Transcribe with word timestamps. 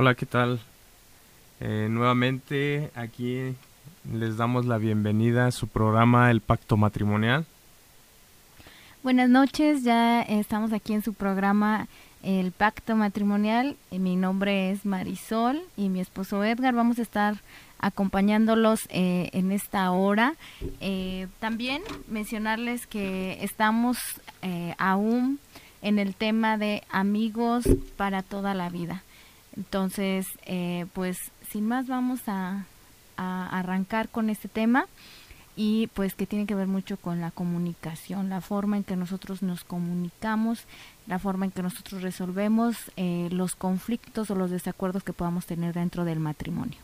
Hola, 0.00 0.14
¿qué 0.14 0.26
tal? 0.26 0.60
Eh, 1.58 1.88
nuevamente 1.90 2.92
aquí 2.94 3.56
les 4.14 4.36
damos 4.36 4.64
la 4.64 4.78
bienvenida 4.78 5.48
a 5.48 5.50
su 5.50 5.66
programa 5.66 6.30
El 6.30 6.40
Pacto 6.40 6.76
Matrimonial. 6.76 7.46
Buenas 9.02 9.28
noches, 9.28 9.82
ya 9.82 10.22
estamos 10.22 10.72
aquí 10.72 10.92
en 10.92 11.02
su 11.02 11.14
programa 11.14 11.88
El 12.22 12.52
Pacto 12.52 12.94
Matrimonial. 12.94 13.76
Mi 13.90 14.14
nombre 14.14 14.70
es 14.70 14.86
Marisol 14.86 15.60
y 15.76 15.88
mi 15.88 15.98
esposo 15.98 16.44
Edgar. 16.44 16.76
Vamos 16.76 17.00
a 17.00 17.02
estar 17.02 17.34
acompañándolos 17.80 18.86
eh, 18.90 19.30
en 19.32 19.50
esta 19.50 19.90
hora. 19.90 20.36
Eh, 20.80 21.26
también 21.40 21.82
mencionarles 22.06 22.86
que 22.86 23.42
estamos 23.42 23.98
aún 24.78 25.40
en 25.82 25.98
el 25.98 26.14
tema 26.14 26.56
de 26.56 26.84
amigos 26.88 27.64
para 27.96 28.22
toda 28.22 28.54
la 28.54 28.68
vida. 28.68 29.02
Entonces, 29.58 30.28
eh, 30.46 30.86
pues 30.94 31.18
sin 31.50 31.66
más 31.66 31.88
vamos 31.88 32.20
a, 32.26 32.64
arrancar 33.20 34.08
con 34.08 34.30
este 34.30 34.46
tema 34.46 34.86
y 35.56 35.88
pues 35.88 36.14
que 36.14 36.24
tiene 36.24 36.46
que 36.46 36.54
ver 36.54 36.68
mucho 36.68 36.96
con 36.96 37.20
la 37.20 37.32
comunicación, 37.32 38.30
la 38.30 38.40
forma 38.40 38.76
en 38.76 38.84
que 38.84 38.94
nosotros 38.94 39.42
nos 39.42 39.64
comunicamos, 39.64 40.66
la 41.08 41.18
forma 41.18 41.46
en 41.46 41.50
que 41.50 41.64
nosotros 41.64 42.02
resolvemos 42.02 42.76
eh, 42.96 43.28
los 43.32 43.56
conflictos 43.56 44.30
o 44.30 44.36
los 44.36 44.52
desacuerdos 44.52 45.02
que 45.02 45.12
podamos 45.12 45.46
tener 45.46 45.74
dentro 45.74 46.04
del 46.04 46.20
matrimonio. 46.20 46.78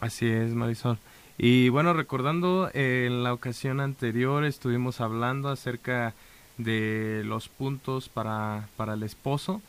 Así 0.00 0.26
es, 0.26 0.52
Marisol. 0.52 0.98
Y 1.38 1.70
bueno, 1.70 1.94
recordando 1.94 2.70
en 2.74 3.22
la 3.22 3.32
ocasión 3.32 3.80
anterior 3.80 4.44
estuvimos 4.44 5.00
hablando 5.00 5.48
acerca 5.48 6.12
de 6.58 7.22
los 7.24 7.48
puntos 7.48 8.10
para, 8.10 8.68
para 8.76 8.92
el 8.92 9.02
esposo 9.02 9.62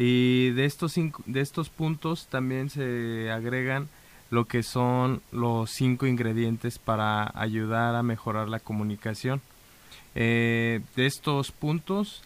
y 0.00 0.50
de 0.50 0.64
estos, 0.64 0.94
de 0.94 1.40
estos 1.40 1.70
puntos 1.70 2.28
también 2.28 2.70
se 2.70 3.32
agregan 3.32 3.88
lo 4.30 4.44
que 4.44 4.62
son 4.62 5.22
los 5.32 5.72
cinco 5.72 6.06
ingredientes 6.06 6.78
para 6.78 7.32
ayudar 7.34 7.96
a 7.96 8.04
mejorar 8.04 8.48
la 8.48 8.60
comunicación. 8.60 9.40
Eh, 10.14 10.82
de 10.94 11.06
estos 11.06 11.50
puntos, 11.50 12.22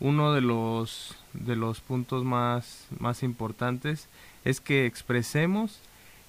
uno 0.00 0.32
de 0.32 0.40
los, 0.40 1.14
de 1.32 1.54
los 1.54 1.78
puntos 1.78 2.24
más, 2.24 2.88
más 2.98 3.22
importantes 3.22 4.08
es 4.44 4.60
que 4.60 4.84
expresemos 4.86 5.78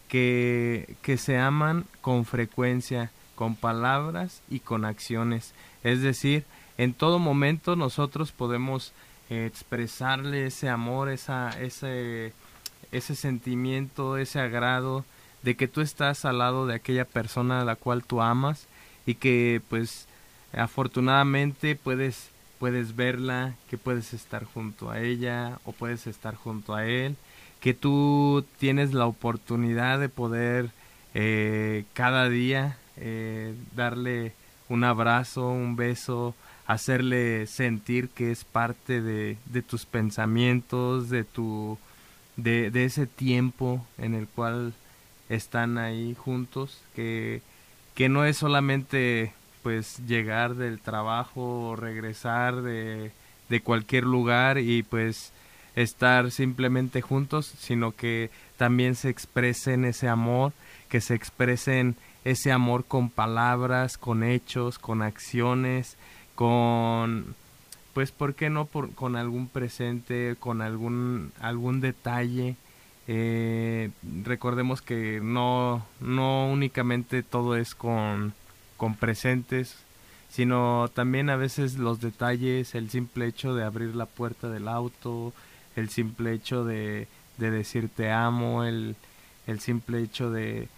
que, 0.07 0.95
que 1.01 1.17
se 1.17 1.39
aman 1.39 1.85
con 2.01 2.23
frecuencia, 2.23 3.09
con 3.33 3.55
palabras 3.55 4.43
y 4.47 4.59
con 4.59 4.85
acciones. 4.85 5.55
Es 5.83 6.03
decir, 6.03 6.45
en 6.77 6.93
todo 6.93 7.17
momento 7.17 7.75
nosotros 7.75 8.31
podemos 8.31 8.93
expresarle 9.37 10.47
ese 10.47 10.69
amor, 10.69 11.09
esa, 11.09 11.49
ese, 11.61 12.33
ese 12.91 13.15
sentimiento, 13.15 14.17
ese 14.17 14.39
agrado 14.39 15.05
de 15.41 15.55
que 15.55 15.67
tú 15.67 15.81
estás 15.81 16.25
al 16.25 16.39
lado 16.39 16.67
de 16.67 16.75
aquella 16.75 17.05
persona 17.05 17.61
a 17.61 17.65
la 17.65 17.75
cual 17.75 18.03
tú 18.03 18.21
amas 18.21 18.67
y 19.05 19.15
que 19.15 19.61
pues 19.69 20.07
afortunadamente 20.53 21.75
puedes 21.75 22.31
puedes 22.63 22.95
verla, 22.95 23.55
que 23.69 23.77
puedes 23.77 24.13
estar 24.13 24.45
junto 24.45 24.89
a 24.89 25.01
ella 25.01 25.59
o 25.65 25.73
puedes 25.73 26.07
estar 26.07 26.35
junto 26.35 26.73
a 26.73 26.85
él, 26.85 27.17
que 27.59 27.73
tú 27.73 28.45
tienes 28.57 28.93
la 28.93 29.05
oportunidad 29.05 29.99
de 29.99 30.07
poder 30.07 30.69
eh, 31.13 31.83
cada 31.91 32.29
día 32.29 32.77
eh, 32.95 33.53
darle 33.75 34.31
un 34.69 34.85
abrazo, 34.85 35.49
un 35.49 35.75
beso, 35.75 36.35
hacerle 36.65 37.45
sentir 37.47 38.09
que 38.09 38.31
es 38.31 38.43
parte 38.43 39.01
de, 39.01 39.37
de 39.45 39.61
tus 39.61 39.85
pensamientos, 39.85 41.09
de 41.09 41.23
tu 41.23 41.77
de, 42.35 42.85
ese 42.85 43.07
tiempo 43.07 43.85
en 43.97 44.13
el 44.15 44.27
cual 44.27 44.73
están 45.29 45.77
ahí 45.77 46.15
juntos, 46.15 46.81
que, 46.95 47.41
que 47.95 48.09
no 48.09 48.25
es 48.25 48.37
solamente 48.37 49.33
pues 49.61 49.99
llegar 50.07 50.55
del 50.55 50.79
trabajo 50.79 51.69
o 51.69 51.75
regresar 51.75 52.61
de, 52.61 53.11
de 53.49 53.61
cualquier 53.61 54.03
lugar 54.03 54.57
y 54.57 54.83
pues 54.83 55.31
estar 55.75 56.31
simplemente 56.31 57.01
juntos, 57.01 57.53
sino 57.57 57.93
que 57.93 58.29
también 58.57 58.95
se 58.95 59.09
expresen 59.09 59.85
ese 59.85 60.07
amor, 60.09 60.53
que 60.89 61.01
se 61.01 61.15
expresen 61.15 61.95
ese 62.25 62.51
amor 62.51 62.85
con 62.85 63.09
palabras, 63.09 63.97
con 63.97 64.23
hechos, 64.23 64.79
con 64.79 65.01
acciones, 65.01 65.97
con 66.35 67.35
pues 67.93 68.11
por 68.11 68.33
qué 68.33 68.49
no 68.49 68.65
por, 68.65 68.93
con 68.93 69.15
algún 69.15 69.47
presente 69.47 70.35
con 70.39 70.61
algún 70.61 71.31
algún 71.39 71.81
detalle. 71.81 72.55
Eh, 73.07 73.89
recordemos 74.23 74.81
que 74.81 75.19
no 75.21 75.85
no 75.99 76.49
únicamente 76.49 77.21
todo 77.21 77.57
es 77.57 77.75
con 77.75 78.33
con 78.77 78.95
presentes 78.95 79.77
sino 80.29 80.89
también 80.93 81.29
a 81.29 81.35
veces 81.35 81.77
los 81.77 81.99
detalles 81.99 82.75
el 82.75 82.89
simple 82.89 83.27
hecho 83.27 83.53
de 83.55 83.63
abrir 83.65 83.93
la 83.93 84.05
puerta 84.05 84.49
del 84.49 84.69
auto 84.69 85.33
el 85.75 85.89
simple 85.89 86.33
hecho 86.33 86.63
de, 86.63 87.07
de 87.37 87.51
decir 87.51 87.89
te 87.89 88.09
amo 88.11 88.63
el, 88.63 88.95
el 89.47 89.59
simple 89.59 90.01
hecho 90.01 90.31
de 90.31 90.69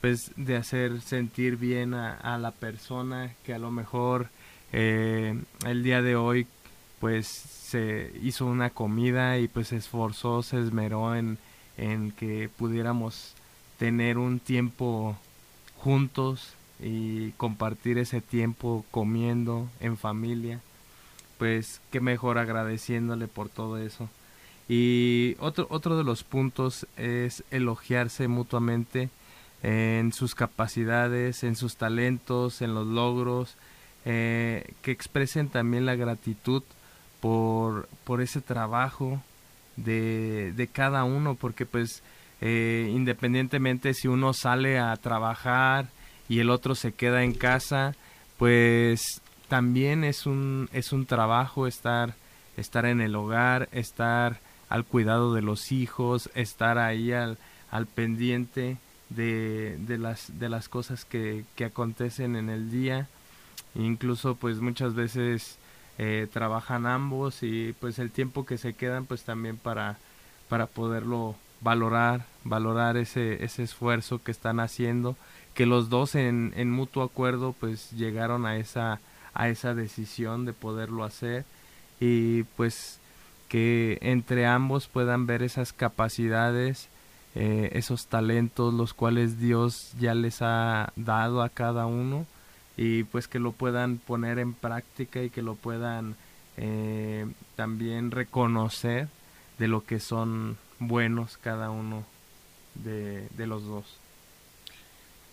pues 0.00 0.30
de 0.36 0.56
hacer 0.56 1.00
sentir 1.00 1.56
bien 1.56 1.94
a, 1.94 2.14
a 2.14 2.38
la 2.38 2.52
persona 2.52 3.34
que 3.44 3.54
a 3.54 3.58
lo 3.58 3.70
mejor 3.70 4.28
eh, 4.72 5.38
el 5.66 5.82
día 5.82 6.02
de 6.02 6.16
hoy 6.16 6.46
pues 7.00 7.26
se 7.26 8.12
hizo 8.22 8.46
una 8.46 8.70
comida 8.70 9.38
y 9.38 9.48
pues 9.48 9.68
se 9.68 9.76
esforzó, 9.76 10.42
se 10.42 10.60
esmeró 10.60 11.14
en, 11.14 11.38
en 11.76 12.12
que 12.12 12.48
pudiéramos 12.56 13.34
tener 13.78 14.18
un 14.18 14.38
tiempo 14.38 15.16
juntos 15.78 16.54
y 16.80 17.30
compartir 17.32 17.98
ese 17.98 18.20
tiempo 18.20 18.84
comiendo 18.90 19.68
en 19.80 19.96
familia, 19.96 20.60
pues 21.38 21.80
qué 21.90 22.00
mejor 22.00 22.38
agradeciéndole 22.38 23.28
por 23.28 23.48
todo 23.48 23.78
eso. 23.78 24.08
Y 24.68 25.36
otro, 25.40 25.66
otro 25.70 25.96
de 25.96 26.04
los 26.04 26.22
puntos 26.24 26.86
es 26.96 27.44
elogiarse 27.50 28.28
mutuamente 28.28 29.10
en 29.62 30.12
sus 30.12 30.34
capacidades, 30.34 31.44
en 31.44 31.56
sus 31.56 31.76
talentos, 31.76 32.62
en 32.62 32.74
los 32.74 32.86
logros, 32.86 33.56
eh, 34.04 34.72
que 34.82 34.90
expresen 34.90 35.48
también 35.48 35.86
la 35.86 35.94
gratitud 35.94 36.62
por, 37.20 37.88
por 38.04 38.20
ese 38.20 38.40
trabajo 38.40 39.22
de, 39.76 40.52
de 40.56 40.66
cada 40.66 41.04
uno, 41.04 41.36
porque 41.36 41.66
pues 41.66 42.02
eh, 42.40 42.90
independientemente 42.92 43.94
si 43.94 44.08
uno 44.08 44.32
sale 44.32 44.78
a 44.78 44.96
trabajar 44.96 45.86
y 46.28 46.40
el 46.40 46.50
otro 46.50 46.74
se 46.74 46.92
queda 46.92 47.22
en 47.22 47.34
casa, 47.34 47.94
pues 48.38 49.20
también 49.48 50.02
es 50.02 50.26
un, 50.26 50.68
es 50.72 50.92
un 50.92 51.06
trabajo 51.06 51.66
estar, 51.66 52.14
estar 52.56 52.86
en 52.86 53.00
el 53.00 53.14
hogar, 53.14 53.68
estar 53.70 54.40
al 54.68 54.84
cuidado 54.84 55.34
de 55.34 55.42
los 55.42 55.70
hijos, 55.70 56.30
estar 56.34 56.78
ahí 56.78 57.12
al, 57.12 57.38
al 57.70 57.86
pendiente 57.86 58.78
de, 59.10 59.76
de, 59.78 59.98
las, 59.98 60.38
de 60.38 60.48
las 60.48 60.68
cosas 60.68 61.04
que, 61.04 61.44
que 61.54 61.66
acontecen 61.66 62.34
en 62.34 62.48
el 62.48 62.70
día 62.70 63.08
incluso 63.74 64.34
pues 64.34 64.60
muchas 64.60 64.94
veces 64.94 65.58
eh, 65.98 66.26
trabajan 66.32 66.86
ambos 66.86 67.42
y 67.42 67.74
pues 67.80 67.98
el 67.98 68.10
tiempo 68.10 68.46
que 68.46 68.58
se 68.58 68.74
quedan 68.74 69.06
pues 69.06 69.24
también 69.24 69.56
para 69.56 69.98
para 70.48 70.66
poderlo 70.66 71.36
valorar 71.60 72.26
valorar 72.44 72.96
ese 72.96 73.44
ese 73.44 73.62
esfuerzo 73.62 74.22
que 74.22 74.30
están 74.30 74.60
haciendo 74.60 75.16
que 75.54 75.66
los 75.66 75.90
dos 75.90 76.14
en, 76.14 76.52
en 76.56 76.70
mutuo 76.70 77.02
acuerdo 77.02 77.54
pues 77.58 77.90
llegaron 77.92 78.46
a 78.46 78.56
esa 78.56 79.00
a 79.34 79.48
esa 79.48 79.74
decisión 79.74 80.44
de 80.44 80.52
poderlo 80.52 81.04
hacer 81.04 81.44
y 82.00 82.42
pues 82.56 82.98
que 83.48 83.98
entre 84.00 84.46
ambos 84.46 84.88
puedan 84.88 85.26
ver 85.26 85.42
esas 85.42 85.72
capacidades 85.72 86.88
eh, 87.34 87.70
esos 87.72 88.06
talentos 88.06 88.74
los 88.74 88.92
cuales 88.92 89.38
Dios 89.38 89.92
ya 89.98 90.14
les 90.14 90.42
ha 90.42 90.92
dado 90.96 91.42
a 91.42 91.48
cada 91.48 91.86
uno 91.86 92.26
y 92.76 93.04
pues 93.04 93.28
que 93.28 93.38
lo 93.38 93.52
puedan 93.52 93.98
poner 93.98 94.38
en 94.38 94.54
práctica 94.54 95.22
y 95.22 95.30
que 95.30 95.42
lo 95.42 95.54
puedan 95.54 96.16
eh, 96.56 97.26
también 97.56 98.10
reconocer 98.10 99.08
de 99.58 99.68
lo 99.68 99.84
que 99.84 100.00
son 100.00 100.56
buenos 100.78 101.36
cada 101.38 101.70
uno 101.70 102.04
de, 102.74 103.28
de 103.30 103.46
los 103.46 103.64
dos. 103.64 103.98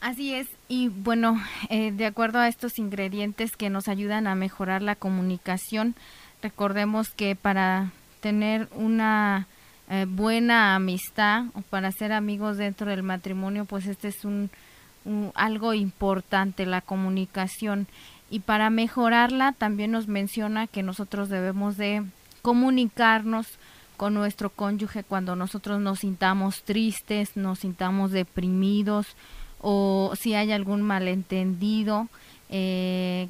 Así 0.02 0.34
es, 0.34 0.48
y 0.70 0.88
bueno, 0.88 1.42
eh, 1.70 1.92
de 1.92 2.06
acuerdo 2.06 2.40
a 2.40 2.48
estos 2.48 2.80
ingredientes 2.80 3.52
que 3.58 3.70
nos 3.70 3.90
ayudan 3.90 4.28
a 4.28 4.36
mejorar 4.36 4.82
la 4.82 4.96
comunicación, 4.96 5.94
recordemos 6.42 7.10
que 7.10 7.36
para 7.36 7.92
tener 8.22 8.70
una 8.72 9.48
eh, 9.90 10.06
buena 10.08 10.76
amistad 10.76 11.46
o 11.54 11.62
para 11.62 11.92
ser 11.92 12.14
amigos 12.14 12.58
dentro 12.58 12.90
del 12.90 13.04
matrimonio, 13.04 13.66
pues 13.66 13.88
este 13.88 14.08
es 14.08 14.24
un, 14.24 14.50
algo 15.36 15.74
importante, 15.74 16.66
la 16.66 16.82
comunicación. 16.82 17.88
Y 18.30 18.42
para 18.42 18.70
mejorarla 18.70 19.54
también 19.54 19.92
nos 19.92 20.08
menciona 20.08 20.68
que 20.68 20.84
nosotros 20.84 21.30
debemos 21.30 21.78
de 21.78 22.04
comunicarnos 22.42 23.48
con 24.00 24.14
nuestro 24.14 24.50
cónyuge 24.50 25.04
cuando 25.04 25.36
nosotros 25.36 25.82
nos 25.82 26.00
sintamos 26.00 26.64
tristes, 26.64 27.36
nos 27.36 27.60
sintamos 27.60 28.12
deprimidos 28.12 29.08
o 29.60 30.14
si 30.18 30.36
hay 30.36 30.54
algún 30.54 30.82
malentendido. 30.82 32.08
Eh, 32.50 33.28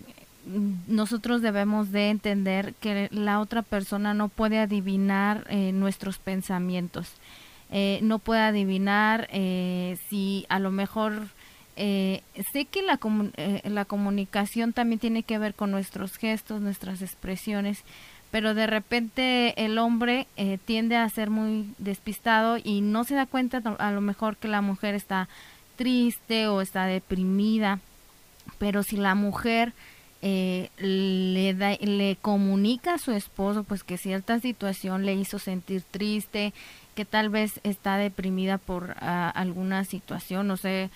nosotros 0.87 1.41
debemos 1.41 1.91
de 1.91 2.09
entender 2.09 2.75
que 2.75 3.09
la 3.11 3.39
otra 3.39 3.63
persona 3.63 4.13
no 4.13 4.29
puede 4.29 4.59
adivinar 4.59 5.45
eh, 5.49 5.71
nuestros 5.71 6.19
pensamientos, 6.19 7.13
eh, 7.71 7.99
no 8.03 8.19
puede 8.19 8.41
adivinar 8.41 9.27
si 9.31 10.45
a 10.49 10.59
lo 10.59 10.71
mejor 10.71 11.29
sé 11.79 12.65
que 12.65 12.81
la, 12.81 12.99
la 13.63 13.85
comunicación 13.85 14.73
también 14.73 14.99
tiene 14.99 15.23
que 15.23 15.37
ver 15.37 15.53
con 15.53 15.71
nuestros 15.71 16.17
gestos, 16.17 16.61
nuestras 16.61 17.01
expresiones, 17.01 17.83
pero 18.31 18.53
de 18.53 18.67
repente 18.67 19.53
el 19.63 19.77
hombre 19.77 20.27
tiende 20.65 20.97
a 20.97 21.09
ser 21.09 21.29
muy 21.29 21.73
despistado 21.77 22.57
y 22.61 22.81
no 22.81 23.03
se 23.05 23.15
da 23.15 23.25
cuenta 23.25 23.61
a 23.79 23.91
lo 23.91 24.01
mejor 24.01 24.37
que 24.37 24.47
la 24.47 24.61
mujer 24.61 24.93
está 24.93 25.29
triste 25.77 26.47
o 26.47 26.59
está 26.59 26.85
deprimida, 26.85 27.79
pero 28.57 28.83
si 28.83 28.97
la 28.97 29.15
mujer 29.15 29.73
eh, 30.21 30.69
le, 30.77 31.53
da, 31.53 31.77
le 31.79 32.17
comunica 32.21 32.95
a 32.95 32.97
su 32.97 33.13
esposo 33.13 33.63
pues 33.63 33.85
que 33.85 33.97
cierta 33.97 34.41
situación 34.41 35.05
le 35.05 35.13
hizo 35.13 35.39
sentir 35.39 35.83
triste, 35.89 36.53
que 36.95 37.05
tal 37.05 37.29
vez 37.29 37.61
está 37.63 37.95
deprimida 37.95 38.57
por 38.57 38.97
ah, 38.99 39.29
alguna 39.29 39.85
situación, 39.85 40.47
no 40.47 40.57
sé, 40.57 40.89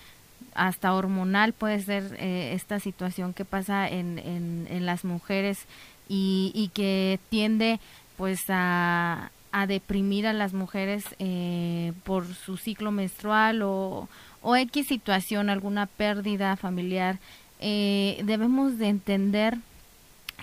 hasta 0.54 0.94
hormonal 0.94 1.52
puede 1.52 1.80
ser 1.80 2.16
eh, 2.18 2.52
esta 2.54 2.80
situación 2.80 3.34
que 3.34 3.44
pasa 3.44 3.88
en, 3.88 4.18
en, 4.18 4.86
las 4.86 5.04
mujeres 5.04 5.66
y, 6.08 6.70
que 6.74 7.18
tiende 7.28 7.80
pues 8.16 8.44
a, 8.48 9.30
a 9.52 9.66
deprimir 9.66 10.26
a 10.26 10.32
las 10.32 10.52
mujeres 10.52 11.04
eh, 11.18 11.92
por 12.04 12.32
su 12.34 12.56
ciclo 12.56 12.92
menstrual 12.92 13.62
o, 13.62 14.08
o 14.42 14.56
X 14.56 14.86
situación, 14.86 15.50
alguna 15.50 15.86
pérdida 15.86 16.56
familiar 16.56 17.18
eh, 17.60 18.20
debemos 18.24 18.78
de 18.78 18.88
entender 18.88 19.56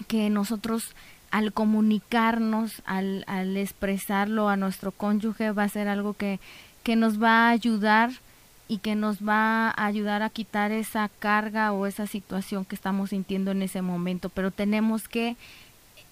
que 0.07 0.29
nosotros 0.29 0.95
al 1.29 1.53
comunicarnos, 1.53 2.81
al, 2.85 3.23
al, 3.27 3.55
expresarlo 3.57 4.49
a 4.49 4.57
nuestro 4.57 4.91
cónyuge, 4.91 5.51
va 5.51 5.63
a 5.63 5.69
ser 5.69 5.87
algo 5.87 6.13
que, 6.13 6.39
que 6.83 6.95
nos 6.95 7.21
va 7.21 7.47
a 7.47 7.49
ayudar 7.51 8.11
y 8.71 8.77
que 8.77 8.95
nos 8.95 9.17
va 9.17 9.71
a 9.71 9.85
ayudar 9.85 10.21
a 10.21 10.29
quitar 10.29 10.71
esa 10.71 11.09
carga 11.19 11.73
o 11.73 11.87
esa 11.87 12.07
situación 12.07 12.63
que 12.63 12.73
estamos 12.73 13.09
sintiendo 13.09 13.51
en 13.51 13.63
ese 13.63 13.81
momento. 13.81 14.29
Pero 14.29 14.49
tenemos 14.49 15.09
que 15.09 15.35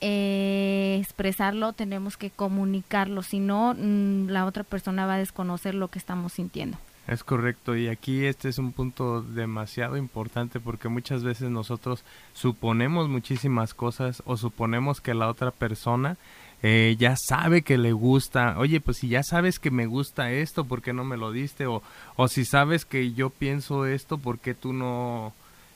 eh, 0.01 0.97
expresarlo, 0.99 1.71
tenemos 1.71 2.17
que 2.17 2.29
comunicarlo, 2.29 3.23
si 3.23 3.39
no, 3.39 3.75
mm, 3.75 4.27
la 4.27 4.43
otra 4.45 4.65
persona 4.65 5.05
va 5.05 5.13
a 5.13 5.19
desconocer 5.19 5.73
lo 5.73 5.87
que 5.87 5.99
estamos 5.99 6.33
sintiendo. 6.33 6.77
Es 7.07 7.23
correcto, 7.23 7.77
y 7.77 7.87
aquí 7.87 8.25
este 8.25 8.49
es 8.49 8.57
un 8.57 8.73
punto 8.73 9.21
demasiado 9.21 9.95
importante 9.95 10.59
porque 10.59 10.89
muchas 10.89 11.23
veces 11.23 11.49
nosotros 11.49 12.03
suponemos 12.33 13.07
muchísimas 13.07 13.73
cosas 13.73 14.21
o 14.25 14.35
suponemos 14.35 14.99
que 14.99 15.13
la 15.13 15.29
otra 15.29 15.51
persona 15.51 16.17
eh, 16.61 16.95
ya 16.99 17.15
sabe 17.15 17.61
que 17.61 17.77
le 17.77 17.93
gusta, 17.93 18.57
oye, 18.57 18.81
pues 18.81 18.97
si 18.97 19.07
ya 19.07 19.23
sabes 19.23 19.59
que 19.59 19.71
me 19.71 19.85
gusta 19.85 20.31
esto, 20.31 20.65
¿por 20.65 20.81
qué 20.81 20.91
no 20.93 21.05
me 21.05 21.17
lo 21.17 21.31
diste? 21.31 21.67
O, 21.67 21.81
o 22.15 22.27
si 22.27 22.43
sabes 22.45 22.85
que 22.85 23.13
yo 23.13 23.29
pienso 23.29 23.85
esto, 23.85 24.17
¿por 24.17 24.39
qué 24.39 24.53
tú 24.53 24.73
no, 24.73 25.33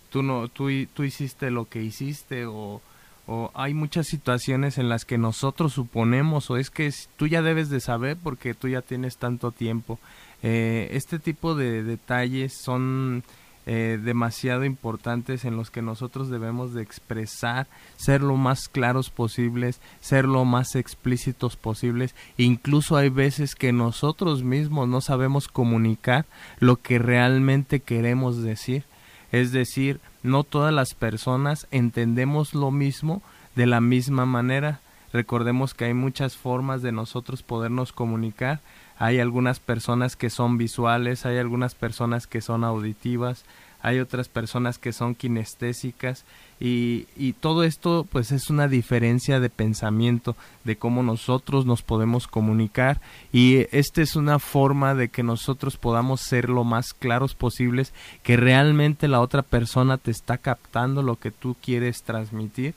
tú 0.09 0.23
no, 0.23 0.49
tú, 0.49 0.69
tú 0.93 1.03
hiciste 1.03 1.51
lo 1.51 1.65
que 1.65 1.81
hiciste? 1.81 2.45
O, 2.45 2.81
o 3.27 3.51
hay 3.53 3.73
muchas 3.73 4.07
situaciones 4.07 4.77
en 4.77 4.89
las 4.89 5.05
que 5.05 5.17
nosotros 5.17 5.73
suponemos 5.73 6.49
o 6.49 6.57
es 6.57 6.69
que 6.69 6.91
tú 7.15 7.27
ya 7.27 7.41
debes 7.41 7.69
de 7.69 7.79
saber 7.79 8.17
porque 8.21 8.53
tú 8.53 8.67
ya 8.67 8.81
tienes 8.81 9.17
tanto 9.17 9.51
tiempo. 9.51 9.99
Eh, 10.41 10.89
este 10.91 11.19
tipo 11.19 11.55
de 11.55 11.83
detalles 11.83 12.53
son 12.61 13.23
eh, 13.65 13.97
demasiado 14.03 14.65
importantes 14.65 15.45
en 15.45 15.55
los 15.55 15.71
que 15.71 15.81
nosotros 15.81 16.29
debemos 16.29 16.73
de 16.73 16.81
expresar, 16.81 17.67
ser 17.95 18.21
lo 18.21 18.35
más 18.35 18.67
claros 18.67 19.09
posibles, 19.09 19.79
ser 20.01 20.25
lo 20.25 20.43
más 20.43 20.75
explícitos 20.75 21.55
posibles. 21.55 22.13
Incluso 22.37 22.97
hay 22.97 23.09
veces 23.09 23.55
que 23.55 23.71
nosotros 23.71 24.43
mismos 24.43 24.89
no 24.89 24.99
sabemos 24.99 25.47
comunicar 25.47 26.25
lo 26.59 26.75
que 26.77 26.99
realmente 26.99 27.79
queremos 27.79 28.43
decir. 28.43 28.83
Es 29.31 29.51
decir, 29.51 29.99
no 30.23 30.43
todas 30.43 30.73
las 30.73 30.93
personas 30.93 31.67
entendemos 31.71 32.53
lo 32.53 32.69
mismo 32.69 33.21
de 33.55 33.65
la 33.65 33.81
misma 33.81 34.25
manera. 34.25 34.81
Recordemos 35.13 35.73
que 35.73 35.85
hay 35.85 35.93
muchas 35.93 36.35
formas 36.35 36.81
de 36.81 36.91
nosotros 36.91 37.43
podernos 37.43 37.93
comunicar 37.93 38.59
hay 38.97 39.19
algunas 39.19 39.59
personas 39.59 40.15
que 40.15 40.29
son 40.29 40.57
visuales, 40.57 41.25
hay 41.25 41.37
algunas 41.37 41.75
personas 41.75 42.27
que 42.27 42.41
son 42.41 42.63
auditivas, 42.63 43.45
hay 43.81 43.99
otras 43.99 44.29
personas 44.29 44.77
que 44.77 44.93
son 44.93 45.13
kinestésicas 45.13 46.23
y, 46.59 47.05
y, 47.17 47.33
todo 47.33 47.65
esto 47.65 48.07
pues 48.09 48.31
es 48.31 48.49
una 48.49 48.69
diferencia 48.69 49.41
de 49.41 49.49
pensamiento 49.49 50.37
de 50.63 50.77
cómo 50.77 51.03
nosotros 51.03 51.65
nos 51.65 51.81
podemos 51.81 52.27
comunicar 52.27 53.01
y 53.33 53.67
esta 53.71 54.01
es 54.01 54.15
una 54.15 54.39
forma 54.39 54.95
de 54.95 55.09
que 55.09 55.21
nosotros 55.21 55.75
podamos 55.75 56.21
ser 56.21 56.47
lo 56.47 56.63
más 56.63 56.93
claros 56.93 57.35
posibles 57.35 57.93
que 58.23 58.37
realmente 58.37 59.09
la 59.09 59.19
otra 59.19 59.41
persona 59.41 59.97
te 59.97 60.11
está 60.11 60.37
captando 60.37 61.01
lo 61.01 61.17
que 61.17 61.31
tú 61.31 61.57
quieres 61.61 62.03
transmitir 62.03 62.75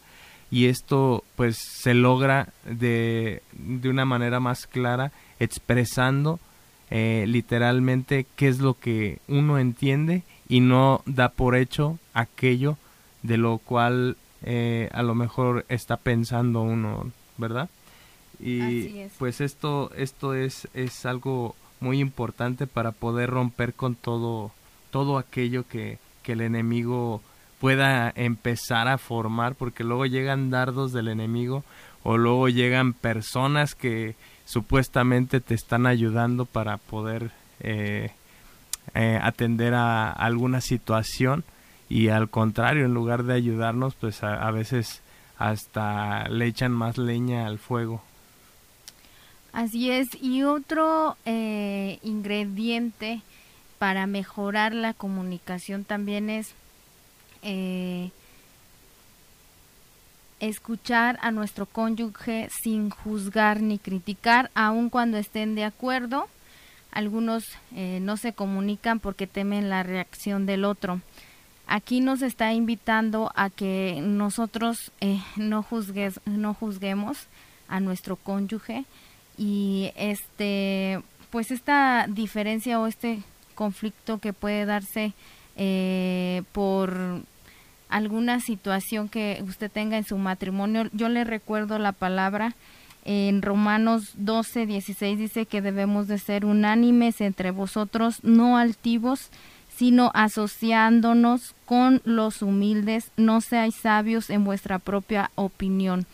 y 0.51 0.67
esto 0.67 1.25
pues 1.35 1.59
se 1.59 1.95
logra 1.95 2.49
de, 2.65 3.43
de 3.53 3.89
una 3.89 4.05
manera 4.05 4.41
más 4.41 4.67
clara 4.67 5.13
expresando 5.41 6.39
eh, 6.91 7.25
literalmente 7.27 8.27
qué 8.37 8.49
es 8.49 8.61
lo 8.61 8.75
que 8.75 9.19
uno 9.27 9.59
entiende 9.59 10.23
y 10.49 10.61
no 10.61 11.03
da 11.05 11.31
por 11.31 11.57
hecho 11.57 11.99
aquello 12.15 12.77
de 13.23 13.39
lo 13.39 13.59
cual 13.59 14.17
eh, 14.43 14.89
a 14.93 15.03
lo 15.03 15.15
mejor 15.15 15.65
está 15.69 15.97
pensando 15.97 16.63
uno, 16.63 17.11
¿verdad? 17.39 17.69
Y 18.39 19.07
pues 19.19 19.41
esto, 19.41 19.91
esto 19.97 20.35
es, 20.35 20.69
es 20.75 21.07
algo 21.07 21.57
muy 21.81 22.01
importante 22.01 22.67
para 22.67 22.93
poder 22.93 23.31
romper 23.31 23.75
con 23.75 23.95
todo, 23.95 24.53
todo 24.91 25.19
aquello 25.19 25.67
que, 25.67 25.99
que 26.23 26.33
el 26.33 26.43
enemigo 26.43 27.23
pueda 27.61 28.13
empezar 28.15 28.89
a 28.89 28.99
formar, 28.99 29.55
porque 29.55 29.85
luego 29.85 30.07
llegan 30.07 30.51
dardos 30.51 30.93
del 30.93 31.09
enemigo 31.09 31.65
o 32.03 32.17
luego 32.17 32.49
llegan 32.49 32.93
personas 32.93 33.75
que, 33.75 34.15
supuestamente 34.47 35.41
te 35.41 35.55
están 35.55 35.87
ayudando 35.87 36.47
para 36.47 36.79
poder 36.79 37.33
eh, 37.61 38.11
eh, 38.95 39.19
atender 39.21 39.75
a, 39.75 40.11
alguna 40.11 40.63
situación 40.63 41.45
y 41.89 42.09
al 42.09 42.31
contrario, 42.31 42.87
en 42.87 42.95
lugar 42.95 43.25
de 43.25 43.35
ayudarnos, 43.35 43.95
pues 43.95 44.23
a, 44.25 44.51
veces 44.51 45.03
hasta 45.39 46.29
le 46.29 46.47
echan 46.47 46.73
más 46.73 46.99
leña 46.99 47.47
al 47.47 47.59
fuego. 47.59 48.03
Así 49.53 49.91
es, 49.91 50.09
y 50.21 50.43
otro 50.43 51.17
eh, 51.27 51.99
ingrediente 52.03 53.21
para 53.79 54.07
mejorar 54.07 54.75
la 54.75 54.95
comunicación 54.95 55.85
también 55.85 56.29
es 56.29 56.55
escuchar 60.41 61.19
a 61.23 61.31
nuestro 61.31 61.67
cónyuge 61.67 62.49
sin 62.51 62.91
juzgar 62.91 63.61
ni 63.61 63.79
criticar, 63.79 64.51
aun 64.55 64.91
cuando 64.91 65.19
estén 65.19 65.55
de 65.55 65.65
acuerdo. 65.65 66.29
Algunos 66.91 67.45
eh, 67.75 67.99
no 68.01 68.17
se 68.17 68.33
comunican 68.33 69.01
porque 69.01 69.27
temen 69.27 69.69
la 69.69 69.83
reacción 69.83 70.47
del 70.47 70.65
otro. 70.65 71.01
Aquí 71.67 72.01
nos 72.01 72.23
está 72.23 72.53
invitando 72.53 73.33
a 73.35 73.51
que 73.51 74.01
nosotros 74.03 74.93
eh, 75.01 75.21
no, 75.37 75.63
juzgues, 75.63 76.21
no 76.25 76.55
juzguemos 76.55 77.27
a 77.69 77.81
nuestro 77.81 78.17
cónyuge 78.17 78.85
y 79.37 79.91
este 79.97 81.03
pues 81.31 81.51
esta 81.51 82.07
diferencia 82.09 82.81
o 82.81 82.87
este 82.87 83.23
conflicto 83.55 84.19
que 84.19 84.33
puede 84.33 84.65
darse 84.65 85.13
eh, 85.57 86.45
por 86.53 87.21
alguna 87.89 88.41
situación 88.41 89.09
que 89.09 89.43
usted 89.47 89.71
tenga 89.71 89.97
en 89.97 90.05
su 90.05 90.19
matrimonio, 90.19 90.89
yo 90.93 91.09
le 91.09 91.25
recuerdo 91.25 91.79
la 91.79 91.93
palabra 91.93 92.55
en 93.07 93.41
Romanos 93.41 94.15
12, 94.17 94.67
16 94.67 95.17
dice 95.17 95.47
que 95.47 95.63
debemos 95.63 96.09
de 96.09 96.19
ser 96.19 96.45
unánimes 96.45 97.21
entre 97.21 97.53
vosotros, 97.53 98.19
no 98.25 98.59
altivos, 98.59 99.31
sino 99.77 100.11
asociándonos 100.13 101.55
con 101.67 102.03
los 102.05 102.43
humildes, 102.43 103.13
no 103.17 103.41
seáis 103.41 103.77
sabios 103.77 104.29
en 104.29 104.45
vuestra 104.45 104.81
propia 104.81 105.31
opinión. 105.37 106.05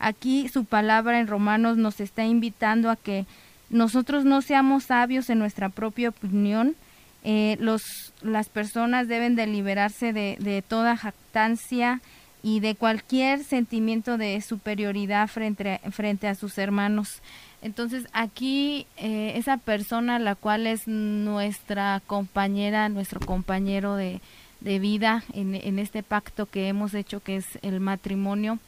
Aquí 0.00 0.48
su 0.48 0.64
palabra 0.64 1.20
en 1.20 1.28
Romanos 1.28 1.76
nos 1.76 2.00
está 2.00 2.24
invitando 2.24 2.90
a 2.90 2.96
que 2.96 3.26
nosotros 3.68 4.24
no 4.24 4.42
seamos 4.42 4.84
sabios 4.84 5.30
en 5.30 5.38
nuestra 5.38 5.68
propia 5.68 6.08
opinión, 6.08 6.74
eh, 7.22 7.56
los, 7.60 8.12
las 8.22 8.48
personas 8.48 9.08
deben 9.08 9.36
de 9.36 9.46
liberarse 9.46 10.12
de, 10.12 10.36
de, 10.40 10.62
toda 10.62 10.96
jactancia 10.96 12.00
y 12.42 12.60
de 12.60 12.74
cualquier 12.74 13.44
sentimiento 13.44 14.16
de 14.16 14.40
superioridad 14.40 15.28
frente, 15.28 15.80
frente 15.90 16.28
a 16.28 16.34
sus 16.34 16.56
hermanos. 16.56 17.20
Entonces 17.62 18.06
aquí 18.12 18.86
eh, 18.96 19.32
esa 19.36 19.58
persona 19.58 20.18
la 20.18 20.34
cual 20.34 20.66
es 20.66 20.88
nuestra 20.88 22.00
compañera, 22.06 22.88
nuestro 22.88 23.20
compañero 23.20 23.96
de, 23.96 24.20
de 24.60 24.78
vida 24.78 25.22
en, 25.34 25.54
en 25.54 25.78
este 25.78 26.02
pacto 26.02 26.46
que 26.46 26.68
hemos 26.68 26.94
hecho 26.94 27.20
que 27.20 27.36
es 27.36 27.46
el 27.60 27.80
matrimonio, 27.80 28.58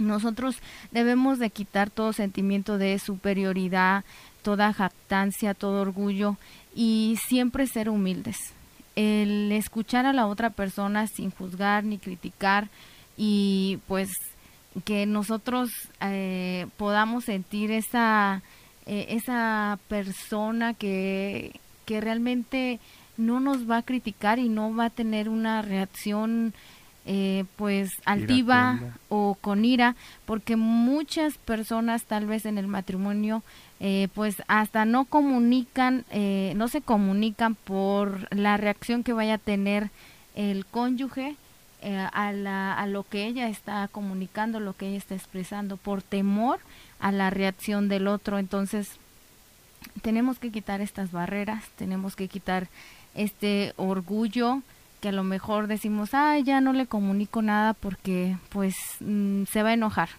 nosotros 0.00 0.56
debemos 0.92 1.38
de 1.38 1.50
quitar 1.50 1.90
todo 1.90 2.12
sentimiento 2.12 2.78
de 2.78 2.98
superioridad, 2.98 4.04
toda 4.42 4.72
jactancia, 4.72 5.54
todo 5.54 5.82
orgullo 5.82 6.36
y 6.74 7.18
siempre 7.26 7.66
ser 7.66 7.88
humildes. 7.88 8.38
El 8.96 9.52
escuchar 9.52 10.06
a 10.06 10.12
la 10.12 10.26
otra 10.26 10.50
persona 10.50 11.06
sin 11.06 11.30
juzgar 11.30 11.84
ni 11.84 11.98
criticar 11.98 12.68
y 13.16 13.78
pues 13.86 14.10
que 14.84 15.06
nosotros 15.06 15.70
eh, 16.00 16.66
podamos 16.76 17.24
sentir 17.24 17.70
esa, 17.70 18.42
eh, 18.86 19.06
esa 19.10 19.78
persona 19.88 20.74
que, 20.74 21.58
que 21.86 22.00
realmente 22.00 22.80
no 23.16 23.40
nos 23.40 23.68
va 23.68 23.78
a 23.78 23.82
criticar 23.82 24.38
y 24.38 24.48
no 24.48 24.74
va 24.74 24.86
a 24.86 24.90
tener 24.90 25.28
una 25.28 25.62
reacción 25.62 26.54
eh, 27.12 27.44
pues 27.56 27.90
altiva 28.04 28.78
o 29.08 29.36
con 29.40 29.64
ira, 29.64 29.96
porque 30.26 30.54
muchas 30.54 31.38
personas 31.38 32.04
tal 32.04 32.26
vez 32.26 32.46
en 32.46 32.56
el 32.56 32.68
matrimonio 32.68 33.42
eh, 33.80 34.06
pues 34.14 34.44
hasta 34.46 34.84
no 34.84 35.06
comunican, 35.06 36.04
eh, 36.12 36.52
no 36.54 36.68
se 36.68 36.82
comunican 36.82 37.56
por 37.56 38.32
la 38.32 38.58
reacción 38.58 39.02
que 39.02 39.12
vaya 39.12 39.34
a 39.34 39.38
tener 39.38 39.90
el 40.36 40.64
cónyuge 40.66 41.34
a, 41.82 42.30
la, 42.30 42.74
a 42.74 42.86
lo 42.86 43.02
que 43.02 43.26
ella 43.26 43.48
está 43.48 43.88
comunicando, 43.88 44.60
lo 44.60 44.76
que 44.76 44.86
ella 44.86 44.98
está 44.98 45.16
expresando, 45.16 45.78
por 45.78 46.02
temor 46.02 46.60
a 47.00 47.10
la 47.10 47.30
reacción 47.30 47.88
del 47.88 48.06
otro. 48.06 48.38
Entonces, 48.38 48.88
tenemos 50.02 50.38
que 50.38 50.52
quitar 50.52 50.80
estas 50.80 51.10
barreras, 51.10 51.64
tenemos 51.76 52.14
que 52.14 52.28
quitar 52.28 52.68
este 53.16 53.72
orgullo, 53.76 54.62
que 55.00 55.08
a 55.08 55.12
lo 55.12 55.24
mejor 55.24 55.66
decimos, 55.66 56.10
ah, 56.12 56.38
ya 56.38 56.60
no 56.60 56.72
le 56.72 56.86
comunico 56.86 57.42
nada 57.42 57.74
porque 57.74 58.36
pues 58.50 58.76
mm, 59.00 59.44
se 59.44 59.62
va 59.62 59.70
a 59.70 59.74
enojar. 59.74 60.10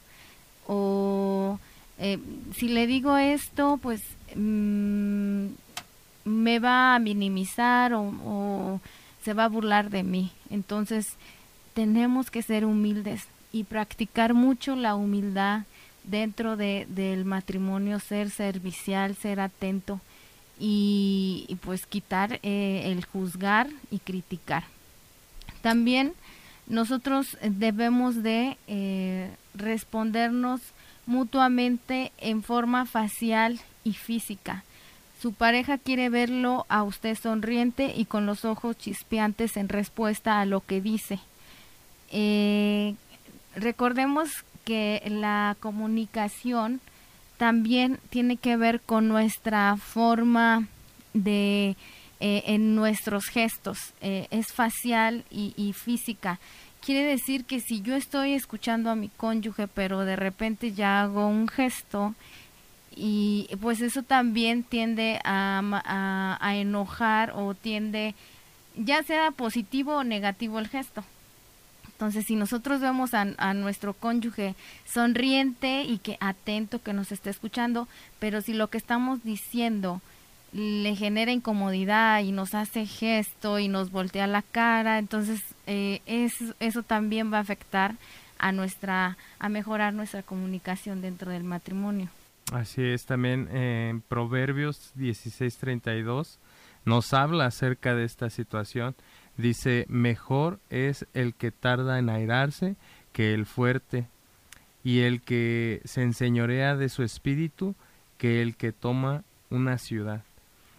O 0.67 1.59
eh, 1.99 2.19
si 2.55 2.67
le 2.67 2.87
digo 2.87 3.17
esto, 3.17 3.79
pues 3.81 4.01
mm, 4.35 5.45
me 6.25 6.59
va 6.59 6.95
a 6.95 6.99
minimizar 6.99 7.93
o, 7.93 8.79
se 9.23 9.33
va 9.33 9.45
a 9.45 9.49
burlar 9.49 9.89
de 9.89 10.03
mí. 10.03 10.31
Entonces 10.49 11.15
tenemos 11.73 12.31
que 12.31 12.41
ser 12.41 12.65
humildes 12.65 13.27
y 13.51 13.65
practicar 13.65 14.33
mucho 14.33 14.75
la 14.75 14.95
humildad 14.95 15.63
dentro 16.03 16.57
de, 16.57 16.87
del 16.89 17.25
matrimonio, 17.25 17.99
ser 17.99 18.31
servicial, 18.31 19.15
ser 19.15 19.39
atento 19.39 20.01
y, 20.63 21.57
pues 21.61 21.87
quitar 21.87 22.39
eh, 22.43 22.83
el 22.85 23.03
juzgar 23.03 23.67
y 23.89 23.97
criticar. 23.97 24.63
También 25.63 26.13
nosotros 26.67 27.35
debemos 27.41 28.21
de 28.21 28.57
eh, 28.67 29.31
respondernos 29.55 30.61
mutuamente 31.07 32.11
en 32.19 32.43
forma 32.43 32.85
facial 32.85 33.59
y 33.83 33.93
física. 33.93 34.63
Su 35.19 35.33
pareja 35.33 35.79
quiere 35.79 36.09
verlo 36.09 36.65
a 36.69 36.83
usted 36.83 37.17
sonriente 37.17 37.93
y 37.95 38.05
con 38.05 38.27
los 38.27 38.45
ojos 38.45 38.77
chispeantes 38.77 39.57
en 39.57 39.67
respuesta 39.67 40.39
a 40.39 40.45
lo 40.45 40.61
que 40.61 40.79
dice. 40.79 41.19
Eh, 42.11 42.93
recordemos 43.55 44.29
que 44.63 45.01
la 45.07 45.55
comunicación 45.59 46.81
también 47.41 47.97
tiene 48.11 48.37
que 48.37 48.55
ver 48.55 48.81
con 48.81 49.07
nuestra 49.07 49.75
forma 49.75 50.67
de 51.15 51.75
eh, 52.19 52.43
en 52.45 52.75
nuestros 52.75 53.25
gestos, 53.29 53.79
eh, 53.99 54.27
es 54.29 54.53
facial 54.53 55.25
y, 55.31 55.73
física. 55.73 56.39
Quiere 56.85 57.03
decir 57.03 57.45
que 57.45 57.59
si 57.59 57.81
yo 57.81 57.95
estoy 57.95 58.33
escuchando 58.33 58.91
a 58.91 58.95
mi 58.95 59.09
cónyuge, 59.09 59.67
pero 59.67 60.05
de 60.05 60.17
repente 60.17 60.73
ya 60.73 61.01
hago 61.01 61.25
un 61.25 61.47
gesto, 61.47 62.13
y 62.95 63.49
pues 63.59 63.81
eso 63.81 64.03
también 64.03 64.61
tiende 64.61 65.19
a, 65.23 66.37
a 66.39 66.55
enojar 66.57 67.33
o 67.35 67.55
tiende, 67.55 68.13
ya 68.75 69.01
sea 69.01 69.31
positivo 69.31 69.95
o 69.95 70.03
negativo 70.03 70.59
el 70.59 70.67
gesto. 70.67 71.03
Entonces, 72.01 72.25
si 72.25 72.35
nosotros 72.35 72.81
vemos 72.81 73.13
a, 73.13 73.27
a, 73.37 73.53
nuestro 73.53 73.93
cónyuge 73.93 74.55
sonriente 74.85 75.83
y 75.83 75.99
que 75.99 76.17
atento, 76.19 76.81
que 76.81 76.93
nos 76.93 77.11
esté 77.11 77.29
escuchando, 77.29 77.87
pero 78.17 78.41
si 78.41 78.53
lo 78.53 78.69
que 78.71 78.79
estamos 78.79 79.23
diciendo 79.23 80.01
le 80.51 80.95
genera 80.95 81.31
incomodidad 81.31 82.21
y 82.21 82.31
nos 82.31 82.55
hace 82.55 82.87
gesto 82.87 83.59
y 83.59 83.67
nos 83.67 83.91
voltea 83.91 84.25
la 84.25 84.41
cara, 84.41 84.97
entonces 84.97 85.43
eh, 85.67 86.01
eso 86.59 86.81
también 86.81 87.31
va 87.31 87.37
a 87.37 87.41
afectar 87.41 87.93
a 88.39 88.51
nuestra, 88.51 89.15
a 89.37 89.49
mejorar 89.49 89.93
nuestra 89.93 90.23
comunicación 90.23 91.01
dentro 91.01 91.29
del 91.29 91.43
matrimonio. 91.43 92.09
Así 92.51 92.81
es, 92.81 93.05
también 93.05 93.47
en 93.55 94.01
Proverbios 94.01 94.91
16:32 94.97 96.39
nos 96.83 97.13
habla 97.13 97.45
acerca 97.45 97.93
de 97.93 98.05
esta 98.05 98.31
situación 98.31 98.95
Dice, 99.37 99.85
mejor 99.89 100.59
es 100.69 101.05
el 101.13 101.33
que 101.33 101.51
tarda 101.51 101.99
en 101.99 102.09
airarse 102.09 102.75
que 103.11 103.33
el 103.33 103.45
fuerte, 103.45 104.07
y 104.83 105.01
el 105.01 105.21
que 105.21 105.81
se 105.85 106.01
enseñorea 106.01 106.75
de 106.75 106.89
su 106.89 107.03
espíritu 107.03 107.75
que 108.17 108.41
el 108.41 108.55
que 108.55 108.71
toma 108.71 109.23
una 109.49 109.77
ciudad. 109.77 110.23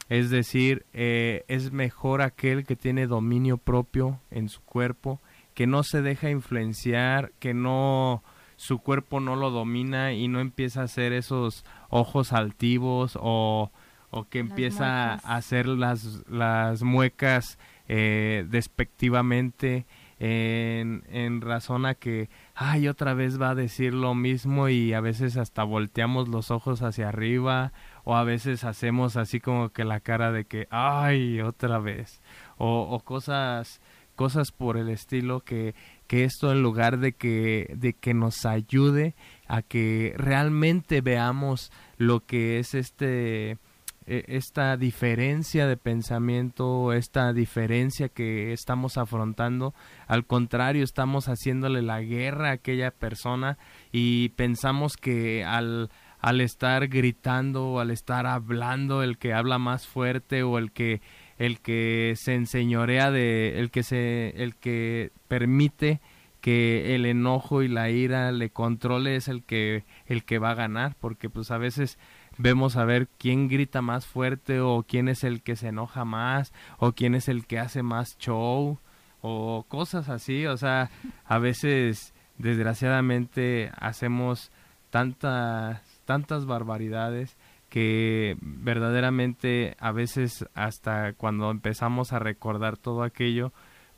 Es 0.08 0.30
decir, 0.30 0.84
eh, 0.92 1.44
es 1.48 1.72
mejor 1.72 2.22
aquel 2.22 2.64
que 2.64 2.76
tiene 2.76 3.06
dominio 3.06 3.56
propio 3.56 4.20
en 4.30 4.48
su 4.48 4.60
cuerpo, 4.62 5.20
que 5.54 5.66
no 5.66 5.82
se 5.82 6.02
deja 6.02 6.30
influenciar, 6.30 7.32
que 7.38 7.54
no 7.54 8.22
su 8.56 8.78
cuerpo 8.78 9.18
no 9.18 9.34
lo 9.34 9.50
domina 9.50 10.12
y 10.12 10.28
no 10.28 10.40
empieza 10.40 10.82
a 10.82 10.84
hacer 10.84 11.12
esos 11.12 11.64
ojos 11.88 12.32
altivos 12.32 13.18
o, 13.20 13.72
o 14.10 14.28
que 14.28 14.38
empieza 14.38 15.14
a 15.14 15.36
hacer 15.36 15.66
las, 15.66 16.22
las 16.28 16.82
muecas 16.82 17.58
eh, 17.88 18.46
despectivamente 18.48 19.86
en, 20.18 21.02
en, 21.08 21.40
razón 21.40 21.84
a 21.84 21.94
que, 21.94 22.28
ay, 22.54 22.86
otra 22.86 23.12
vez 23.12 23.40
va 23.40 23.50
a 23.50 23.54
decir 23.56 23.92
lo 23.92 24.14
mismo 24.14 24.68
y 24.68 24.92
a 24.92 25.00
veces 25.00 25.36
hasta 25.36 25.64
volteamos 25.64 26.28
los 26.28 26.52
ojos 26.52 26.82
hacia 26.82 27.08
arriba 27.08 27.72
o 28.04 28.14
a 28.14 28.22
veces 28.22 28.62
hacemos 28.62 29.16
así 29.16 29.40
como 29.40 29.70
que 29.70 29.84
la 29.84 29.98
cara 29.98 30.30
de 30.30 30.44
que, 30.44 30.68
ay, 30.70 31.40
otra 31.40 31.78
vez 31.80 32.22
o, 32.56 32.82
o 32.82 33.00
cosas 33.00 33.80
cosas 34.14 34.52
por 34.52 34.76
el 34.76 34.88
estilo 34.88 35.40
que, 35.40 35.74
que 36.06 36.24
esto 36.24 36.52
en 36.52 36.62
lugar 36.62 36.98
de 36.98 37.12
que, 37.12 37.74
de 37.76 37.94
que 37.94 38.14
nos 38.14 38.44
ayude 38.44 39.14
a 39.46 39.62
que 39.62 40.14
realmente 40.16 41.00
veamos 41.00 41.72
lo 41.96 42.20
que 42.20 42.58
es 42.58 42.74
este 42.74 43.58
esta 44.06 44.76
diferencia 44.76 45.66
de 45.66 45.76
pensamiento, 45.76 46.92
esta 46.92 47.32
diferencia 47.32 48.08
que 48.08 48.52
estamos 48.52 48.98
afrontando, 48.98 49.74
al 50.06 50.26
contrario, 50.26 50.84
estamos 50.84 51.26
haciéndole 51.26 51.82
la 51.82 52.00
guerra 52.00 52.50
a 52.50 52.52
aquella 52.52 52.90
persona 52.90 53.58
y 53.92 54.30
pensamos 54.30 54.96
que 54.96 55.44
al, 55.44 55.90
al 56.22 56.40
estar 56.40 56.88
gritando 56.88 57.80
al 57.80 57.90
estar 57.90 58.26
hablando, 58.26 59.02
el 59.02 59.18
que 59.18 59.34
habla 59.34 59.58
más 59.58 59.86
fuerte 59.86 60.42
o 60.42 60.58
el 60.58 60.72
que 60.72 61.02
el 61.38 61.60
que 61.60 62.14
se 62.16 62.34
enseñorea 62.34 63.10
de 63.10 63.58
el 63.58 63.70
que 63.70 63.82
se 63.82 64.30
el 64.42 64.54
que 64.56 65.10
permite 65.28 66.00
que 66.40 66.94
el 66.94 67.06
enojo 67.06 67.62
y 67.62 67.68
la 67.68 67.90
ira 67.90 68.32
le 68.32 68.50
controle 68.50 69.16
es 69.16 69.28
el 69.28 69.42
que 69.42 69.84
el 70.06 70.24
que 70.24 70.38
va 70.38 70.50
a 70.50 70.54
ganar 70.54 70.94
porque 71.00 71.28
pues 71.28 71.50
a 71.50 71.58
veces 71.58 71.98
vemos 72.38 72.76
a 72.76 72.84
ver 72.84 73.08
quién 73.18 73.48
grita 73.48 73.82
más 73.82 74.06
fuerte 74.06 74.60
o 74.60 74.84
quién 74.86 75.08
es 75.08 75.24
el 75.24 75.42
que 75.42 75.56
se 75.56 75.68
enoja 75.68 76.04
más 76.04 76.52
o 76.78 76.92
quién 76.92 77.14
es 77.14 77.28
el 77.28 77.46
que 77.46 77.58
hace 77.58 77.82
más 77.82 78.18
show 78.18 78.78
o 79.20 79.64
cosas 79.68 80.08
así, 80.08 80.46
o 80.46 80.56
sea, 80.56 80.90
a 81.24 81.38
veces 81.38 82.12
desgraciadamente 82.38 83.70
hacemos 83.76 84.50
tantas 84.90 85.80
tantas 86.04 86.44
barbaridades 86.44 87.36
que 87.68 88.36
verdaderamente 88.40 89.76
a 89.78 89.92
veces 89.92 90.46
hasta 90.54 91.14
cuando 91.14 91.50
empezamos 91.50 92.12
a 92.12 92.18
recordar 92.18 92.76
todo 92.76 93.02
aquello 93.02 93.52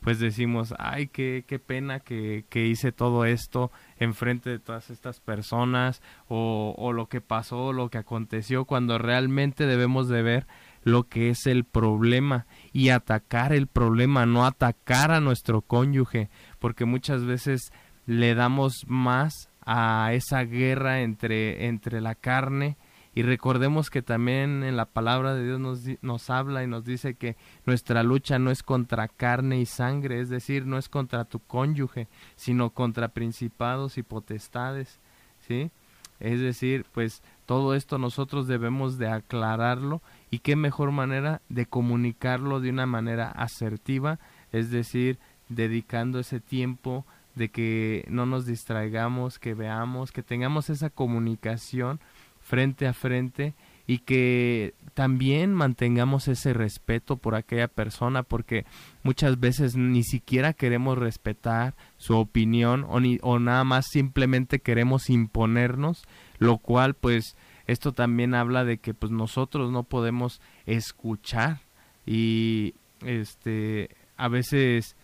pues 0.05 0.19
decimos, 0.19 0.75
ay, 0.79 1.07
qué, 1.07 1.45
qué 1.49 1.59
pena 1.59 1.99
que, 1.99 2.45
que 2.51 2.67
hice 2.67 2.93
todo 2.93 3.25
esto 3.25 3.73
enfrente 3.99 4.51
de 4.51 4.59
todas 4.59 4.91
estas 4.91 5.19
personas 5.19 6.03
o, 6.29 6.93
lo 6.93 7.09
que 7.09 7.23
pasó, 7.23 7.73
lo 7.73 7.89
que 7.89 7.97
aconteció, 7.97 8.67
cuando 8.67 8.99
realmente 8.99 9.65
debemos 9.65 10.09
de 10.09 10.21
ver 10.21 10.47
lo 10.83 11.05
que 11.05 11.31
es 11.31 11.47
el 11.47 11.65
problema 11.65 12.45
y 12.71 12.91
atacar 12.91 13.55
el 13.55 13.67
problema, 13.67 14.27
no 14.27 14.45
atacar 14.45 15.11
a 15.11 15.21
nuestro 15.21 15.63
cónyuge, 15.63 16.29
porque 16.59 16.85
muchas 16.85 17.25
veces 17.25 17.73
le 18.05 18.35
damos 18.35 18.85
más 18.87 19.49
a 19.65 20.13
esa 20.13 20.45
guerra 20.45 21.01
entre, 21.01 21.67
entre 21.67 22.03
la 22.03 22.15
carne 22.15 22.77
y 23.15 23.23
recordemos 23.23 23.91
que 23.91 24.03
también 24.03 24.65
en 24.65 24.77
la 24.77 24.87
palabra 24.87 25.35
de 25.35 25.45
Dios 25.45 25.61
nos, 25.61 25.83
nos 26.03 26.31
habla 26.31 26.65
y 26.65 26.67
nos 26.67 26.85
dice 26.85 27.15
que 27.15 27.37
nuestra 27.65 28.03
lucha 28.03 28.39
no 28.39 28.51
es 28.51 28.63
contra 28.63 29.07
carne 29.09 29.61
y 29.61 29.67
sangre, 29.67 30.21
es 30.21 30.29
decir, 30.29 30.67
no 30.67 30.79
es 30.79 30.89
contra 30.89 31.25
tu 31.25 31.39
cónyuge, 31.39 32.09
sino 32.35 32.71
contra 32.71 33.09
principados 33.09 33.99
y 33.99 34.03
potestades, 34.03 34.99
¿sí? 35.47 35.71
Es 36.19 36.41
decir, 36.41 36.87
pues 36.93 37.23
todo 37.47 37.75
esto 37.75 37.99
nosotros 37.99 38.47
debemos 38.47 38.99
de 38.99 39.09
aclararlo 39.09 40.03
y 40.31 40.41
qué 40.41 40.57
mejor 40.57 40.91
manera 40.91 41.43
de 41.49 41.67
comunicarlo 41.67 42.61
de 42.61 42.71
una 42.71 42.87
manera 42.87 43.31
asertiva, 43.31 44.19
es 44.53 44.71
decir, 44.71 45.19
dedicando 45.49 46.19
ese 46.19 46.41
tiempo 46.41 47.05
de 47.35 47.51
que 47.51 48.05
no 48.09 48.27
nos 48.27 48.47
distraigamos, 48.47 49.39
que 49.39 49.55
veamos, 49.55 50.13
que 50.13 50.23
tengamos 50.23 50.71
esa 50.71 50.91
comunicación 50.91 52.01
frente 52.45 52.87
a 52.87 52.93
frente 52.93 53.55
y 53.87 53.99
que 53.99 54.75
también 54.95 55.53
mantengamos 55.53 56.29
ese 56.29 56.53
respeto 56.53 57.17
por 57.17 57.35
aquella 57.35 57.69
persona 57.69 58.23
porque 58.23 58.65
muchas 59.03 59.41
veces 59.41 59.77
ni 59.77 60.05
siquiera 60.05 60.53
queremos 60.53 60.97
respetar 60.97 61.75
su 61.97 62.17
opinión 62.17 62.87
o, 62.89 63.01
ni, 63.01 63.19
o 63.23 63.39
nada 63.39 63.65
más 63.65 63.87
simplemente 63.91 64.61
queremos 64.61 65.11
imponernos 65.11 66.05
lo 66.39 66.59
cual 66.59 66.95
pues 66.95 67.37
esto 67.67 67.93
también 67.93 68.35
habla 68.35 68.65
de 68.65 68.79
que 68.79 68.95
pues 68.95 69.11
nosotros 69.11 69.71
no 69.73 69.83
podemos 69.83 70.41
escuchar 70.67 71.61
y 72.07 72.75
este 73.05 73.91
a 74.17 74.29
veces 74.29 74.97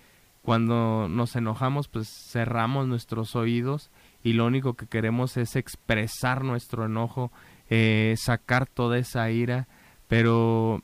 cuando 0.42 1.08
nos 1.08 1.36
enojamos 1.36 1.88
pues 1.88 2.08
cerramos 2.30 2.86
nuestros 2.86 3.34
oídos 3.34 3.90
y 4.22 4.34
lo 4.34 4.46
único 4.46 4.74
que 4.74 4.86
queremos 4.86 5.36
es 5.36 5.56
expresar 5.56 6.44
nuestro 6.44 6.86
enojo, 6.86 7.30
eh, 7.68 8.14
sacar 8.18 8.66
toda 8.66 8.98
esa 8.98 9.30
ira, 9.30 9.66
pero 10.08 10.82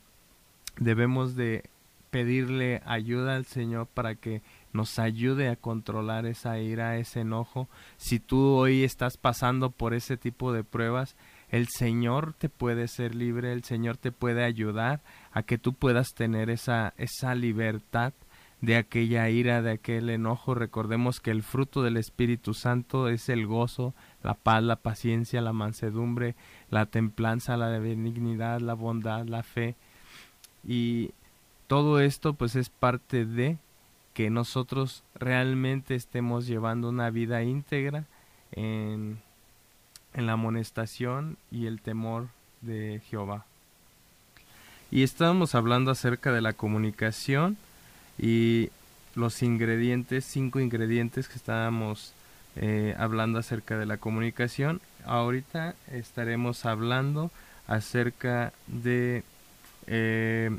debemos 0.79 1.37
de 1.37 1.65
pedirle 2.11 2.81
ayuda 2.87 3.37
al 3.37 3.45
Señor 3.45 3.89
para 3.89 4.15
que 4.15 4.41
nos 4.73 4.99
ayude 4.99 5.49
a 5.49 5.57
controlar 5.57 6.27
esa 6.27 6.59
ira, 6.59 6.97
ese 6.97 7.21
enojo. 7.21 7.69
Si 7.97 8.21
tú 8.21 8.55
hoy 8.55 8.85
estás 8.85 9.17
pasando 9.17 9.71
por 9.71 9.95
ese 9.95 10.17
tipo 10.17 10.53
de 10.53 10.65
pruebas, 10.65 11.17
el 11.51 11.69
Señor 11.69 12.35
te 12.35 12.49
puede 12.49 12.89
ser 12.89 13.15
libre, 13.15 13.53
el 13.53 13.65
Señor 13.65 13.97
te 13.97 14.13
puede 14.13 14.45
ayudar 14.45 15.01
a 15.33 15.43
que 15.43 15.59
tú 15.59 15.75
puedas 15.75 16.09
tener 16.15 16.51
esa, 16.51 16.95
esa 16.97 17.35
libertad 17.35 18.13
de 18.61 18.77
aquella 18.77 19.29
ira, 19.29 19.63
de 19.63 19.73
aquel 19.73 20.11
enojo. 20.11 20.55
Recordemos 20.55 21.21
que 21.21 21.31
el 21.31 21.43
fruto 21.43 21.83
del 21.83 21.97
Espíritu 21.97 22.55
Santo 22.55 23.09
es 23.09 23.29
el 23.29 23.47
gozo, 23.47 23.95
la 24.23 24.35
paz, 24.35 24.63
la 24.63 24.77
paciencia, 24.77 25.41
la 25.41 25.53
mansedumbre, 25.53 26.35
la 26.71 26.87
templanza, 26.87 27.57
la 27.57 27.69
benignidad, 27.79 28.61
la 28.61 28.75
bondad, 28.75 29.27
la 29.27 29.43
fe. 29.43 29.75
Y 30.67 31.11
todo 31.67 32.01
esto 32.01 32.35
pues 32.35 32.57
es 32.57 32.71
parte 32.71 33.25
de 33.25 33.59
que 34.15 34.31
nosotros 34.31 35.05
realmente 35.15 35.95
estemos 35.95 36.47
llevando 36.47 36.89
una 36.89 37.11
vida 37.11 37.43
íntegra 37.43 38.05
en, 38.53 39.21
en 40.15 40.27
la 40.27 40.33
amonestación 40.33 41.37
y 41.51 41.67
el 41.67 41.83
temor 41.83 42.29
de 42.63 43.03
Jehová. 43.11 43.45
Y 44.91 45.03
estábamos 45.03 45.55
hablando 45.55 45.91
acerca 45.91 46.33
de 46.33 46.41
la 46.41 46.55
comunicación 46.55 47.59
y 48.19 48.71
los 49.15 49.43
ingredientes, 49.43 50.25
cinco 50.25 50.61
ingredientes 50.61 51.27
que 51.29 51.37
estábamos 51.37 52.13
eh, 52.55 52.95
hablando 52.99 53.39
acerca 53.39 53.77
de 53.77 53.87
la 53.87 53.97
comunicación. 53.97 54.81
Ahorita 55.05 55.75
estaremos 55.91 56.65
hablando 56.65 57.31
acerca 57.67 58.53
de 58.67 59.25
eh, 59.87 60.57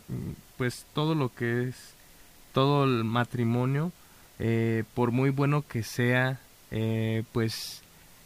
pues 0.57 0.85
todo 0.93 1.15
lo 1.15 1.33
que 1.33 1.69
es 1.69 1.93
todo 2.53 2.83
el 2.83 3.03
matrimonio 3.03 3.91
eh, 4.39 4.83
por 4.93 5.11
muy 5.11 5.29
bueno 5.29 5.63
que 5.67 5.83
sea 5.83 6.39
pues 7.31 7.81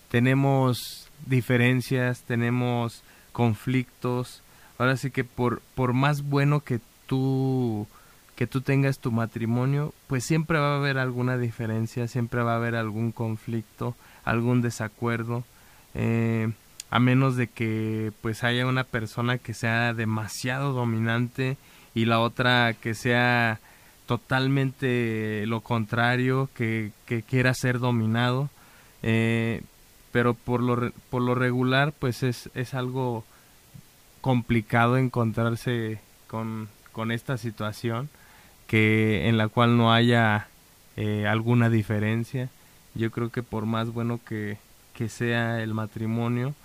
tenemos 0.09 1.09
diferencias 1.27 2.23
tenemos 2.23 3.03
conflictos 3.33 4.41
ahora 4.79 4.97
sí 4.97 5.11
que 5.11 5.23
por 5.23 5.61
por 5.75 5.93
más 5.93 6.23
bueno 6.23 6.61
que 6.61 6.79
tú 7.05 7.87
que 8.35 8.47
tú 8.47 8.61
tengas 8.61 8.99
tu 8.99 9.11
matrimonio, 9.11 9.93
pues 10.07 10.23
siempre 10.23 10.59
va 10.59 10.73
a 10.73 10.77
haber 10.77 10.97
alguna 10.97 11.37
diferencia, 11.37 12.07
siempre 12.07 12.41
va 12.43 12.53
a 12.53 12.57
haber 12.57 12.75
algún 12.75 13.11
conflicto, 13.11 13.95
algún 14.23 14.61
desacuerdo, 14.61 15.43
eh, 15.93 16.51
a 16.89 16.99
menos 16.99 17.35
de 17.35 17.47
que 17.47 18.11
pues 18.21 18.43
haya 18.43 18.65
una 18.65 18.83
persona 18.83 19.37
que 19.37 19.53
sea 19.53 19.93
demasiado 19.93 20.73
dominante 20.73 21.57
y 21.93 22.05
la 22.05 22.19
otra 22.19 22.73
que 22.73 22.93
sea 22.95 23.59
totalmente 24.05 25.45
lo 25.45 25.61
contrario, 25.61 26.49
que, 26.55 26.91
que 27.05 27.23
quiera 27.23 27.53
ser 27.53 27.79
dominado, 27.79 28.49
eh, 29.03 29.61
pero 30.11 30.33
por 30.33 30.61
lo, 30.61 30.91
por 31.09 31.21
lo 31.21 31.35
regular 31.35 31.93
pues 31.97 32.23
es, 32.23 32.49
es 32.55 32.73
algo 32.73 33.23
complicado 34.19 34.97
encontrarse 34.97 35.99
con, 36.27 36.69
con 36.91 37.11
esta 37.11 37.37
situación 37.37 38.09
que 38.71 39.27
en 39.27 39.37
la 39.37 39.49
cual 39.49 39.75
no 39.75 39.91
haya 39.91 40.47
eh, 40.95 41.27
alguna 41.27 41.69
diferencia. 41.69 42.47
Yo 42.95 43.11
creo 43.11 43.29
que 43.29 43.43
por 43.43 43.65
más 43.65 43.91
bueno 43.91 44.21
que, 44.25 44.59
que 44.93 45.09
sea 45.09 45.61
el 45.61 45.73
matrimonio 45.73 46.55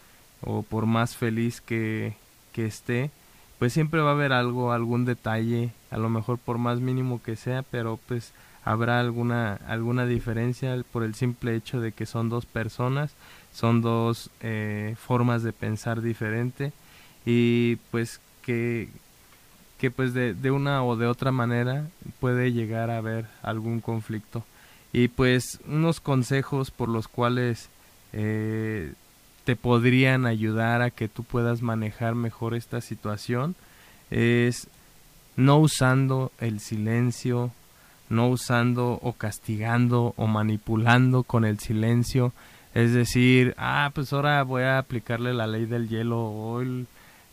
o 0.40 0.62
por 0.62 0.86
más 0.86 1.16
feliz 1.16 1.60
que, 1.60 2.14
que 2.52 2.64
esté, 2.64 3.10
pues 3.58 3.72
siempre 3.72 4.02
va 4.02 4.10
a 4.10 4.12
haber 4.12 4.32
algo, 4.32 4.70
algún 4.70 5.04
detalle, 5.04 5.72
a 5.90 5.98
lo 5.98 6.08
mejor 6.08 6.38
por 6.38 6.58
más 6.58 6.78
mínimo 6.78 7.20
que 7.20 7.34
sea, 7.34 7.64
pero 7.72 7.98
pues 8.06 8.32
habrá 8.64 9.00
alguna 9.00 9.54
alguna 9.66 10.06
diferencia 10.06 10.76
por 10.92 11.02
el 11.02 11.16
simple 11.16 11.56
hecho 11.56 11.80
de 11.80 11.90
que 11.90 12.06
son 12.06 12.28
dos 12.28 12.46
personas, 12.46 13.14
son 13.52 13.82
dos 13.82 14.30
eh, 14.42 14.94
formas 14.96 15.42
de 15.42 15.52
pensar 15.52 16.02
diferente 16.02 16.72
y 17.24 17.76
pues 17.90 18.20
que 18.42 18.90
que 19.78 19.90
pues 19.90 20.14
de, 20.14 20.34
de 20.34 20.50
una 20.50 20.84
o 20.84 20.96
de 20.96 21.06
otra 21.06 21.32
manera 21.32 21.86
puede 22.20 22.52
llegar 22.52 22.90
a 22.90 22.98
haber 22.98 23.26
algún 23.42 23.80
conflicto. 23.80 24.44
Y 24.92 25.08
pues 25.08 25.60
unos 25.66 26.00
consejos 26.00 26.70
por 26.70 26.88
los 26.88 27.08
cuales 27.08 27.68
eh, 28.12 28.92
te 29.44 29.56
podrían 29.56 30.26
ayudar 30.26 30.82
a 30.82 30.90
que 30.90 31.08
tú 31.08 31.22
puedas 31.22 31.62
manejar 31.62 32.14
mejor 32.14 32.54
esta 32.54 32.80
situación 32.80 33.54
es 34.10 34.68
no 35.36 35.58
usando 35.58 36.32
el 36.40 36.60
silencio, 36.60 37.52
no 38.08 38.28
usando 38.28 38.98
o 39.02 39.12
castigando 39.12 40.14
o 40.16 40.26
manipulando 40.26 41.22
con 41.22 41.44
el 41.44 41.58
silencio. 41.58 42.32
Es 42.74 42.92
decir, 42.92 43.54
ah, 43.58 43.90
pues 43.94 44.12
ahora 44.12 44.42
voy 44.42 44.62
a 44.62 44.78
aplicarle 44.78 45.34
la 45.34 45.46
ley 45.46 45.66
del 45.66 45.88
hielo, 45.88 46.60
el 46.60 46.86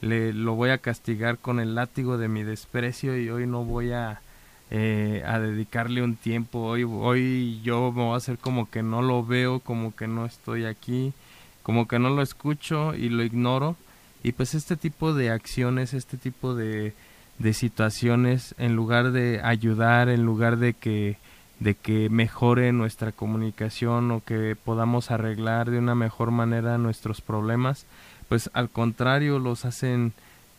le, 0.03 0.33
lo 0.33 0.55
voy 0.55 0.69
a 0.69 0.79
castigar 0.79 1.37
con 1.37 1.59
el 1.59 1.75
látigo 1.75 2.17
de 2.17 2.27
mi 2.27 2.43
desprecio 2.43 3.17
y 3.17 3.29
hoy 3.29 3.47
no 3.47 3.63
voy 3.63 3.93
a, 3.93 4.21
eh, 4.69 5.23
a 5.25 5.39
dedicarle 5.39 6.03
un 6.03 6.17
tiempo. 6.17 6.59
Hoy, 6.59 6.83
hoy 6.83 7.61
yo 7.63 7.91
me 7.91 8.03
voy 8.03 8.13
a 8.13 8.17
hacer 8.17 8.37
como 8.37 8.69
que 8.69 8.83
no 8.83 9.01
lo 9.01 9.25
veo, 9.25 9.61
como 9.61 9.95
que 9.95 10.07
no 10.07 10.25
estoy 10.25 10.65
aquí, 10.65 11.13
como 11.63 11.87
que 11.87 11.99
no 11.99 12.09
lo 12.09 12.21
escucho 12.21 12.93
y 12.93 13.09
lo 13.09 13.23
ignoro. 13.23 13.77
Y 14.23 14.33
pues 14.33 14.55
este 14.55 14.75
tipo 14.75 15.13
de 15.13 15.31
acciones, 15.31 15.93
este 15.93 16.17
tipo 16.17 16.53
de, 16.53 16.93
de 17.39 17.53
situaciones, 17.53 18.55
en 18.57 18.75
lugar 18.75 19.11
de 19.13 19.41
ayudar, 19.41 20.09
en 20.09 20.23
lugar 20.23 20.57
de 20.57 20.73
que 20.73 21.17
de 21.59 21.75
que 21.75 22.09
mejore 22.09 22.73
nuestra 22.73 23.13
comunicación 23.13 24.11
o 24.11 24.21
que 24.21 24.57
podamos 24.61 25.11
arreglar 25.11 25.71
de 25.71 25.77
una 25.77 25.95
mejor 25.95 26.31
manera 26.31 26.77
nuestros 26.77 27.21
problemas, 27.21 27.85
pues 28.27 28.49
al 28.53 28.69
contrario 28.69 29.39
los 29.39 29.65
hacen 29.65 30.13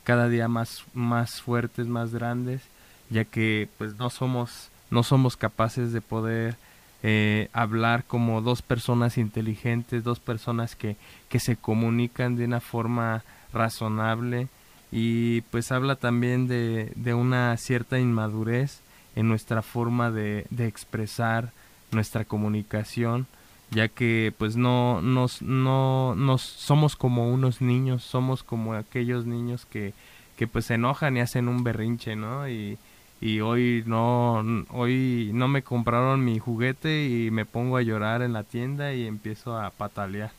cada 0.05 0.29
día 0.29 0.49
más, 0.49 0.85
más 0.93 1.41
fuertes, 1.41 1.87
más 1.87 2.13
grandes, 2.13 2.63
ya 3.11 3.25
que 3.25 3.69
pues 3.79 3.97
no 3.97 4.11
somos, 4.11 4.69
no 4.91 5.03
somos 5.03 5.37
capaces 5.37 5.93
de 5.93 6.01
poder 6.01 6.57
eh, 7.03 7.49
hablar 7.53 8.05
como 8.05 8.41
dos 8.41 8.63
personas 8.63 9.19
inteligentes, 9.19 10.05
dos 10.05 10.21
personas 10.21 10.77
que, 10.77 10.97
que 11.29 11.41
se 11.41 11.57
comunican 11.57 12.37
de 12.37 12.45
una 12.45 12.61
forma 12.61 13.25
razonable. 13.53 14.49
Y 14.93 15.41
pues 15.43 15.73
habla 15.73 15.97
también 15.97 16.47
de, 16.47 16.93
de 16.95 17.15
una 17.15 17.57
cierta 17.57 17.99
inmadurez 17.99 18.81
en 19.17 19.29
nuestra 19.29 19.63
forma 19.63 20.11
de, 20.11 20.47
de 20.51 20.67
expresar 20.67 21.51
nuestra 21.91 22.25
comunicación 22.25 23.27
ya 23.75 23.89
que 23.89 24.33
pues 24.39 24.57
no 24.57 25.03
nos 25.03 25.43
no 25.43 26.15
nos 26.15 26.43
somos 26.43 26.97
como 26.97 27.29
unos 27.33 27.61
niños 27.61 28.03
somos 28.05 28.43
como 28.43 28.75
aquellos 28.75 29.27
niños 29.27 29.67
que 29.67 29.93
que 30.37 30.47
pues 30.47 30.67
se 30.67 30.75
enojan 30.75 31.17
y 31.17 31.21
hacen 31.21 31.49
un 31.49 31.65
berrinche 31.65 32.17
no 32.17 32.49
y 32.49 32.79
y 33.21 33.41
hoy 33.41 33.83
no 33.87 34.45
hoy 34.71 35.31
no 35.35 35.49
me 35.49 35.63
compraron 35.63 36.25
mi 36.25 36.39
juguete 36.39 37.07
y 37.09 37.31
me 37.31 37.45
pongo 37.47 37.77
a 37.77 37.83
llorar 37.83 38.23
en 38.23 38.33
la 38.33 38.45
tienda 38.45 38.93
y 38.93 39.07
empiezo 39.07 39.59
a 39.59 39.71
patalear. 39.71 40.33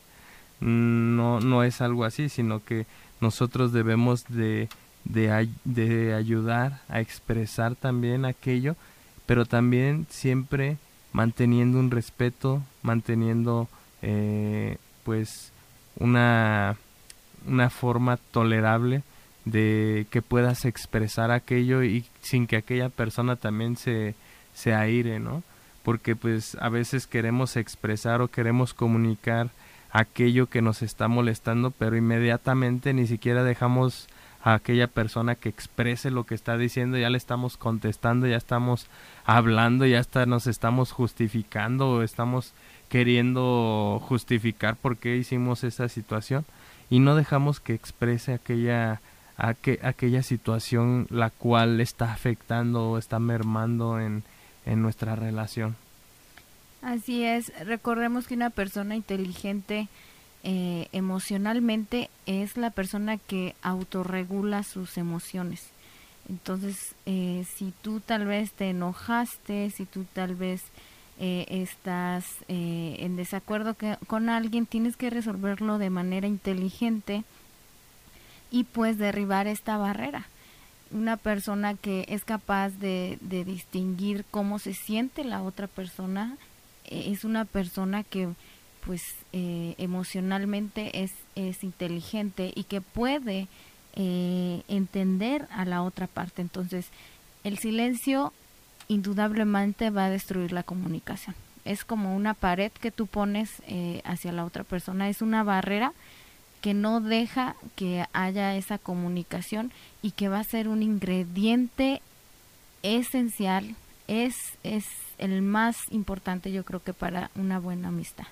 No 0.60 1.40
no 1.40 1.64
es 1.64 1.82
algo 1.82 2.06
así 2.06 2.30
sino 2.30 2.64
que 2.64 2.86
nosotros 3.22 3.72
debemos 3.74 4.26
de, 4.28 4.70
de, 5.06 6.14
ayudar 6.14 6.82
a 6.90 7.00
expresar 7.00 7.76
también 7.76 8.26
aquello, 8.26 8.76
pero 9.26 9.46
también 9.46 10.06
siempre 10.10 10.78
manteniendo 11.16 11.80
un 11.80 11.92
respeto, 11.92 12.62
manteniendo 12.84 13.70
eh, 14.02 14.76
pues 15.06 15.54
una, 15.98 16.76
una 17.48 17.70
forma 17.70 18.18
tolerable 18.18 19.02
de 19.46 20.08
que 20.10 20.22
puedas 20.22 20.66
expresar 20.66 21.32
aquello 21.32 21.84
y 21.84 22.04
sin 22.22 22.48
que 22.48 22.58
aquella 22.58 22.90
persona 22.90 23.38
también 23.38 23.78
se, 23.78 24.14
se 24.54 24.74
aire, 24.74 25.22
¿no? 25.22 25.42
Porque 25.84 26.18
pues 26.18 26.58
a 26.60 26.68
veces 26.68 27.08
queremos 27.08 27.56
expresar 27.56 28.22
o 28.22 28.28
queremos 28.28 28.74
comunicar 28.74 29.52
aquello 29.92 30.48
que 30.48 30.62
nos 30.62 30.82
está 30.82 31.08
molestando, 31.08 31.72
pero 31.72 31.96
inmediatamente 31.96 32.94
ni 32.94 33.08
siquiera 33.08 33.46
dejamos 33.46 34.10
a 34.46 34.54
aquella 34.54 34.86
persona 34.86 35.34
que 35.34 35.50
exprese 35.50 36.12
lo 36.12 36.26
que 36.26 36.36
está 36.36 36.56
diciendo, 36.56 37.00
ya 37.00 37.10
le 37.10 37.18
estamos 37.18 37.58
contestando, 37.58 38.28
ya 38.28 38.38
estamos 38.38 38.86
hablando, 39.26 39.88
ya 39.88 40.00
hasta 40.00 40.28
nos 40.28 40.46
estamos 40.46 40.92
justificando 40.92 41.90
o 41.90 42.04
estamos 42.04 42.54
queriendo 42.88 44.00
justificar 44.08 44.76
por 44.76 44.98
qué 44.98 45.18
hicimos 45.18 45.64
esa 45.64 45.90
situación 45.90 46.46
y 46.92 47.00
no 47.00 47.16
dejamos 47.16 47.60
que 47.60 47.74
exprese 47.74 48.34
aquella 48.34 49.02
aquella 49.36 50.24
situación 50.24 51.08
la 51.10 51.32
cual 51.32 51.82
está 51.82 52.14
afectando 52.14 52.92
o 52.92 52.98
está 53.00 53.18
mermando 53.20 54.00
en, 54.00 54.24
en 54.66 54.82
nuestra 54.84 55.16
relación. 55.16 55.76
Así 56.84 57.24
es, 57.24 57.52
recordemos 57.66 58.28
que 58.28 58.36
una 58.36 58.52
persona 58.52 58.96
inteligente 58.96 59.90
eh, 60.46 60.88
emocionalmente 60.94 62.10
es 62.26 62.56
la 62.56 62.70
persona 62.70 63.18
que 63.18 63.56
autorregula 63.62 64.64
sus 64.64 64.98
emociones. 64.98 65.68
Entonces, 66.30 66.96
eh, 67.06 67.46
si 67.56 67.74
tú 67.82 68.00
tal 68.00 68.26
vez 68.26 68.54
te 68.54 68.70
enojaste, 68.70 69.70
si 69.72 69.86
tú 69.86 70.06
tal 70.14 70.36
vez 70.36 70.64
eh, 71.20 71.46
estás 71.50 72.26
en 72.48 73.16
desacuerdo 73.16 73.76
con 74.08 74.30
alguien, 74.30 74.66
tienes 74.66 74.96
que 74.96 75.10
resolverlo 75.10 75.78
de 75.78 75.90
manera 75.90 76.28
inteligente 76.28 77.24
y 78.52 78.64
pues 78.64 78.98
derribar 78.98 79.48
esta 79.48 79.78
barrera. 79.78 80.28
Una 80.92 81.18
persona 81.18 81.74
que 81.74 82.06
es 82.08 82.24
capaz 82.24 82.70
de, 82.70 83.18
distinguir 83.22 84.24
cómo 84.32 84.60
se 84.60 84.74
siente 84.74 85.24
la 85.24 85.42
otra 85.42 85.68
persona 85.68 86.38
eh, 86.86 87.08
es 87.08 87.24
una 87.26 87.44
persona 87.44 88.04
que 88.04 88.30
pues 88.86 89.02
eh, 89.34 89.76
emocionalmente 89.78 91.04
es, 91.04 91.12
es 91.36 91.64
inteligente 91.64 92.52
y 92.56 92.66
que 92.66 92.82
puede 92.82 93.48
eh, 93.96 94.62
entender 94.68 95.48
a 95.52 95.66
la 95.66 95.82
otra 95.82 96.08
parte. 96.08 96.42
Entonces, 96.42 96.88
el 97.44 97.58
silencio 97.58 98.34
indudablemente 98.88 99.90
va 99.90 100.06
a 100.06 100.10
destruir 100.10 100.52
la 100.52 100.64
comunicación. 100.64 101.36
Es 101.64 101.84
como 101.84 102.16
una 102.16 102.36
pared 102.36 102.72
que 102.72 102.92
tú 102.92 103.08
pones 103.08 103.50
hacia 104.04 104.32
la 104.32 104.46
otra 104.46 104.64
persona, 104.64 105.10
es 105.10 105.24
una 105.24 105.44
barrera 105.44 105.94
que 106.66 106.74
no 106.74 107.00
deja 107.00 107.56
que 107.76 108.06
haya 108.14 108.56
esa 108.56 108.80
comunicación 108.80 109.72
y 110.02 110.12
que 110.12 110.30
va 110.30 110.40
a 110.40 110.44
ser 110.44 110.68
un 110.68 110.82
ingrediente 110.82 112.02
esencial, 112.82 113.76
es, 114.08 114.36
es 114.64 114.86
el 115.18 115.42
más 115.42 115.78
importante 115.92 116.52
yo 116.52 116.64
creo 116.64 116.84
que 116.84 116.94
para 116.94 117.30
una 117.36 117.60
buena 117.60 117.90
amistad. 117.90 118.26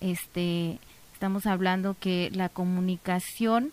Este, 0.00 0.78
estamos 1.12 1.46
hablando 1.46 1.96
que 1.98 2.30
la 2.32 2.48
comunicación 2.48 3.72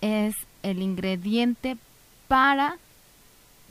es 0.00 0.34
el 0.62 0.82
ingrediente 0.82 1.76
para 2.28 2.76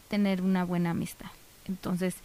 tener 0.07 0.41
una 0.41 0.65
buena 0.65 0.91
amistad. 0.91 1.31
Entonces, 1.67 2.15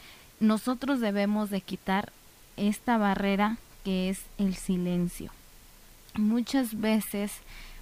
nosotros 0.41 1.01
debemos 1.01 1.51
de 1.51 1.61
quitar 1.61 2.13
esta 2.57 2.99
barrera 2.99 3.59
que 3.85 4.09
es 4.09 4.23
el 4.39 4.55
silencio 4.55 5.33
muchas 6.19 6.81
veces 6.81 7.33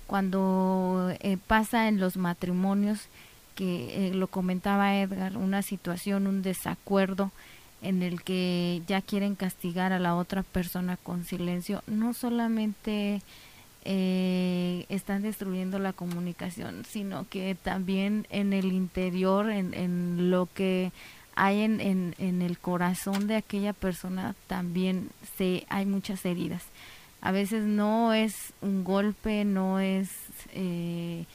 cuando 0.06 1.14
eh, 1.20 1.38
pasa 1.46 1.88
en 1.88 1.98
los 1.98 2.16
matrimonios, 2.16 3.08
que 3.54 4.08
eh, 4.08 4.14
lo 4.14 4.26
comentaba 4.26 4.96
Edgar, 4.96 5.36
una 5.36 5.62
situación, 5.62 6.26
un 6.26 6.42
desacuerdo 6.42 7.30
en 7.84 8.02
el 8.02 8.22
que 8.22 8.82
ya 8.86 9.00
quieren 9.02 9.34
castigar 9.34 9.92
a 9.92 9.98
la 9.98 10.16
otra 10.16 10.42
persona 10.42 10.96
con 10.96 11.24
silencio, 11.24 11.82
no 11.86 12.14
solamente 12.14 13.22
eh, 13.84 14.86
están 14.88 15.22
destruyendo 15.22 15.78
la 15.78 15.92
comunicación, 15.92 16.84
sino 16.88 17.28
que 17.28 17.54
también 17.54 18.26
en 18.30 18.54
el 18.54 18.72
interior, 18.72 19.50
en, 19.50 19.74
en 19.74 20.30
lo 20.30 20.48
que 20.52 20.90
hay 21.36 21.60
en, 21.60 21.80
en, 21.80 22.14
en, 22.18 22.40
el 22.40 22.58
corazón 22.58 23.26
de 23.26 23.36
aquella 23.36 23.74
persona, 23.74 24.34
también 24.46 25.10
se, 25.36 25.66
hay 25.68 25.84
muchas 25.84 26.24
heridas. 26.24 26.62
A 27.20 27.32
veces 27.32 27.64
no 27.64 28.14
es 28.14 28.54
un 28.62 28.84
golpe, 28.84 29.44
no 29.44 29.80
es 29.80 30.10
eh, 30.52 31.26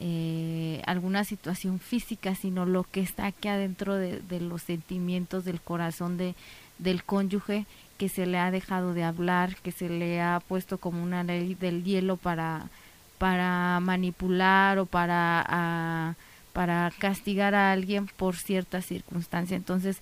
eh, 0.00 0.80
alguna 0.86 1.24
situación 1.24 1.80
física, 1.80 2.36
sino 2.36 2.66
lo 2.66 2.84
que 2.84 3.00
está 3.00 3.26
aquí 3.26 3.48
adentro 3.48 3.96
de, 3.96 4.22
los 4.40 4.62
sentimientos 4.62 5.44
del 5.44 5.60
corazón 5.60 6.16
de, 6.16 6.36
del 6.78 7.02
cónyuge 7.02 7.66
que 7.96 8.08
se 8.08 8.26
le 8.26 8.38
ha 8.38 8.52
dejado 8.52 8.94
de 8.94 9.02
hablar, 9.02 9.56
que 9.56 9.72
se 9.72 9.88
le 9.88 10.20
ha 10.20 10.40
puesto 10.46 10.78
como 10.78 11.02
una 11.02 11.24
ley 11.24 11.56
del 11.56 11.82
hielo 11.82 12.16
para, 12.16 12.70
para 13.18 13.80
manipular 13.80 14.78
o 14.78 14.86
para, 14.86 16.14
para 16.52 16.92
castigar 16.98 17.56
a 17.56 17.72
alguien 17.72 18.06
por 18.06 18.36
cierta 18.36 18.82
circunstancia. 18.82 19.56
Entonces, 19.56 19.98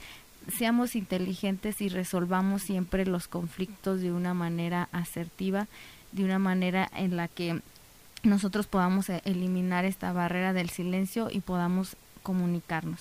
seamos 0.59 0.95
inteligentes 0.95 1.81
y 1.81 1.89
resolvamos 1.89 2.61
siempre 2.63 3.07
los 3.07 3.29
conflictos 3.29 4.03
de 4.03 4.13
una 4.13 4.35
manera 4.35 4.91
asertiva, 4.93 5.69
de 6.13 6.25
una 6.25 6.39
manera 6.39 6.91
en 6.95 7.17
la 7.17 7.29
que 7.29 7.63
nosotros 8.27 8.67
podamos 8.67 9.09
e-, 9.09 9.23
eliminar 9.25 9.85
esta 9.85 10.13
barrera 10.13 10.53
del 10.53 10.71
silencio 10.71 11.29
y 11.31 11.41
podamos 11.41 11.97
comunicarnos. 12.23 13.01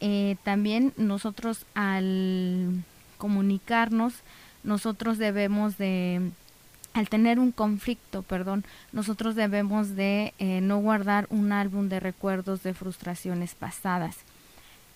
Eh, 0.00 0.36
también 0.44 0.92
nosotros 0.96 1.66
al 1.74 2.84
comunicarnos, 3.18 4.14
nosotros 4.62 5.18
debemos 5.18 5.78
de, 5.78 6.30
al 6.92 7.08
tener 7.08 7.38
un 7.38 7.50
conflicto, 7.50 8.22
perdón, 8.22 8.64
nosotros 8.92 9.34
debemos 9.34 9.96
de 9.96 10.34
eh, 10.38 10.60
no 10.60 10.78
guardar 10.78 11.26
un 11.30 11.52
álbum 11.52 11.88
de 11.88 12.00
recuerdos 12.00 12.62
de 12.62 12.74
frustraciones 12.74 13.54
pasadas 13.54 14.16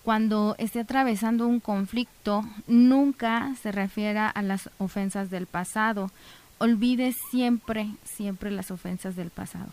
cuando 0.02 0.54
esté 0.58 0.80
atravesando 0.80 1.46
un 1.46 1.60
conflicto, 1.60 2.44
nunca 2.66 3.54
se 3.60 3.70
refiera 3.70 4.28
a 4.28 4.42
las 4.42 4.70
ofensas 4.78 5.30
del 5.30 5.46
pasado. 5.46 6.10
Olvide 6.60 7.12
siempre, 7.30 7.90
siempre 8.04 8.52
las 8.52 8.70
ofensas 8.70 9.16
del 9.16 9.30
pasado. 9.30 9.72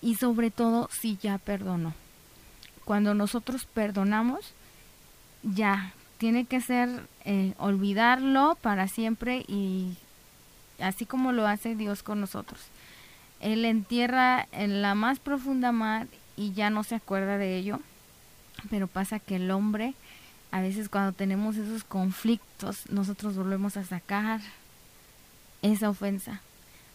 Y 0.00 0.14
sobre 0.14 0.52
todo 0.52 0.88
si 0.92 1.16
ya 1.16 1.38
perdonó. 1.38 1.94
Cuando 2.84 3.14
nosotros 3.14 3.64
perdonamos, 3.64 4.52
ya, 5.42 5.92
tiene 6.18 6.44
que 6.44 6.60
ser 6.60 7.08
eh, 7.24 7.54
olvidarlo 7.58 8.56
para 8.60 8.86
siempre 8.86 9.44
y 9.48 9.96
así 10.78 11.06
como 11.06 11.32
lo 11.32 11.48
hace 11.48 11.74
Dios 11.74 12.02
con 12.04 12.20
nosotros. 12.20 12.60
Él 13.40 13.64
entierra 13.64 14.46
en 14.52 14.82
la 14.82 14.94
más 14.94 15.18
profunda 15.18 15.72
mar 15.72 16.06
y 16.36 16.52
ya 16.52 16.70
no 16.70 16.84
se 16.84 16.94
acuerda 16.94 17.36
de 17.36 17.56
ello 17.56 17.80
pero 18.70 18.86
pasa 18.86 19.18
que 19.18 19.36
el 19.36 19.50
hombre, 19.50 19.94
a 20.50 20.60
veces 20.60 20.88
cuando 20.88 21.12
tenemos 21.12 21.56
esos 21.56 21.84
conflictos, 21.84 22.88
nosotros 22.90 23.36
volvemos 23.36 23.76
a 23.76 23.84
sacar 23.84 24.40
esa 25.64 25.90
ofensa, 25.90 26.42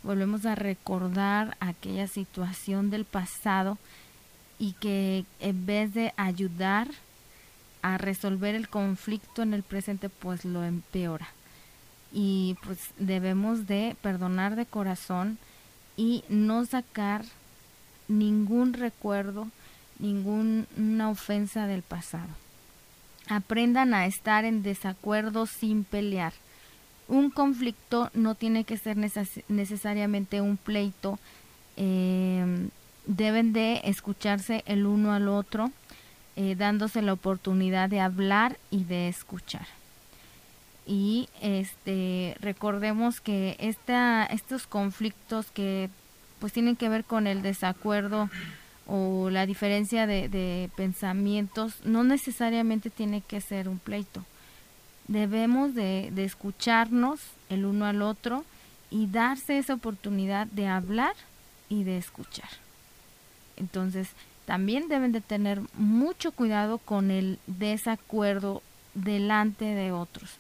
volvemos 0.04 0.46
a 0.46 0.56
recordar 0.56 1.58
aquella 1.60 2.08
situación 2.08 2.90
del 2.90 3.04
pasado 3.04 3.78
y 4.58 4.74
que 4.74 5.26
en 5.40 5.66
vez 5.66 5.94
de 5.94 6.14
ayudar 6.18 6.88
a 7.82 7.98
resolver 7.98 8.56
el 8.56 8.70
conflicto 8.70 9.42
en 9.42 9.54
el 9.54 9.64
presente, 9.64 10.10
pues 10.10 10.46
lo 10.46 10.64
empeora. 10.64 11.30
Y 12.12 12.58
pues 12.64 12.80
debemos 12.98 13.68
de 13.68 13.96
perdonar 14.02 14.56
de 14.56 14.66
corazón 14.66 15.38
y 15.98 16.24
no 16.30 16.66
sacar 16.66 17.26
ningún 18.08 18.74
recuerdo 18.74 19.48
ninguna 20.00 21.10
ofensa 21.10 21.68
del 21.68 21.84
pasado. 21.84 22.30
Aprendan 23.28 23.94
a 23.94 24.06
estar 24.06 24.46
en 24.46 24.64
desacuerdo 24.64 25.46
sin 25.46 25.84
pelear. 25.84 26.34
Un 27.10 27.30
conflicto 27.32 28.10
no 28.14 28.36
tiene 28.36 28.64
que 28.64 28.78
ser 28.78 28.96
necesariamente 28.96 30.40
un 30.40 30.56
pleito. 30.56 31.20
Em, 31.76 32.70
deben 33.06 33.52
de 33.52 33.82
escucharse 33.84 34.64
el 34.66 34.86
uno 34.86 35.12
al 35.12 35.28
otro, 35.28 35.72
eh, 36.36 36.56
dándose 36.56 37.02
la 37.02 37.14
oportunidad 37.14 37.90
de 37.90 38.00
hablar 38.00 38.58
y 38.72 38.86
de 38.86 39.10
escuchar. 39.10 39.68
Y 40.86 41.28
este 41.42 42.38
recordemos 42.40 43.20
que 43.20 43.58
esta, 43.60 44.26
estos 44.26 44.68
conflictos 44.68 45.48
que 45.52 45.90
pues 46.40 46.54
tienen 46.54 46.76
que 46.76 46.90
ver 46.90 47.04
con 47.04 47.28
el 47.28 47.42
desacuerdo 47.42 48.30
o 48.88 49.30
la 49.30 49.46
diferencia 49.46 50.08
de, 50.08 50.70
pensamientos, 50.76 51.76
no 51.84 52.04
necesariamente 52.04 52.90
tiene 52.90 53.22
que 53.22 53.40
ser 53.40 53.70
un 53.70 53.78
pleito. 53.78 54.24
Debemos 55.10 55.76
de, 55.76 56.10
de 56.14 56.24
escucharnos 56.24 57.20
el 57.50 57.66
uno 57.66 57.86
al 57.86 58.02
otro 58.02 58.46
y 58.92 59.08
darse 59.08 59.58
esa 59.58 59.74
oportunidad 59.74 60.48
de 60.48 60.68
hablar 60.68 61.16
y 61.68 61.84
de 61.84 61.98
escuchar. 61.98 62.50
Entonces, 63.58 64.10
también 64.46 64.88
deben 64.88 65.12
de 65.12 65.22
tener 65.22 65.62
mucho 65.74 66.32
cuidado 66.32 66.78
con 66.78 67.12
el 67.12 67.40
desacuerdo 67.48 68.62
delante 68.94 69.66
de 69.66 69.92
otros. 69.92 70.38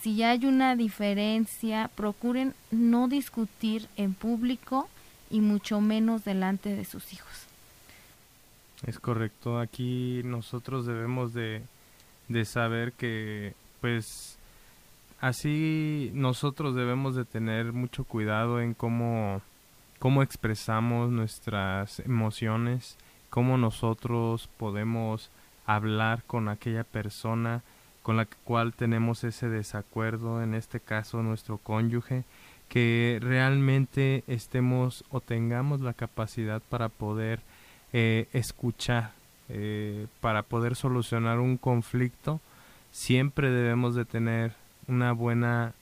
Si 0.00 0.14
ya 0.14 0.30
hay 0.30 0.46
una 0.46 0.76
diferencia, 0.76 1.90
procuren 1.94 2.54
no 2.70 3.08
discutir 3.08 3.88
en 3.96 4.14
público 4.14 4.88
y 5.30 5.40
mucho 5.40 5.80
menos 5.80 6.24
delante 6.24 6.76
de 6.76 6.84
sus 6.84 7.12
hijos. 7.12 7.46
Es 8.86 8.98
correcto, 9.00 9.58
aquí 9.58 10.20
nosotros 10.24 10.86
debemos 10.86 11.32
de, 11.32 11.62
de 12.28 12.44
saber 12.44 12.92
que 12.92 13.54
pues 13.80 14.38
así 15.20 16.10
nosotros 16.14 16.74
debemos 16.74 17.14
de 17.14 17.24
tener 17.24 17.72
mucho 17.72 18.04
cuidado 18.04 18.60
en 18.60 18.74
cómo, 18.74 19.42
cómo 19.98 20.22
expresamos 20.22 21.10
nuestras 21.10 22.00
emociones, 22.00 22.96
cómo 23.30 23.58
nosotros 23.58 24.48
podemos 24.56 25.30
hablar 25.66 26.22
con 26.24 26.48
aquella 26.48 26.84
persona 26.84 27.62
con 28.06 28.16
la 28.16 28.26
cual 28.44 28.72
tenemos 28.72 29.24
ese 29.24 29.48
desacuerdo, 29.48 30.40
en 30.40 30.54
este 30.54 30.78
caso 30.78 31.24
nuestro 31.24 31.58
cónyuge, 31.58 32.22
que 32.68 33.18
realmente 33.20 34.22
estemos 34.28 35.04
o 35.10 35.20
tengamos 35.20 35.80
la 35.80 35.92
capacidad 35.92 36.62
para 36.68 36.88
poder 36.88 37.40
eh, 37.92 38.28
escuchar, 38.32 39.10
eh, 39.48 40.06
para 40.20 40.44
poder 40.44 40.76
solucionar 40.76 41.40
un 41.40 41.56
conflicto, 41.56 42.40
siempre 42.96 43.50
debemos 43.50 43.94
de 43.94 44.06
tener 44.06 44.54
una 44.88 45.12
buena 45.12 45.74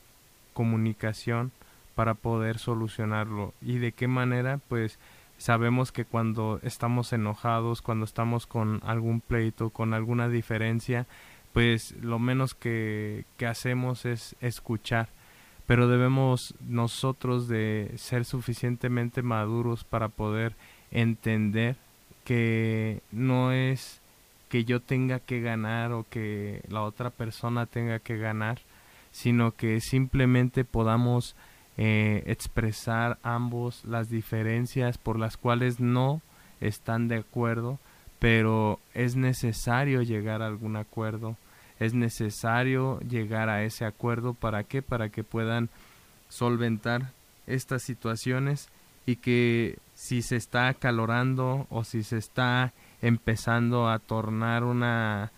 comunicación 0.53 1.53
para 1.95 2.15
poder 2.15 2.59
solucionarlo. 2.59 3.55
¿Y 3.63 3.79
de 3.79 3.93
qué 3.93 4.09
manera? 4.09 4.59
Pues 4.69 4.99
sabemos 5.39 5.93
que 5.93 6.05
cuando 6.05 6.59
estamos 6.65 7.13
enojados, 7.13 7.83
cuando 7.83 8.05
estamos 8.05 8.49
con 8.49 8.81
algún 8.85 9.21
pleito, 9.21 9.71
con 9.71 9.95
alguna 9.95 10.29
diferencia, 10.29 11.07
pues 11.53 11.95
lo 12.03 12.19
menos 12.19 12.55
que, 12.55 13.27
que 13.37 13.47
hacemos 13.47 14.07
es 14.07 14.35
escuchar 14.41 15.09
pero 15.67 15.89
debemos 15.89 16.55
nosotros 16.69 17.49
de 17.49 17.93
ser 17.97 18.27
suficientemente 18.27 19.23
maduros 19.23 19.83
para 19.83 20.11
poder 20.11 20.55
entender 20.91 21.77
que 22.25 23.01
no 23.13 23.51
es 23.51 24.03
que 24.55 24.65
yo 24.65 24.79
tenga 24.79 25.19
que 25.19 25.41
ganar 25.41 25.91
o 25.91 26.07
que 26.09 26.63
la 26.69 26.83
otra 26.83 27.11
persona 27.11 27.67
tenga 27.67 27.99
que 27.99 28.19
ganar, 28.19 28.61
sino 29.11 29.51
que 29.51 29.81
simplemente 29.81 30.65
podamos 30.65 31.35
eh, 31.77 32.23
expresar 32.27 33.19
ambos 33.25 33.85
las 33.85 34.11
diferencias 34.11 34.97
por 34.97 35.19
las 35.19 35.37
cuales 35.37 35.81
no 35.81 36.23
están 36.61 37.09
de 37.09 37.17
acuerdo, 37.17 37.81
pero 38.21 38.79
es 38.95 39.17
necesario 39.17 40.03
llegar 40.03 40.41
a 40.41 40.47
algún 40.47 40.77
acuerdo 40.77 41.37
es 41.81 41.93
necesario 41.93 43.01
llegar 43.01 43.49
a 43.49 43.65
ese 43.65 43.85
acuerdo. 43.85 44.35
Para 44.35 44.63
qué 44.63 44.83
para 44.83 45.09
que 45.09 45.25
puedan 45.25 45.69
solventar 46.29 47.11
estas 47.49 47.83
situaciones 47.83 48.69
y 49.05 49.17
que 49.17 49.81
si 49.97 50.23
se 50.23 50.37
está 50.37 50.69
acalorando 50.69 51.67
o 51.71 51.83
si 51.83 52.05
se 52.05 52.19
está 52.19 52.73
empezando 53.07 53.89
a 53.89 53.99
tornar 53.99 54.65
una 54.65 55.31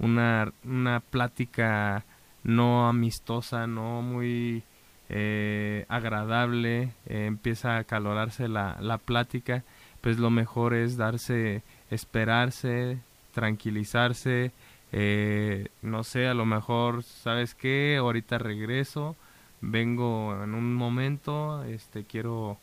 una, 0.00 0.52
una 0.64 1.00
plática 1.00 2.04
no 2.42 2.88
amistosa, 2.88 3.66
no 3.66 4.02
muy 4.02 4.64
eh, 5.08 5.84
agradable, 5.88 6.94
eh, 7.06 7.26
empieza 7.26 7.76
a 7.76 7.78
acalorarse 7.80 8.48
la, 8.48 8.78
la 8.80 8.98
plática, 8.98 9.62
pues 10.00 10.18
lo 10.18 10.30
mejor 10.30 10.74
es 10.74 10.96
darse, 10.96 11.62
esperarse, 11.90 12.98
tranquilizarse, 13.32 14.52
eh, 14.92 15.68
no 15.82 16.02
sé, 16.02 16.26
a 16.26 16.34
lo 16.34 16.46
mejor, 16.46 17.02
¿sabes 17.02 17.54
qué? 17.54 17.96
Ahorita 17.98 18.38
regreso, 18.38 19.16
vengo 19.60 20.42
en 20.42 20.54
un 20.54 20.74
momento, 20.74 21.62
este, 21.64 22.04
quiero, 22.04 22.58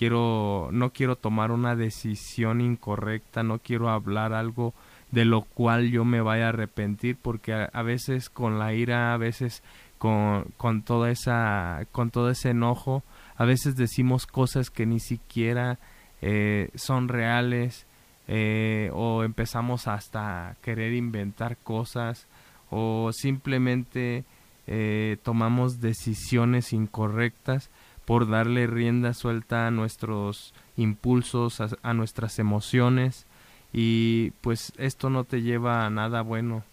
quiero, 0.00 0.70
no 0.72 0.94
quiero 0.94 1.16
tomar 1.16 1.50
una 1.50 1.76
decisión 1.76 2.62
incorrecta, 2.62 3.42
no 3.42 3.58
quiero 3.58 3.90
hablar 3.90 4.32
algo 4.32 4.72
de 5.10 5.26
lo 5.26 5.42
cual 5.42 5.90
yo 5.90 6.06
me 6.06 6.22
vaya 6.22 6.46
a 6.46 6.48
arrepentir, 6.48 7.18
porque 7.20 7.52
a, 7.70 7.82
veces 7.82 8.30
con 8.30 8.58
la 8.58 8.72
ira, 8.72 9.12
a 9.12 9.18
veces 9.18 9.62
con, 9.98 10.44
con 10.56 10.80
toda 10.84 11.10
esa, 11.10 11.84
con 11.92 12.10
todo 12.10 12.30
ese 12.30 12.48
enojo, 12.48 13.02
a 13.36 13.44
veces 13.44 13.76
decimos 13.76 14.26
cosas 14.26 14.70
que 14.70 14.86
ni 14.86 15.00
siquiera 15.00 15.78
eh, 16.22 16.70
son 16.76 17.08
reales, 17.08 17.86
eh, 18.26 18.90
o 18.94 19.22
empezamos 19.22 19.86
hasta 19.86 20.56
querer 20.62 20.94
inventar 20.94 21.58
cosas 21.58 22.26
o 22.70 23.10
simplemente 23.12 24.24
eh, 24.66 25.18
tomamos 25.24 25.82
decisiones 25.82 26.72
incorrectas 26.72 27.68
por 28.04 28.28
darle 28.28 28.66
rienda 28.66 29.14
suelta 29.14 29.66
a 29.66 29.70
nuestros 29.70 30.54
impulsos, 30.76 31.60
a, 31.82 31.94
nuestras 31.94 32.38
emociones 32.38 33.26
y 33.72 34.32
pues 34.40 34.72
esto 34.78 35.10
no 35.10 35.24
te 35.24 35.42
lleva 35.42 35.86
a 35.86 35.90
nada 35.90 36.22
bueno. 36.22 36.64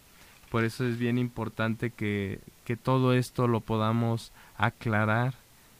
Por 0.50 0.64
eso 0.64 0.86
es 0.86 0.98
bien 0.98 1.18
importante 1.18 1.92
que, 1.92 2.40
que 2.64 2.78
todo 2.78 3.14
esto 3.14 3.48
lo 3.48 3.60
podamos 3.60 4.32
aclarar 4.58 5.36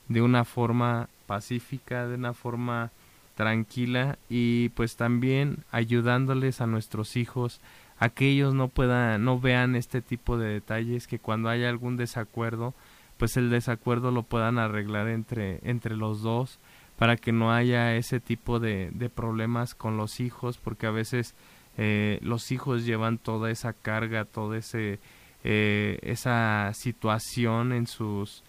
de 0.10 0.22
una 0.22 0.46
forma 0.46 1.10
pacífica, 1.26 2.08
de 2.08 2.16
una 2.16 2.34
forma 2.34 2.92
tranquila 3.36 4.18
y 4.30 4.70
pues 4.70 4.96
también 4.96 5.64
ayudándoles 5.72 6.60
a 6.60 6.68
nuestros 6.68 7.16
hijos 7.16 7.62
a 8.00 8.10
que 8.10 8.30
ellos 8.30 8.54
no 8.54 8.68
puedan 8.68 9.24
no 9.24 9.40
vean 9.40 9.76
este 9.76 10.02
tipo 10.02 10.38
de 10.38 10.50
detalles 10.50 11.08
que 11.08 11.20
cuando 11.20 11.50
haya 11.50 11.70
algún 11.70 11.98
desacuerdo 11.98 12.74
pues 13.18 13.38
el 13.38 13.50
desacuerdo 13.50 14.12
lo 14.12 14.24
puedan 14.24 14.60
arreglar 14.60 15.08
entre 15.08 15.60
entre 15.64 15.96
los 15.96 16.22
dos 16.22 16.60
para 16.98 17.16
que 17.16 17.32
no 17.32 17.52
haya 17.52 17.96
ese 17.96 18.20
tipo 18.20 18.60
de, 18.60 18.90
de 18.94 19.10
problemas 19.10 19.76
con 19.76 19.98
los 19.98 20.20
hijos 20.20 20.58
porque 20.58 20.88
a 20.88 20.92
veces 20.92 21.36
eh, 21.78 22.20
los 22.22 22.52
hijos 22.52 22.86
llevan 22.86 23.18
toda 23.18 23.52
esa 23.52 23.74
carga 23.74 24.26
toda 24.26 24.58
ese 24.58 25.00
eh, 25.44 26.00
esa 26.02 26.72
situación 26.74 27.72
en 27.72 27.88
sus 27.88 28.44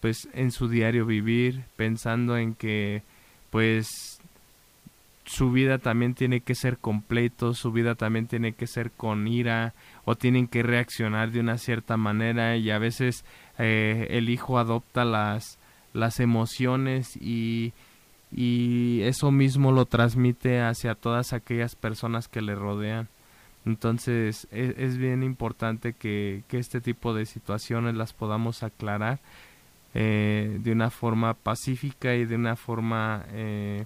pues 0.00 0.28
en 0.32 0.50
su 0.50 0.68
diario 0.68 1.06
vivir 1.06 1.64
pensando 1.76 2.36
en 2.36 2.54
que 2.54 3.02
pues 3.50 4.18
su 5.24 5.52
vida 5.52 5.78
también 5.78 6.14
tiene 6.14 6.40
que 6.40 6.54
ser 6.54 6.78
completo, 6.78 7.54
su 7.54 7.70
vida 7.72 7.94
también 7.94 8.26
tiene 8.26 8.52
que 8.52 8.66
ser 8.66 8.90
con 8.90 9.28
ira 9.28 9.74
o 10.04 10.16
tienen 10.16 10.48
que 10.48 10.62
reaccionar 10.62 11.30
de 11.30 11.40
una 11.40 11.58
cierta 11.58 11.96
manera 11.96 12.56
y 12.56 12.70
a 12.70 12.78
veces 12.78 13.24
eh, 13.58 14.06
el 14.10 14.28
hijo 14.28 14.58
adopta 14.58 15.04
las, 15.04 15.58
las 15.92 16.20
emociones 16.20 17.16
y, 17.16 17.72
y 18.30 19.02
eso 19.02 19.30
mismo 19.30 19.72
lo 19.72 19.86
transmite 19.86 20.60
hacia 20.60 20.94
todas 20.94 21.32
aquellas 21.32 21.76
personas 21.76 22.28
que 22.28 22.42
le 22.42 22.54
rodean. 22.54 23.08
Entonces 23.64 24.48
es, 24.50 24.74
es 24.76 24.96
bien 24.96 25.22
importante 25.22 25.92
que, 25.92 26.42
que, 26.48 26.58
este 26.58 26.80
tipo 26.80 27.14
de 27.14 27.26
situaciones 27.26 27.94
las 27.94 28.12
podamos 28.12 28.62
aclarar 28.62 29.20
eh, 29.94 30.58
de 30.60 30.72
una 30.72 30.90
forma 30.90 31.34
pacífica 31.34 32.14
y 32.14 32.24
de 32.24 32.34
una 32.34 32.56
forma 32.56 33.24
eh, 33.32 33.84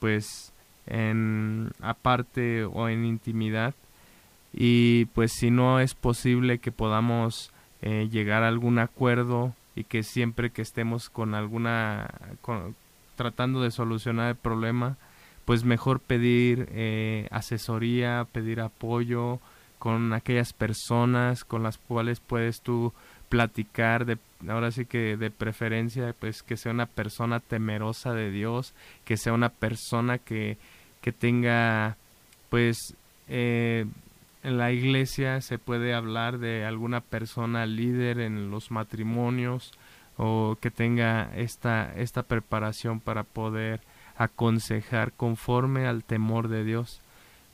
pues 0.00 0.52
en 0.86 1.70
aparte 1.80 2.64
o 2.64 2.88
en 2.88 3.04
intimidad 3.04 3.74
y 4.52 5.04
pues 5.06 5.32
si 5.32 5.50
no 5.50 5.78
es 5.78 5.94
posible 5.94 6.58
que 6.58 6.72
podamos 6.72 7.52
eh, 7.82 8.08
llegar 8.10 8.42
a 8.44 8.48
algún 8.48 8.78
acuerdo 8.78 9.54
y 9.74 9.84
que 9.84 10.02
siempre 10.02 10.50
que 10.50 10.62
estemos 10.62 11.10
con 11.10 11.34
alguna 11.34 12.10
tratando 13.16 13.60
de 13.60 13.70
solucionar 13.70 14.30
el 14.30 14.36
problema 14.36 14.96
pues 15.44 15.64
mejor 15.64 15.98
pedir 15.98 16.68
eh, 16.70 17.26
asesoría 17.30 18.26
pedir 18.30 18.60
apoyo 18.60 19.40
con 19.78 20.12
aquellas 20.12 20.52
personas 20.52 21.44
con 21.44 21.62
las 21.62 21.78
cuales 21.78 22.20
puedes 22.20 22.60
tú 22.60 22.92
platicar 23.28 24.04
de 24.04 24.18
ahora 24.48 24.70
sí 24.70 24.84
que 24.84 25.16
de 25.16 25.30
preferencia 25.30 26.14
pues 26.18 26.42
que 26.42 26.56
sea 26.56 26.70
una 26.70 26.86
persona 26.86 27.40
temerosa 27.40 28.12
de 28.14 28.30
Dios 28.30 28.74
que 29.04 29.16
sea 29.16 29.32
una 29.32 29.48
persona 29.48 30.18
que 30.18 30.56
que 31.00 31.10
tenga 31.10 31.96
pues 32.48 32.94
eh, 33.28 33.86
en 34.42 34.58
la 34.58 34.72
iglesia 34.72 35.40
se 35.40 35.58
puede 35.58 35.94
hablar 35.94 36.38
de 36.38 36.64
alguna 36.64 37.00
persona 37.00 37.66
líder 37.66 38.20
en 38.20 38.50
los 38.50 38.70
matrimonios 38.70 39.72
o 40.16 40.56
que 40.60 40.70
tenga 40.70 41.30
esta 41.36 41.92
esta 41.96 42.22
preparación 42.24 43.00
para 43.00 43.22
poder 43.22 43.80
aconsejar 44.16 45.12
conforme 45.12 45.86
al 45.86 46.04
temor 46.04 46.48
de 46.48 46.64
Dios, 46.64 47.00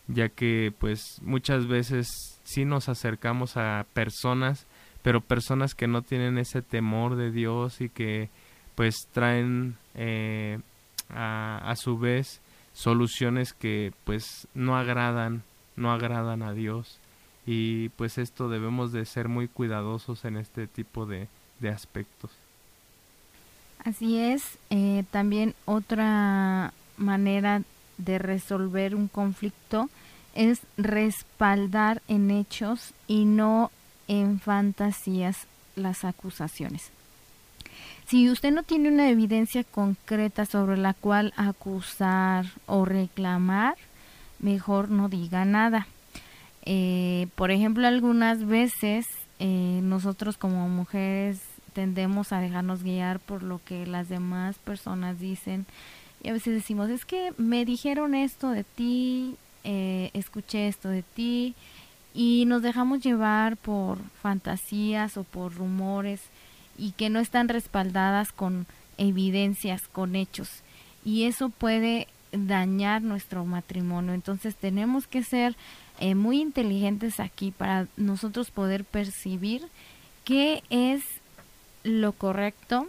ya 0.09 0.29
que 0.29 0.73
pues 0.79 1.21
muchas 1.23 1.67
veces 1.67 2.09
sí 2.45 2.65
nos 2.65 2.89
acercamos 2.89 3.57
a 3.57 3.87
personas, 3.93 4.67
pero 5.03 5.21
personas 5.21 5.75
que 5.75 5.87
no 5.87 6.03
tienen 6.03 6.39
ese 6.39 6.63
temor 6.63 7.17
de 7.17 7.31
Dios 7.31 7.81
y 7.81 7.89
que 7.89 8.31
pues 8.75 9.09
traen 9.13 9.77
eh, 9.95 10.59
a, 11.11 11.59
a 11.71 11.77
su 11.77 11.99
vez 11.99 12.41
soluciones 12.73 13.53
que 13.53 13.93
pues 14.05 14.49
no 14.55 14.77
agradan, 14.77 15.43
no 15.79 15.93
agradan 15.93 16.43
a 16.43 16.53
Dios 16.53 16.99
y 17.47 17.89
pues 17.91 18.19
esto 18.19 18.49
debemos 18.49 18.93
de 18.93 19.05
ser 19.07 19.29
muy 19.29 19.49
cuidadosos 19.49 20.25
en 20.25 20.37
este 20.37 20.67
tipo 20.67 21.07
de, 21.07 21.29
de 21.61 21.71
aspectos. 21.71 22.31
Así 23.85 24.19
es, 24.19 24.59
eh, 24.71 25.05
también 25.11 25.55
otra 25.65 26.75
manera 26.97 27.63
de 27.97 28.19
resolver 28.19 28.95
un 28.95 29.09
conflicto 29.09 29.89
es 30.35 30.61
respaldar 30.77 32.03
en 32.07 32.31
hechos 32.31 32.93
y 33.07 33.25
no 33.25 33.71
en 34.09 34.41
fantasías 34.41 35.47
las 35.75 36.05
acusaciones. 36.05 36.91
Si 38.07 38.31
usted 38.31 38.53
no 38.53 38.63
tiene 38.63 38.89
una 38.89 39.11
evidencia 39.11 39.65
concreta 39.65 40.47
sobre 40.47 40.77
la 40.77 40.95
cual 40.95 41.35
acusar 41.37 42.47
o 42.67 42.85
reclamar, 42.85 43.77
mejor 44.39 44.91
no 44.91 45.09
diga 45.09 45.45
nada. 45.45 45.87
Eh, 46.65 47.29
por 47.35 47.51
ejemplo, 47.51 47.87
algunas 47.87 48.47
veces 48.47 49.07
eh, 49.39 49.81
nosotros 49.83 50.37
como 50.37 50.69
mujeres 50.69 51.41
tendemos 51.73 52.33
a 52.33 52.41
dejarnos 52.41 52.83
guiar 52.83 53.21
por 53.21 53.43
lo 53.43 53.61
que 53.65 53.87
las 53.87 54.09
demás 54.09 54.57
personas 54.59 55.21
dicen 55.21 55.67
y 56.23 56.29
a 56.29 56.33
veces 56.33 56.55
decimos, 56.55 56.91
es 56.91 57.05
que 57.05 57.33
me 57.37 57.65
dijeron 57.65 58.15
esto 58.15 58.51
de 58.51 58.65
ti, 58.65 59.37
eh, 59.65 60.11
escuché 60.15 60.69
esto 60.69 60.89
de 60.89 61.03
ti 61.03 61.55
y 62.13 62.45
nos 62.47 62.63
dejamos 62.63 63.01
llevar 63.01 63.57
por 63.57 63.99
fantasías 64.21 65.17
o 65.17 65.25
por 65.25 65.55
rumores 65.55 66.23
y 66.77 66.93
que 66.93 67.11
no 67.11 67.21
están 67.21 67.49
respaldadas 67.49 68.33
con 68.33 68.67
evidencias, 68.97 69.87
con 69.89 70.17
hechos. 70.17 70.63
Y 71.05 71.25
eso 71.25 71.51
puede 71.51 72.09
dañar 72.33 73.03
nuestro 73.03 73.45
matrimonio. 73.45 74.15
Entonces 74.15 74.57
tenemos 74.57 75.07
que 75.07 75.23
ser 75.23 75.57
eh, 76.01 76.15
muy 76.15 76.41
inteligentes 76.41 77.21
aquí 77.21 77.51
para 77.51 77.87
nosotros 77.97 78.51
poder 78.51 78.85
percibir 78.85 79.67
qué 80.25 80.63
es 80.71 81.03
lo 81.83 82.13
correcto, 82.13 82.89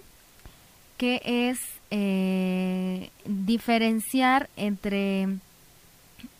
qué 0.97 1.21
es 1.23 1.60
eh, 1.91 3.10
diferenciar 3.25 4.49
entre 4.58 5.28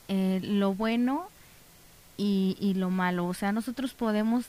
eh, 0.10 0.40
lo 0.44 0.74
bueno 0.74 1.28
y, 2.18 2.74
lo 2.76 2.90
malo. 2.90 3.26
O 3.28 3.34
sea, 3.34 3.52
nosotros 3.52 3.94
podemos 3.94 4.46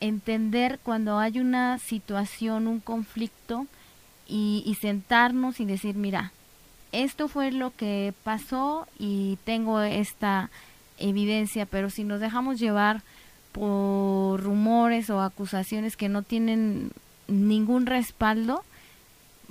entender 0.00 0.80
cuando 0.82 1.18
hay 1.18 1.38
una 1.38 1.78
situación, 1.78 2.66
un 2.66 2.80
conflicto, 2.80 3.66
y, 4.26 4.76
sentarnos 4.80 5.60
y 5.60 5.66
decir, 5.66 5.96
mira, 5.96 6.32
esto 7.02 7.28
fue 7.28 7.50
lo 7.50 7.74
que 7.74 8.14
pasó 8.22 8.86
y 8.98 9.38
tengo 9.44 9.80
esta 9.80 10.50
evidencia, 10.98 11.66
pero 11.66 11.90
si 11.90 12.04
nos 12.04 12.20
dejamos 12.20 12.58
llevar 12.58 13.02
por 13.52 14.42
rumores 14.42 15.10
o 15.10 15.20
acusaciones 15.20 15.96
que 15.96 16.08
no 16.08 16.22
tienen 16.22 16.90
ningún 17.28 17.86
respaldo, 17.86 18.64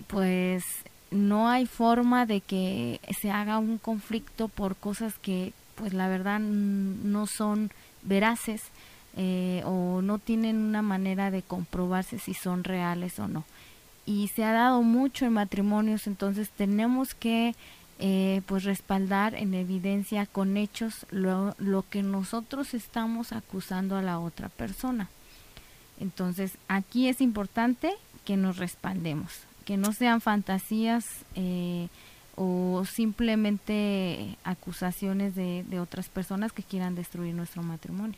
pues 0.08 0.64
no 1.12 1.50
hay 1.50 1.66
forma 1.66 2.26
de 2.26 2.42
que 2.42 3.00
se 3.20 3.32
haga 3.32 3.60
un 3.60 3.78
conflicto 3.78 4.48
por 4.48 4.76
cosas 4.76 5.14
que 5.20 5.54
pues 5.76 5.94
la 5.94 6.08
verdad 6.08 6.40
no 6.40 7.28
son 7.28 7.72
veraces 8.04 8.64
eh, 9.16 9.62
o 9.66 10.02
no 10.02 10.18
tienen 10.20 10.58
una 10.58 10.82
manera 10.82 11.32
de 11.32 11.42
comprobarse 11.42 12.20
si 12.20 12.34
son 12.34 12.64
reales 12.64 13.20
o 13.20 13.28
no. 13.28 13.44
Y 14.06 14.28
se 14.30 14.44
ha 14.44 14.52
dado 14.52 14.82
mucho 14.82 15.26
en 15.26 15.34
matrimonios, 15.34 16.08
entonces 16.08 16.50
tenemos 16.50 17.14
que 17.14 17.56
eh, 18.00 18.42
pues 18.48 18.64
respaldar 18.64 19.36
en 19.36 19.54
evidencia 19.54 20.26
con 20.26 20.58
hechos 20.58 21.06
lo, 21.12 21.56
lo 21.58 21.86
que 21.90 22.04
nosotros 22.04 22.74
estamos 22.74 23.32
acusando 23.32 23.96
a 23.96 24.02
la 24.02 24.20
otra 24.20 24.50
persona. 24.50 25.10
Entonces 26.00 26.58
aquí 26.68 27.08
es 27.08 27.22
importante 27.22 27.94
que 28.26 28.36
nos 28.36 28.58
respaldemos, 28.58 29.32
que 29.64 29.78
no 29.78 29.94
sean 29.94 30.22
fantasías 30.22 31.06
eh, 31.36 31.88
o 32.36 32.84
simplemente 32.86 34.38
acusaciones 34.44 35.36
de, 35.36 35.64
de 35.70 35.80
otras 35.80 36.10
personas 36.10 36.52
que 36.52 36.64
quieran 36.64 36.96
destruir 36.96 37.34
nuestro 37.36 37.64
matrimonio. 37.64 38.18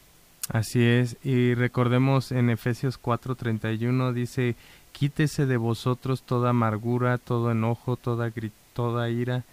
Así 0.50 0.84
es, 0.84 1.18
y 1.24 1.56
recordemos 1.56 2.32
en 2.32 2.50
Efesios 2.50 3.02
4:31 3.02 4.14
dice, 4.14 4.56
quítese 4.98 5.46
de 5.46 5.58
vosotros 5.58 6.22
toda 6.22 6.52
amargura, 6.52 7.18
todo 7.18 7.52
enojo, 7.52 7.98
toda, 7.98 9.10
ira, 9.10 9.44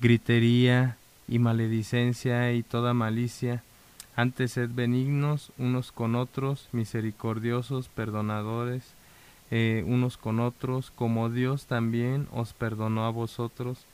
gritería 0.00 0.96
y 1.28 1.38
maledicencia 1.38 2.52
y 2.52 2.62
toda 2.62 2.94
malicia. 2.94 3.62
Antes 4.16 4.52
sed 4.52 4.70
benignos 4.72 5.52
unos 5.58 5.92
con 5.92 6.14
otros, 6.14 6.68
misericordiosos, 6.72 7.88
perdonadores, 7.88 8.82
eh, 9.50 9.84
unos 9.86 10.16
con 10.16 10.40
otros, 10.40 10.90
como 10.96 11.28
Dios 11.28 11.66
también 11.66 12.26
os 12.32 12.54
perdonó 12.54 13.04
a 13.04 13.10
vosotros 13.10 13.84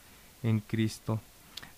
en 0.44 0.60
Cristo. 0.60 1.20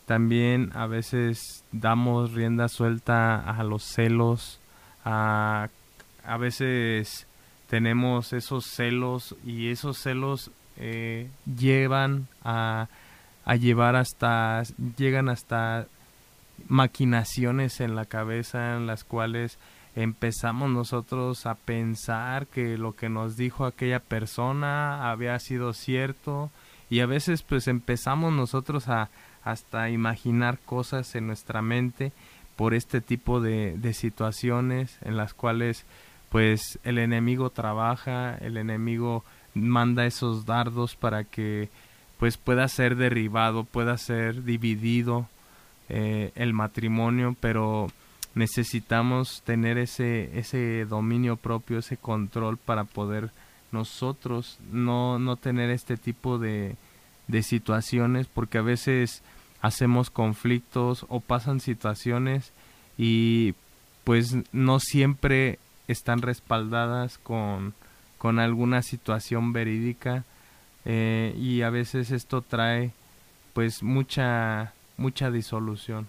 También 0.05 0.71
a 0.75 0.87
veces 0.87 1.64
damos 1.73 2.33
rienda 2.33 2.68
suelta 2.68 3.37
a 3.40 3.62
los 3.64 3.85
celos, 3.85 4.61
a, 5.05 5.68
a 6.25 6.37
veces 6.37 7.28
tenemos 7.68 8.33
esos 8.33 8.66
celos 8.66 9.37
y 9.44 9.68
esos 9.68 9.98
celos 9.98 10.50
eh, 10.78 11.28
llevan 11.44 12.28
a, 12.42 12.88
llevar 13.61 13.94
hasta, 13.96 14.62
llegan 14.96 15.28
hasta 15.28 15.87
maquinaciones 16.66 17.81
en 17.81 17.94
la 17.94 18.07
cabeza 18.07 18.76
en 18.76 18.87
las 18.87 19.04
cuales 19.04 19.59
empezamos 19.96 20.70
nosotros 20.70 21.46
a 21.46 21.54
pensar 21.57 22.46
que 22.46 22.78
lo 22.78 22.96
que 22.96 23.09
nos 23.09 23.37
dijo 23.37 23.64
aquella 23.64 24.00
persona 24.00 25.11
había 25.11 25.38
sido 25.38 25.72
cierto. 25.72 26.50
Y 26.90 27.00
a 27.00 27.07
veces 27.07 27.42
pues 27.42 27.68
empezamos 27.68 28.33
nosotros 28.33 28.88
a 28.88 29.11
hasta 29.44 29.90
imaginar 29.90 30.59
cosas 30.59 31.14
en 31.14 31.26
nuestra 31.26 31.61
mente 31.62 32.12
por 32.57 32.74
este 32.74 33.00
tipo 33.00 33.40
de 33.40 33.92
situaciones 33.94 34.98
en 35.02 35.16
las 35.16 35.33
cuales 35.35 35.85
pues 36.31 36.79
el 36.85 36.99
enemigo 36.99 37.51
trabaja, 37.51 38.37
el 38.37 38.57
enemigo 38.57 39.25
manda 39.55 40.07
esos 40.07 40.47
dardos 40.47 40.95
para 40.95 41.25
que 41.25 41.69
pues 42.19 42.37
pueda 42.37 42.67
ser 42.69 42.97
derribado, 42.97 43.64
pueda 43.64 43.97
ser 43.97 44.45
dividido 44.45 45.29
eh, 45.88 46.33
el 46.35 46.53
matrimonio, 46.53 47.37
pero 47.41 47.88
necesitamos 48.35 49.43
tener 49.43 49.79
ese, 49.79 50.38
ese 50.38 50.85
dominio 50.85 51.37
propio, 51.37 51.79
ese 51.79 51.97
control 51.97 52.57
para 52.57 52.85
poder 52.85 53.31
nosotros 53.73 54.59
no, 54.73 55.19
no 55.19 55.37
tener 55.37 55.71
este 55.71 55.97
tipo 55.97 56.38
de, 56.38 56.77
de 57.27 57.43
situaciones, 57.43 58.27
porque 58.27 58.59
a 58.59 58.62
veces 58.62 59.23
hacemos 59.61 60.11
conflictos 60.11 61.05
o 61.09 61.21
pasan 61.21 61.61
situaciones 61.61 62.53
y 62.97 63.55
pues 64.05 64.37
no 64.53 64.81
siempre 64.81 65.59
están 65.88 66.22
respaldadas 66.22 67.18
con, 67.18 67.74
con 68.18 68.38
alguna 68.38 68.83
situación 68.83 69.53
verídica 69.53 70.24
eh, 70.85 71.35
y 71.37 71.62
a 71.62 71.70
veces 71.70 72.11
esto 72.11 72.43
trae 72.43 72.93
pues 73.53 73.82
mucha 73.82 74.72
mucha 74.97 75.30
disolución. 75.30 76.09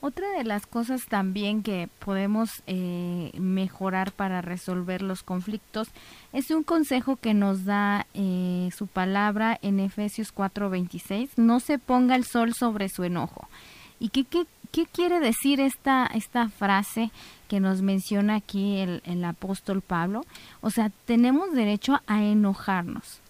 Otra 0.00 0.30
de 0.32 0.44
las 0.44 0.66
cosas 0.66 1.06
también 1.06 1.62
que 1.62 1.88
podemos 1.98 2.62
eh, 2.66 3.32
mejorar 3.38 4.12
para 4.12 4.40
resolver 4.40 5.02
los 5.02 5.22
conflictos 5.22 5.88
es 6.32 6.50
un 6.50 6.62
consejo 6.62 7.16
que 7.16 7.34
nos 7.34 7.64
da 7.64 8.06
eh, 8.14 8.68
su 8.76 8.86
palabra 8.86 9.58
en 9.62 9.80
Efesios 9.80 10.34
4:26, 10.34 11.30
no 11.36 11.60
se 11.60 11.78
ponga 11.78 12.14
el 12.14 12.24
sol 12.24 12.52
sobre 12.54 12.88
su 12.88 13.04
enojo. 13.04 13.48
¿Y 13.98 14.10
qué, 14.10 14.24
qué, 14.24 14.46
qué 14.66 14.86
quiere 14.86 15.20
decir 15.20 15.60
esta, 15.60 16.06
esta 16.06 16.48
frase 16.48 17.10
que 17.48 17.60
nos 17.60 17.82
menciona 17.82 18.36
aquí 18.36 18.78
el, 18.78 19.02
el 19.04 19.24
apóstol 19.24 19.82
Pablo? 19.82 20.24
O 20.60 20.70
sea, 20.70 20.90
tenemos 21.04 21.52
derecho 21.52 22.00
a 22.06 22.22
enojarnos. 22.22 23.20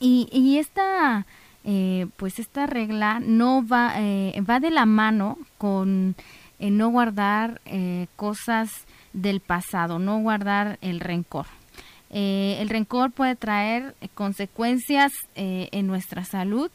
Y, 0.00 0.28
y 0.32 0.58
esta 0.58 1.26
eh, 1.64 2.08
pues 2.16 2.40
esta 2.40 2.66
regla 2.66 3.20
no 3.20 3.64
va, 3.64 3.92
eh, 3.96 4.40
va 4.48 4.58
de 4.58 4.72
la 4.72 4.84
mano 4.84 5.38
con 5.58 6.16
eh, 6.58 6.70
no 6.70 6.90
guardar 6.90 7.60
cosas 8.16 8.84
del 9.12 9.40
pasado, 9.40 9.98
no 9.98 10.18
guardar 10.20 10.78
el 10.80 11.00
rencor. 11.00 11.46
el 12.10 12.68
rencor 12.68 13.10
puede 13.10 13.36
traer 13.36 13.94
consecuencias 14.14 15.12
en 15.34 15.86
nuestra 15.86 16.24
salud 16.24 16.70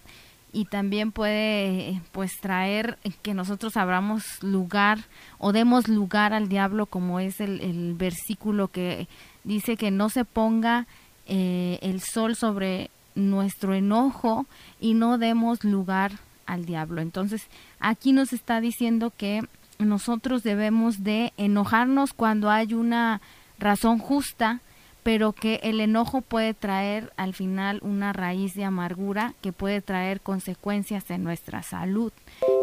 y 0.53 0.65
también 0.65 1.11
puede 1.11 2.01
pues 2.11 2.31
traer 2.41 2.97
que 3.21 3.33
nosotros 3.33 3.77
abramos 3.77 4.41
lugar 4.41 4.99
o 5.37 5.51
demos 5.51 5.87
lugar 5.87 6.33
al 6.33 6.47
diablo 6.47 6.85
como 6.85 7.19
es 7.19 7.39
el, 7.39 7.93
versículo 7.95 8.69
que 8.69 9.07
dice 9.43 9.77
que 9.77 9.91
no 9.91 10.09
se 10.09 10.25
ponga 10.25 10.87
eh, 11.25 11.79
el 11.81 12.01
sol 12.01 12.35
sobre 12.35 12.89
nuestro 13.15 13.73
enojo 13.73 14.45
y 14.79 14.93
no 14.93 15.17
demos 15.17 15.63
lugar 15.63 16.13
al 16.45 16.65
diablo. 16.65 17.01
Entonces 17.01 17.47
aquí 17.79 18.13
nos 18.13 18.31
está 18.31 18.61
diciendo 18.61 19.11
que 19.15 19.41
nosotros 19.79 20.43
debemos 20.43 21.03
de 21.03 21.33
enojarnos 21.37 22.13
cuando 22.13 22.49
hay 22.49 22.73
una 22.73 23.21
razón 23.59 23.99
justa 23.99 24.61
pero 25.07 25.31
que 25.31 25.61
el 25.63 25.79
enojo 25.79 26.19
puede 26.19 26.53
traer 26.53 27.13
al 27.15 27.33
final 27.33 27.79
una 27.81 28.11
raíz 28.11 28.55
de 28.55 28.65
amargura 28.65 29.35
que 29.41 29.53
puede 29.53 29.79
traer 29.79 30.19
consecuencias 30.19 31.09
en 31.09 31.23
nuestra 31.23 31.63
salud, 31.63 32.11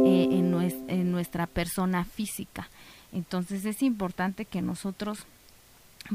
eh, 0.04 0.28
en, 0.30 1.10
nuestra 1.10 1.46
persona 1.46 2.04
física. 2.04 2.68
Entonces 3.14 3.64
es 3.64 3.82
importante 3.82 4.44
que 4.44 4.60
nosotros, 4.60 5.26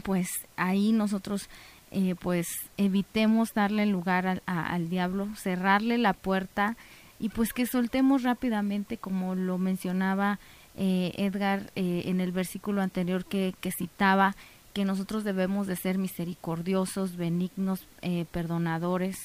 pues 0.04 0.28
ahí 0.56 0.92
nosotros, 0.92 1.50
eh, 1.90 2.14
pues 2.14 2.46
evitemos 2.78 3.56
darle 3.56 3.88
lugar 3.88 4.44
al, 4.46 4.90
diablo, 4.92 5.30
cerrarle 5.36 5.98
la 5.98 6.14
puerta 6.14 6.78
y 7.20 7.30
pues 7.30 7.54
que 7.54 7.66
soltemos 7.66 8.22
rápidamente, 8.22 8.98
como 8.98 9.34
lo 9.34 9.58
mencionaba 9.58 10.38
eh, 10.78 11.12
Edgar 11.18 11.72
en 11.74 12.22
el 12.22 12.32
versículo 12.32 12.84
anterior 12.84 13.26
que 13.26 13.72
citaba, 13.76 14.36
que 14.80 14.86
nosotros 14.86 15.26
debemos 15.26 15.68
de 15.68 15.76
ser 15.76 15.98
misericordiosos, 15.98 17.18
benignos, 17.18 17.86
eh, 18.02 18.26
perdonadores. 18.32 19.18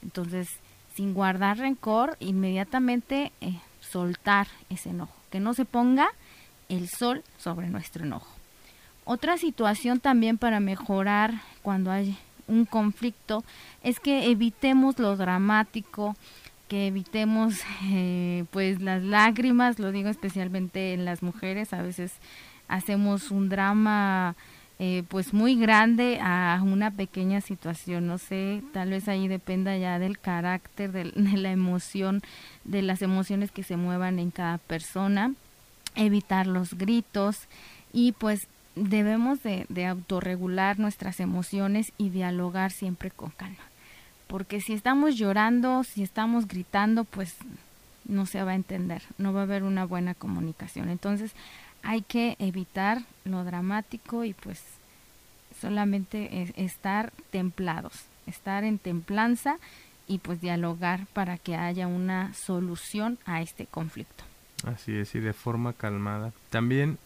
Entonces, 0.00 0.48
sin 0.94 1.12
guardar 1.12 1.58
rencor, 1.58 2.16
inmediatamente 2.20 3.32
eh, 3.40 3.58
soltar 3.80 4.46
ese 4.70 4.90
enojo, 4.90 5.16
que 5.28 5.40
no 5.40 5.54
se 5.54 5.64
ponga 5.64 6.06
el 6.68 6.88
sol 6.88 7.24
sobre 7.36 7.68
nuestro 7.68 8.04
enojo. 8.04 8.28
Otra 9.04 9.38
situación 9.38 9.98
también 9.98 10.38
para 10.38 10.60
mejorar 10.60 11.34
cuando 11.62 11.90
hay 11.90 12.16
un 12.46 12.64
conflicto 12.64 13.42
es 13.82 13.98
que 13.98 14.30
evitemos 14.30 15.00
lo 15.00 15.16
dramático, 15.16 16.14
que 16.68 16.86
evitemos 16.86 17.56
eh, 17.86 18.44
pues 18.52 18.80
las 18.80 19.02
lágrimas, 19.02 19.80
lo 19.80 19.90
digo 19.90 20.10
especialmente 20.10 20.94
en 20.94 21.04
las 21.04 21.24
mujeres, 21.24 21.72
a 21.72 21.82
veces 21.82 22.12
hacemos 22.68 23.32
un 23.32 23.48
drama 23.48 24.36
eh, 24.84 25.04
pues 25.06 25.32
muy 25.32 25.54
grande 25.54 26.18
a 26.20 26.60
una 26.60 26.90
pequeña 26.90 27.40
situación. 27.40 28.08
No 28.08 28.18
sé, 28.18 28.64
tal 28.72 28.90
vez 28.90 29.06
ahí 29.06 29.28
dependa 29.28 29.76
ya 29.76 30.00
del 30.00 30.18
carácter, 30.18 30.90
de, 31.14 31.36
la 31.36 31.52
emoción, 31.52 32.20
de 32.64 32.82
las 32.82 33.00
emociones 33.00 33.52
que 33.52 33.62
se 33.62 33.76
muevan 33.76 34.18
en 34.18 34.32
cada 34.32 34.58
persona, 34.58 35.34
evitar 35.94 36.48
los 36.48 36.74
gritos 36.74 37.46
y 37.92 38.10
pues 38.10 38.48
debemos 38.74 39.44
de, 39.44 39.66
de 39.68 39.86
autorregular 39.86 40.80
nuestras 40.80 41.20
emociones 41.20 41.92
y 41.96 42.08
dialogar 42.08 42.72
siempre 42.72 43.12
con 43.12 43.30
calma. 43.30 43.62
Porque 44.26 44.60
si 44.60 44.72
estamos 44.72 45.14
llorando, 45.14 45.84
si 45.84 46.02
estamos 46.02 46.48
gritando, 46.48 47.04
pues 47.04 47.36
no 48.04 48.26
se 48.26 48.42
va 48.42 48.50
a 48.50 48.56
entender, 48.56 49.02
no 49.16 49.32
va 49.32 49.40
a 49.40 49.44
haber 49.44 49.62
una 49.62 49.84
buena 49.84 50.14
comunicación. 50.14 50.88
Entonces, 50.88 51.34
hay 51.84 52.02
que 52.02 52.36
evitar 52.40 53.02
lo 53.24 53.44
dramático 53.44 54.24
y 54.24 54.34
pues 54.34 54.62
solamente 55.62 56.52
estar 56.56 57.12
templados, 57.30 57.94
estar 58.26 58.64
en 58.64 58.78
templanza 58.78 59.56
y 60.06 60.18
pues 60.18 60.40
dialogar 60.40 61.06
para 61.14 61.38
que 61.38 61.56
haya 61.56 61.86
una 61.86 62.34
solución 62.34 63.18
a 63.24 63.40
este 63.40 63.66
conflicto. 63.66 64.24
Así 64.64 64.94
es, 64.96 65.14
y 65.14 65.20
de 65.20 65.32
forma 65.32 65.72
calmada. 65.72 66.32
También 66.50 66.98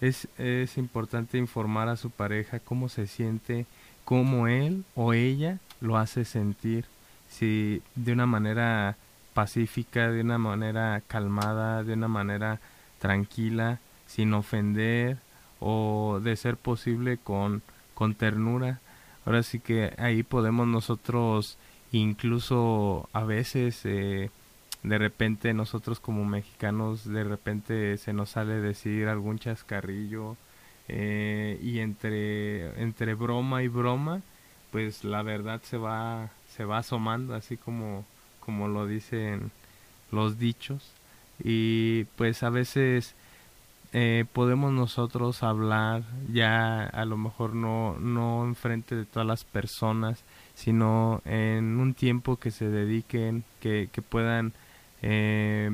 es, 0.00 0.28
es 0.38 0.78
importante 0.78 1.36
informar 1.36 1.88
a 1.88 1.96
su 1.96 2.10
pareja 2.10 2.60
cómo 2.60 2.88
se 2.88 3.06
siente, 3.08 3.66
cómo 4.04 4.46
él 4.46 4.84
o 4.94 5.12
ella 5.12 5.58
lo 5.80 5.98
hace 5.98 6.24
sentir, 6.24 6.86
si 7.28 7.82
de 7.96 8.12
una 8.12 8.26
manera 8.26 8.96
pacífica, 9.34 10.10
de 10.10 10.20
una 10.20 10.38
manera 10.38 11.02
calmada, 11.06 11.82
de 11.82 11.92
una 11.92 12.08
manera 12.08 12.60
tranquila, 13.00 13.80
sin 14.06 14.32
ofender 14.32 15.18
o 15.60 16.20
de 16.22 16.36
ser 16.36 16.56
posible 16.56 17.18
con, 17.18 17.62
con 17.96 18.14
ternura. 18.14 18.80
Ahora 19.24 19.42
sí 19.42 19.58
que 19.58 19.94
ahí 19.96 20.22
podemos 20.22 20.68
nosotros 20.68 21.56
incluso 21.92 23.08
a 23.14 23.24
veces 23.24 23.80
eh, 23.84 24.30
de 24.82 24.98
repente 24.98 25.54
nosotros 25.54 25.98
como 25.98 26.24
mexicanos 26.24 27.04
de 27.04 27.24
repente 27.24 27.96
se 27.96 28.12
nos 28.12 28.30
sale 28.30 28.60
decir 28.60 29.08
algún 29.08 29.38
chascarrillo 29.38 30.36
eh, 30.88 31.58
y 31.62 31.78
entre 31.78 32.82
entre 32.82 33.14
broma 33.14 33.62
y 33.62 33.68
broma 33.68 34.20
pues 34.70 35.02
la 35.04 35.22
verdad 35.22 35.62
se 35.62 35.78
va 35.78 36.30
se 36.54 36.64
va 36.64 36.78
asomando 36.78 37.34
así 37.34 37.56
como 37.56 38.04
como 38.40 38.68
lo 38.68 38.86
dicen 38.86 39.50
los 40.12 40.38
dichos 40.38 40.92
y 41.42 42.04
pues 42.16 42.42
a 42.42 42.50
veces 42.50 43.14
eh, 43.92 44.24
podemos 44.32 44.72
nosotros 44.72 45.42
hablar 45.42 46.02
ya 46.32 46.84
a 46.84 47.04
lo 47.04 47.16
mejor 47.16 47.54
no 47.54 47.96
no 47.98 48.44
enfrente 48.44 48.94
de 48.94 49.04
todas 49.04 49.26
las 49.26 49.44
personas 49.44 50.24
sino 50.54 51.22
en 51.24 51.78
un 51.78 51.94
tiempo 51.94 52.36
que 52.36 52.50
se 52.50 52.68
dediquen 52.68 53.44
que, 53.60 53.88
que 53.92 54.02
puedan 54.02 54.52
eh, 55.02 55.70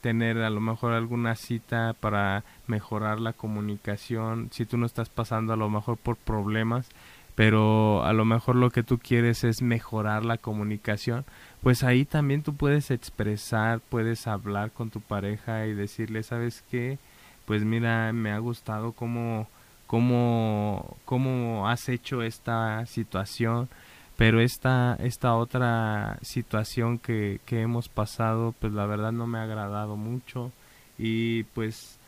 tener 0.00 0.38
a 0.38 0.50
lo 0.50 0.60
mejor 0.60 0.92
alguna 0.92 1.34
cita 1.34 1.94
para 1.98 2.44
mejorar 2.66 3.20
la 3.20 3.32
comunicación 3.32 4.48
si 4.52 4.66
tú 4.66 4.76
no 4.76 4.86
estás 4.86 5.08
pasando 5.08 5.52
a 5.52 5.56
lo 5.56 5.70
mejor 5.70 5.96
por 5.96 6.16
problemas 6.16 6.88
pero 7.34 8.04
a 8.04 8.12
lo 8.12 8.24
mejor 8.24 8.56
lo 8.56 8.70
que 8.70 8.82
tú 8.82 8.98
quieres 8.98 9.44
es 9.44 9.60
mejorar 9.60 10.24
la 10.24 10.38
comunicación, 10.38 11.24
pues 11.62 11.82
ahí 11.82 12.04
también 12.04 12.42
tú 12.42 12.54
puedes 12.54 12.90
expresar, 12.90 13.80
puedes 13.80 14.26
hablar 14.26 14.70
con 14.70 14.90
tu 14.90 15.00
pareja 15.00 15.66
y 15.66 15.74
decirle, 15.74 16.22
¿sabes 16.22 16.62
qué? 16.70 16.98
Pues 17.46 17.64
mira, 17.64 18.12
me 18.12 18.30
ha 18.32 18.38
gustado 18.38 18.92
cómo, 18.92 19.48
cómo, 19.86 20.96
cómo 21.04 21.68
has 21.68 21.88
hecho 21.88 22.22
esta 22.22 22.84
situación, 22.86 23.68
pero 24.16 24.40
esta, 24.40 24.96
esta 25.00 25.34
otra 25.34 26.18
situación 26.22 26.98
que, 26.98 27.40
que 27.46 27.62
hemos 27.62 27.88
pasado, 27.88 28.54
pues 28.60 28.72
la 28.72 28.86
verdad 28.86 29.12
no 29.12 29.26
me 29.26 29.38
ha 29.38 29.42
agradado 29.42 29.96
mucho 29.96 30.52
y 30.98 31.44
pues 31.54 31.98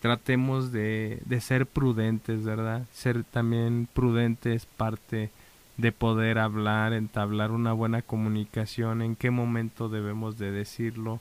tratemos 0.00 0.72
de, 0.72 1.20
de 1.26 1.40
ser 1.40 1.66
prudentes, 1.66 2.44
¿verdad? 2.44 2.82
Ser 2.92 3.24
también 3.24 3.86
prudentes 3.92 4.66
parte 4.66 5.30
de 5.76 5.92
poder 5.92 6.38
hablar, 6.38 6.92
entablar 6.92 7.50
una 7.50 7.72
buena 7.72 8.02
comunicación, 8.02 9.02
en 9.02 9.16
qué 9.16 9.30
momento 9.30 9.88
debemos 9.88 10.38
de 10.38 10.50
decirlo, 10.50 11.20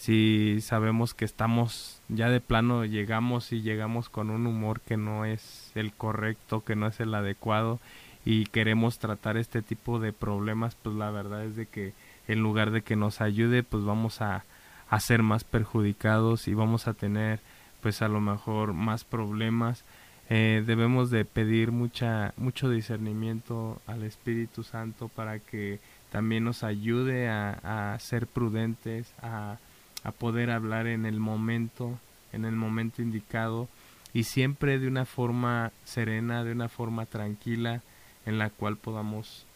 si 0.00 0.62
sabemos 0.62 1.12
que 1.12 1.26
estamos 1.26 2.00
ya 2.08 2.30
de 2.30 2.40
plano 2.40 2.86
llegamos 2.86 3.52
y 3.52 3.60
llegamos 3.60 4.08
con 4.08 4.30
un 4.30 4.46
humor 4.46 4.80
que 4.80 4.96
no 4.96 5.26
es 5.26 5.72
el 5.74 5.92
correcto, 5.92 6.64
que 6.64 6.74
no 6.74 6.86
es 6.86 7.00
el 7.00 7.14
adecuado 7.14 7.80
y 8.24 8.46
queremos 8.46 8.98
tratar 8.98 9.36
este 9.36 9.60
tipo 9.60 9.98
de 9.98 10.14
problemas, 10.14 10.74
pues 10.82 10.96
la 10.96 11.10
verdad 11.10 11.44
es 11.44 11.54
de 11.54 11.66
que 11.66 11.92
en 12.28 12.40
lugar 12.40 12.70
de 12.70 12.80
que 12.80 12.96
nos 12.96 13.20
ayude, 13.20 13.62
pues 13.62 13.84
vamos 13.84 14.22
a, 14.22 14.44
a 14.88 15.00
ser 15.00 15.22
más 15.22 15.44
perjudicados 15.44 16.48
y 16.48 16.54
vamos 16.54 16.88
a 16.88 16.94
tener 16.94 17.40
pues 17.82 18.00
a 18.00 18.08
lo 18.08 18.22
mejor 18.22 18.72
más 18.72 19.04
problemas. 19.04 19.84
Eh, 20.30 20.64
debemos 20.66 21.10
de 21.10 21.26
pedir 21.26 21.72
mucha 21.72 22.32
mucho 22.38 22.70
discernimiento 22.70 23.82
al 23.86 24.04
Espíritu 24.04 24.62
Santo 24.62 25.08
para 25.08 25.40
que 25.40 25.78
también 26.10 26.44
nos 26.44 26.62
ayude 26.62 27.28
a, 27.28 27.92
a 27.92 27.98
ser 27.98 28.26
prudentes, 28.26 29.12
a 29.20 29.58
a 30.04 30.12
poder 30.12 30.50
hablar 30.50 30.86
en 30.86 31.06
el 31.06 31.20
momento, 31.20 31.98
en 32.32 32.44
el 32.44 32.56
momento 32.56 33.02
indicado 33.02 33.68
y 34.12 34.24
siempre 34.24 34.78
de 34.78 34.88
una 34.88 35.04
forma 35.04 35.72
serena, 35.84 36.44
de 36.44 36.52
una 36.52 36.68
forma 36.68 37.06
tranquila 37.06 37.82
en 38.26 38.38
la 38.38 38.50
cual 38.50 38.76
podamos 38.76 39.46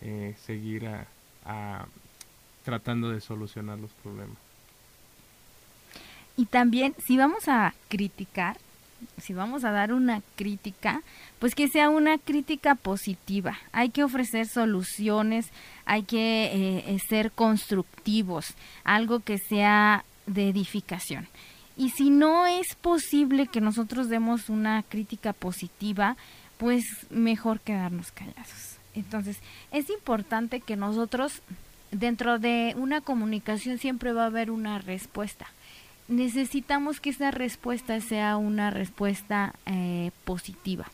eh, 0.00 0.34
seguir 0.44 0.86
a, 0.86 1.86
tratando 2.64 3.10
de 3.10 3.20
solucionar 3.20 3.78
los 3.78 3.90
problemas. 3.92 4.36
Y 6.36 6.46
también 6.46 6.94
si 7.06 7.16
vamos 7.16 7.48
a 7.48 7.74
criticar, 7.88 8.56
si 9.18 9.32
vamos 9.32 9.64
a 9.64 9.70
dar 9.70 9.92
una 9.92 10.22
crítica, 10.36 11.02
pues 11.38 11.54
que 11.54 11.68
sea 11.68 11.88
una 11.88 12.18
crítica 12.18 12.74
positiva. 12.74 13.56
Hay 13.72 13.90
que 13.90 14.04
ofrecer 14.04 14.46
soluciones, 14.46 15.50
hay 15.84 16.02
que 16.02 16.46
eh, 16.46 16.84
eh, 16.86 16.98
ser 17.08 17.32
constructivos, 17.32 18.54
algo 18.84 19.20
que 19.20 19.38
sea 19.38 20.04
de 20.26 20.48
edificación. 20.48 21.28
Y 21.76 21.90
si 21.90 22.10
no 22.10 22.46
es 22.46 22.74
posible 22.76 23.46
que 23.46 23.60
nosotros 23.60 24.08
demos 24.08 24.48
una 24.48 24.82
crítica 24.84 25.32
positiva, 25.32 26.16
pues 26.56 26.84
mejor 27.10 27.60
quedarnos 27.60 28.12
callados. 28.12 28.78
Entonces, 28.94 29.38
es 29.72 29.90
importante 29.90 30.60
que 30.60 30.76
nosotros 30.76 31.42
dentro 31.90 32.38
de 32.38 32.74
una 32.76 33.00
comunicación 33.00 33.78
siempre 33.78 34.12
va 34.12 34.24
a 34.24 34.26
haber 34.26 34.50
una 34.50 34.78
respuesta. 34.78 35.46
Necesitamos 36.08 37.00
que 37.00 37.10
esa 37.10 37.30
respuesta 37.30 38.00
sea 38.00 38.36
una 38.36 38.70
respuesta 38.70 39.54
eh, 39.64 40.10
positiva, 40.24 40.90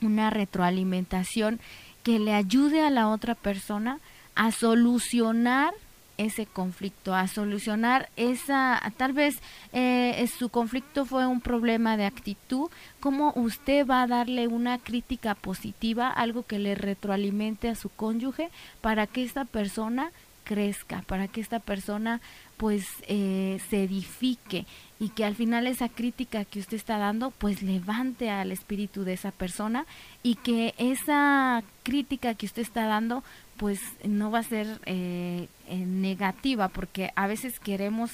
una 0.00 0.30
retroalimentación 0.30 1.60
que 2.02 2.18
le 2.18 2.34
ayude 2.34 2.80
a 2.80 2.90
la 2.90 3.08
otra 3.08 3.34
persona 3.34 4.00
a 4.34 4.50
solucionar 4.50 5.72
ese 6.18 6.44
conflicto, 6.44 7.14
a 7.14 7.28
solucionar 7.28 8.10
esa, 8.16 8.80
tal 8.98 9.14
vez 9.14 9.38
eh, 9.72 10.28
su 10.38 10.50
conflicto 10.50 11.06
fue 11.06 11.26
un 11.26 11.40
problema 11.40 11.96
de 11.96 12.04
actitud, 12.04 12.70
cómo 13.00 13.32
usted 13.36 13.86
va 13.86 14.02
a 14.02 14.06
darle 14.06 14.46
una 14.46 14.78
crítica 14.78 15.34
positiva, 15.34 16.10
algo 16.10 16.42
que 16.42 16.58
le 16.58 16.74
retroalimente 16.74 17.70
a 17.70 17.74
su 17.74 17.88
cónyuge 17.88 18.50
para 18.82 19.06
que 19.06 19.22
esta 19.22 19.46
persona 19.46 20.10
crezca, 20.50 21.02
para 21.02 21.28
que 21.28 21.40
esta 21.40 21.60
persona 21.60 22.20
pues 22.56 22.84
eh, 23.06 23.60
se 23.70 23.84
edifique 23.84 24.66
y 24.98 25.10
que 25.10 25.24
al 25.24 25.36
final 25.36 25.68
esa 25.68 25.88
crítica 25.88 26.44
que 26.44 26.58
usted 26.58 26.76
está 26.76 26.98
dando 26.98 27.30
pues 27.30 27.62
levante 27.62 28.30
al 28.30 28.50
espíritu 28.50 29.04
de 29.04 29.12
esa 29.12 29.30
persona 29.30 29.86
y 30.24 30.34
que 30.34 30.74
esa 30.76 31.62
crítica 31.84 32.34
que 32.34 32.46
usted 32.46 32.62
está 32.62 32.86
dando 32.86 33.22
pues 33.58 33.78
no 34.02 34.32
va 34.32 34.40
a 34.40 34.42
ser 34.42 34.80
eh, 34.86 35.46
eh, 35.68 35.76
negativa 35.76 36.66
porque 36.66 37.12
a 37.14 37.28
veces 37.28 37.60
queremos 37.60 38.10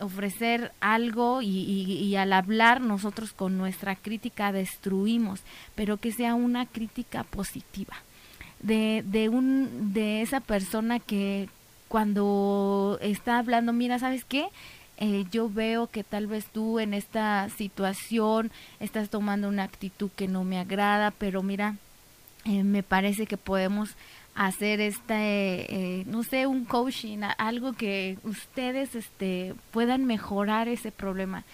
ofrecer 0.00 0.72
algo 0.80 1.42
y, 1.42 1.48
y, 1.48 2.16
al 2.16 2.32
hablar 2.32 2.80
nosotros 2.80 3.32
con 3.32 3.56
nuestra 3.56 3.94
crítica 3.94 4.50
destruimos, 4.50 5.42
pero 5.76 5.98
que 5.98 6.10
sea 6.10 6.34
una 6.34 6.66
crítica 6.66 7.22
positiva 7.22 7.94
de, 8.64 9.04
de, 9.06 9.28
un, 9.28 9.92
de 9.92 10.22
esa 10.22 10.40
persona 10.40 10.98
que 10.98 11.48
cuando 11.88 12.98
está 13.00 13.38
hablando, 13.38 13.72
mira, 13.72 13.98
¿sabes 13.98 14.24
qué? 14.24 14.48
Eh, 14.96 15.26
yo 15.30 15.50
veo 15.50 15.88
que 15.88 16.02
tal 16.02 16.26
vez 16.26 16.46
tú 16.46 16.80
en 16.80 16.94
esta 16.94 17.48
situación 17.50 18.50
estás 18.80 19.10
tomando 19.10 19.48
una 19.48 19.64
actitud 19.64 20.10
que 20.16 20.28
no 20.28 20.44
me 20.44 20.58
agrada, 20.58 21.10
pero 21.10 21.42
mira, 21.42 21.76
eh, 22.44 22.64
me 22.64 22.82
parece 22.82 23.26
que 23.26 23.36
podemos 23.36 23.90
hacer 24.34 24.80
este, 24.80 26.04
no 26.06 26.22
sé, 26.22 26.46
un 26.46 26.64
coaching, 26.64 27.18
algo 27.38 27.74
que 27.74 28.18
ustedes 28.24 28.94
este, 28.94 29.54
puedan 29.70 30.06
mejorar 30.06 30.68
ese 30.68 30.90
problema 30.90 31.44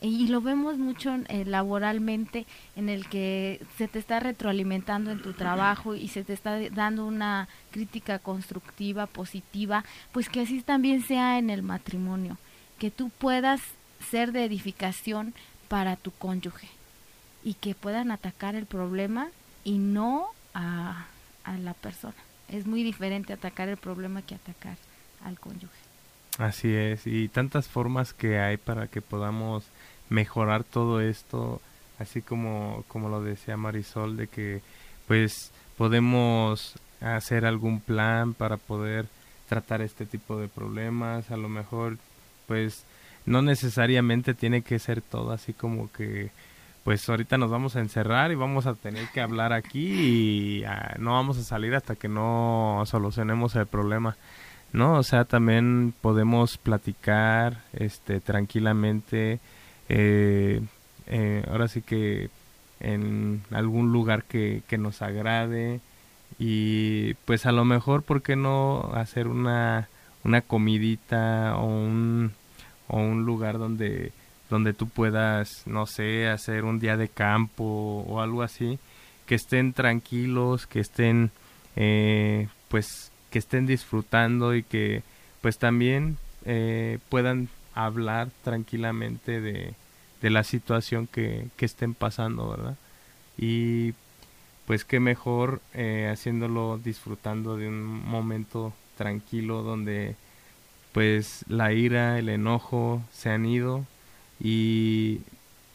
y 0.00 0.28
lo 0.28 0.40
vemos 0.40 0.78
mucho 0.78 1.14
eh, 1.28 1.44
laboralmente 1.44 2.46
en 2.76 2.88
el 2.88 3.08
que 3.08 3.60
se 3.78 3.88
te 3.88 3.98
está 3.98 4.20
retroalimentando 4.20 5.10
en 5.10 5.22
tu 5.22 5.32
trabajo 5.32 5.94
y 5.94 6.08
se 6.08 6.22
te 6.22 6.34
está 6.34 6.58
dando 6.70 7.06
una 7.06 7.48
crítica 7.70 8.18
constructiva, 8.18 9.06
positiva, 9.06 9.84
pues 10.12 10.28
que 10.28 10.42
así 10.42 10.60
también 10.60 11.02
sea 11.02 11.38
en 11.38 11.48
el 11.50 11.62
matrimonio, 11.62 12.36
que 12.78 12.90
tú 12.90 13.10
puedas 13.10 13.60
ser 14.10 14.32
de 14.32 14.44
edificación 14.44 15.32
para 15.68 15.96
tu 15.96 16.10
cónyuge 16.10 16.68
y 17.42 17.54
que 17.54 17.74
puedan 17.74 18.10
atacar 18.10 18.54
el 18.54 18.66
problema 18.66 19.28
y 19.64 19.78
no 19.78 20.28
a, 20.52 21.06
a 21.44 21.56
la 21.58 21.74
persona. 21.74 22.14
Es 22.48 22.66
muy 22.66 22.82
diferente 22.82 23.32
atacar 23.32 23.68
el 23.68 23.78
problema 23.78 24.22
que 24.22 24.34
atacar 24.34 24.76
al 25.24 25.40
cónyuge. 25.40 25.86
Así 26.38 26.72
es, 26.74 27.06
y 27.06 27.28
tantas 27.28 27.66
formas 27.66 28.12
que 28.12 28.38
hay 28.38 28.58
para 28.58 28.88
que 28.88 29.00
podamos 29.00 29.64
mejorar 30.08 30.64
todo 30.64 31.00
esto, 31.00 31.60
así 31.98 32.22
como, 32.22 32.84
como 32.88 33.08
lo 33.08 33.22
decía 33.22 33.56
Marisol, 33.56 34.16
de 34.16 34.28
que 34.28 34.60
pues 35.06 35.52
podemos 35.76 36.74
hacer 37.00 37.44
algún 37.44 37.80
plan 37.80 38.34
para 38.34 38.56
poder 38.56 39.06
tratar 39.48 39.82
este 39.82 40.06
tipo 40.06 40.38
de 40.38 40.48
problemas, 40.48 41.30
a 41.30 41.36
lo 41.36 41.48
mejor 41.48 41.98
pues 42.46 42.84
no 43.26 43.42
necesariamente 43.42 44.34
tiene 44.34 44.62
que 44.62 44.78
ser 44.78 45.02
todo 45.02 45.32
así 45.32 45.52
como 45.52 45.90
que 45.92 46.30
pues 46.86 47.08
ahorita 47.08 47.36
nos 47.36 47.50
vamos 47.50 47.74
a 47.74 47.80
encerrar 47.80 48.30
y 48.30 48.36
vamos 48.36 48.66
a 48.66 48.74
tener 48.74 49.08
que 49.08 49.20
hablar 49.20 49.52
aquí 49.52 50.60
y 50.60 50.64
ah, 50.64 50.94
no 51.00 51.14
vamos 51.14 51.36
a 51.36 51.42
salir 51.42 51.74
hasta 51.74 51.96
que 51.96 52.06
no 52.06 52.84
solucionemos 52.86 53.56
el 53.56 53.66
problema. 53.66 54.16
¿No? 54.72 54.94
O 54.94 55.02
sea, 55.02 55.24
también 55.24 55.94
podemos 56.00 56.58
platicar 56.58 57.64
este 57.72 58.20
tranquilamente 58.20 59.40
eh, 59.88 60.60
eh, 61.06 61.44
ahora 61.48 61.68
sí 61.68 61.82
que 61.82 62.30
en 62.80 63.42
algún 63.50 63.92
lugar 63.92 64.24
que, 64.24 64.62
que 64.68 64.78
nos 64.78 65.02
agrade 65.02 65.80
y 66.38 67.14
pues 67.24 67.46
a 67.46 67.52
lo 67.52 67.64
mejor, 67.64 68.02
¿por 68.02 68.22
qué 68.22 68.36
no 68.36 68.90
hacer 68.94 69.28
una, 69.28 69.88
una 70.24 70.42
comidita 70.42 71.56
o 71.56 71.66
un, 71.66 72.32
o 72.88 72.98
un 72.98 73.24
lugar 73.24 73.58
donde, 73.58 74.12
donde 74.50 74.72
tú 74.74 74.88
puedas, 74.88 75.66
no 75.66 75.86
sé, 75.86 76.28
hacer 76.28 76.64
un 76.64 76.78
día 76.78 76.96
de 76.96 77.08
campo 77.08 78.04
o 78.06 78.20
algo 78.20 78.42
así, 78.42 78.78
que 79.26 79.34
estén 79.34 79.72
tranquilos, 79.72 80.66
que 80.66 80.80
estén, 80.80 81.30
eh, 81.76 82.48
pues, 82.68 83.12
que 83.30 83.38
estén 83.38 83.66
disfrutando 83.66 84.54
y 84.54 84.62
que, 84.62 85.02
pues 85.40 85.58
también 85.58 86.18
eh, 86.44 86.98
puedan 87.08 87.48
hablar 87.76 88.30
tranquilamente 88.42 89.40
de, 89.40 89.74
de 90.20 90.30
la 90.30 90.42
situación 90.42 91.06
que, 91.06 91.46
que, 91.56 91.66
estén 91.66 91.94
pasando, 91.94 92.48
¿verdad? 92.48 92.76
Y 93.38 93.94
pues 94.66 94.84
qué 94.84 94.98
mejor 94.98 95.60
eh, 95.74 96.08
haciéndolo 96.12 96.78
disfrutando 96.82 97.56
de 97.56 97.68
un 97.68 97.84
momento 97.84 98.72
tranquilo 98.96 99.62
donde 99.62 100.16
pues 100.92 101.44
la 101.48 101.72
ira, 101.72 102.18
el 102.18 102.28
enojo 102.28 103.02
se 103.12 103.30
han 103.30 103.46
ido 103.46 103.84
y 104.40 105.20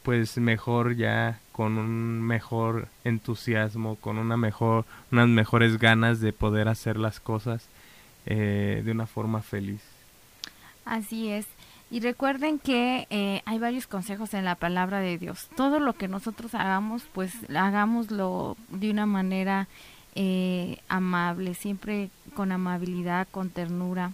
pues 0.03 0.37
mejor 0.37 0.95
ya 0.95 1.39
con 1.51 1.77
un 1.77 2.21
mejor 2.21 2.87
entusiasmo, 3.03 3.95
con 3.97 4.17
una 4.17 4.35
mejor, 4.35 4.85
unas 5.11 5.27
mejores 5.27 5.77
ganas 5.77 6.19
de 6.19 6.33
poder 6.33 6.67
hacer 6.67 6.97
las 6.97 7.19
cosas 7.19 7.67
eh, 8.25 8.81
de 8.83 8.91
una 8.91 9.05
forma 9.05 9.41
feliz. 9.41 9.81
Así 10.85 11.29
es. 11.29 11.45
Y 11.91 11.99
recuerden 11.99 12.57
que 12.57 13.05
eh, 13.09 13.41
hay 13.43 13.59
varios 13.59 13.85
consejos 13.85 14.33
en 14.33 14.45
la 14.45 14.55
palabra 14.55 15.01
de 15.01 15.17
Dios. 15.17 15.49
Todo 15.57 15.81
lo 15.81 15.91
que 15.91 16.07
nosotros 16.07 16.55
hagamos, 16.55 17.03
pues 17.11 17.33
hagámoslo 17.53 18.55
de 18.69 18.89
una 18.89 19.05
manera 19.05 19.67
eh, 20.15 20.77
amable, 20.87 21.53
siempre 21.53 22.09
con 22.33 22.53
amabilidad, 22.53 23.27
con 23.29 23.49
ternura. 23.49 24.13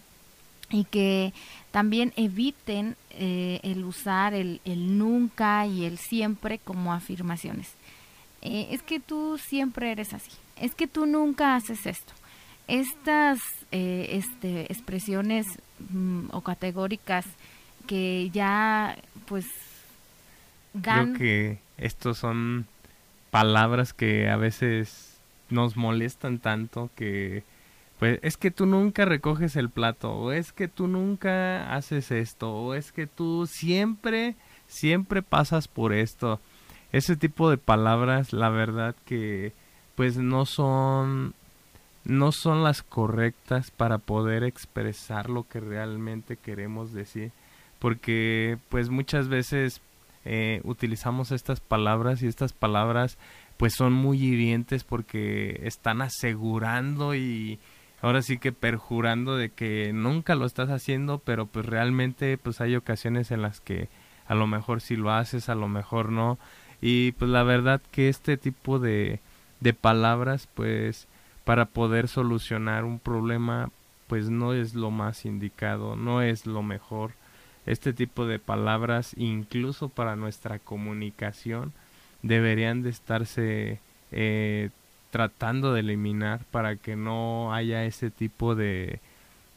Y 0.72 0.86
que 0.86 1.34
también 1.70 2.14
eviten 2.16 2.98
eh, 3.12 3.60
el 3.62 3.86
usar 3.86 4.34
el, 4.34 4.60
el, 4.66 4.98
nunca 4.98 5.68
y 5.68 5.86
el 5.86 6.00
siempre 6.00 6.58
como 6.58 6.94
afirmaciones. 6.94 7.76
es 8.42 8.82
que 8.82 9.00
tú 9.00 9.38
siempre 9.38 9.92
eres 9.92 10.16
así. 10.16 10.32
Es 10.56 10.74
que 10.74 10.88
tú 10.88 11.06
nunca 11.06 11.56
haces 11.56 11.86
esto. 11.86 12.14
Estas 12.68 13.40
este, 13.70 14.64
expresiones 14.74 15.46
mm, 15.92 16.30
o 16.32 16.42
categóricas 16.42 17.26
que 17.88 18.30
ya 18.32 18.98
pues 19.28 19.46
Creo 20.82 21.14
que 21.14 21.58
estos 21.78 22.18
son 22.18 22.66
palabras 23.32 23.94
que 23.94 24.30
a 24.30 24.36
veces 24.36 25.18
nos 25.50 25.76
molestan 25.76 26.40
tanto 26.40 26.90
que 26.96 27.44
pues 28.00 28.20
es 28.22 28.38
que 28.38 28.52
tú 28.52 28.66
nunca 28.66 29.06
recoges 29.06 29.56
el 29.56 29.70
plato 29.70 30.12
o 30.12 30.32
es 30.32 30.52
que 30.52 30.68
tú 30.68 30.88
nunca 30.88 31.74
haces 31.74 32.12
esto 32.12 32.54
o 32.54 32.74
es 32.74 32.92
que 32.92 33.08
tú 33.08 33.48
siempre 33.48 34.36
siempre 34.68 35.22
pasas 35.22 35.68
por 35.68 35.94
esto. 35.94 36.40
Ese 36.92 37.16
tipo 37.16 37.50
de 37.50 37.58
palabras, 37.58 38.34
la 38.34 38.50
verdad 38.50 38.96
que 39.06 39.54
pues 39.96 40.18
no 40.18 40.46
son 40.46 41.34
no 42.06 42.32
son 42.32 42.64
las 42.64 42.84
correctas 42.84 43.72
para 43.72 43.98
poder 43.98 44.44
expresar 44.44 45.30
lo 45.30 45.44
que 45.44 45.60
realmente 45.60 46.38
queremos 46.38 46.94
decir 46.94 47.32
porque 47.80 48.58
pues 48.70 48.90
muchas 48.90 49.28
veces 49.28 49.82
eh, 50.26 50.62
utilizamos 50.64 51.32
estas 51.32 51.60
palabras 51.60 52.22
y 52.22 52.28
estas 52.28 52.54
palabras 52.54 53.18
pues 53.58 53.74
son 53.74 53.94
muy 53.94 54.22
hirientes 54.24 54.84
porque 54.84 55.62
están 55.64 56.02
asegurando 56.02 57.16
y 57.16 57.60
ahora 58.02 58.22
sí 58.22 58.38
que 58.38 58.52
perjurando 58.52 59.36
de 59.38 59.50
que 59.50 59.92
nunca 59.94 60.36
lo 60.36 60.46
estás 60.46 60.70
haciendo, 60.70 61.20
pero 61.20 61.46
pues 61.46 61.66
realmente 61.66 62.38
pues 62.38 62.62
hay 62.62 62.76
ocasiones 62.76 63.32
en 63.32 63.42
las 63.42 63.60
que 63.60 63.90
a 64.28 64.36
lo 64.36 64.48
mejor 64.48 64.82
sí 64.82 64.96
lo 64.96 65.12
haces, 65.12 65.50
a 65.50 65.56
lo 65.56 65.68
mejor 65.68 66.12
no. 66.12 66.38
Y 66.82 67.14
pues 67.14 67.32
la 67.32 67.44
verdad 67.44 67.82
que 67.92 68.10
este 68.10 68.38
tipo 68.38 68.80
de, 68.80 69.20
de 69.60 69.74
palabras 69.74 70.48
pues 70.54 71.08
para 71.44 71.66
poder 71.66 72.08
solucionar 72.08 72.84
un 72.84 73.00
problema 73.00 73.72
pues 74.08 74.30
no 74.30 74.54
es 74.54 74.74
lo 74.74 74.92
más 74.92 75.26
indicado, 75.26 75.96
no 75.96 76.22
es 76.22 76.46
lo 76.46 76.62
mejor 76.64 77.14
este 77.68 77.94
tipo 77.94 78.26
de 78.26 78.40
palabras, 78.40 79.14
incluso 79.18 79.90
para 79.90 80.16
nuestra 80.16 80.58
comunicación, 80.58 81.74
deberían 82.24 82.82
de 82.82 82.90
estarse 82.90 83.80
eh, 84.12 84.70
tratando 85.12 85.74
de 85.74 85.82
eliminar 85.82 86.42
para 86.50 86.78
que 86.78 86.96
no 86.96 87.54
haya 87.54 87.84
ese 87.84 88.10
tipo 88.10 88.56
de, 88.56 89.00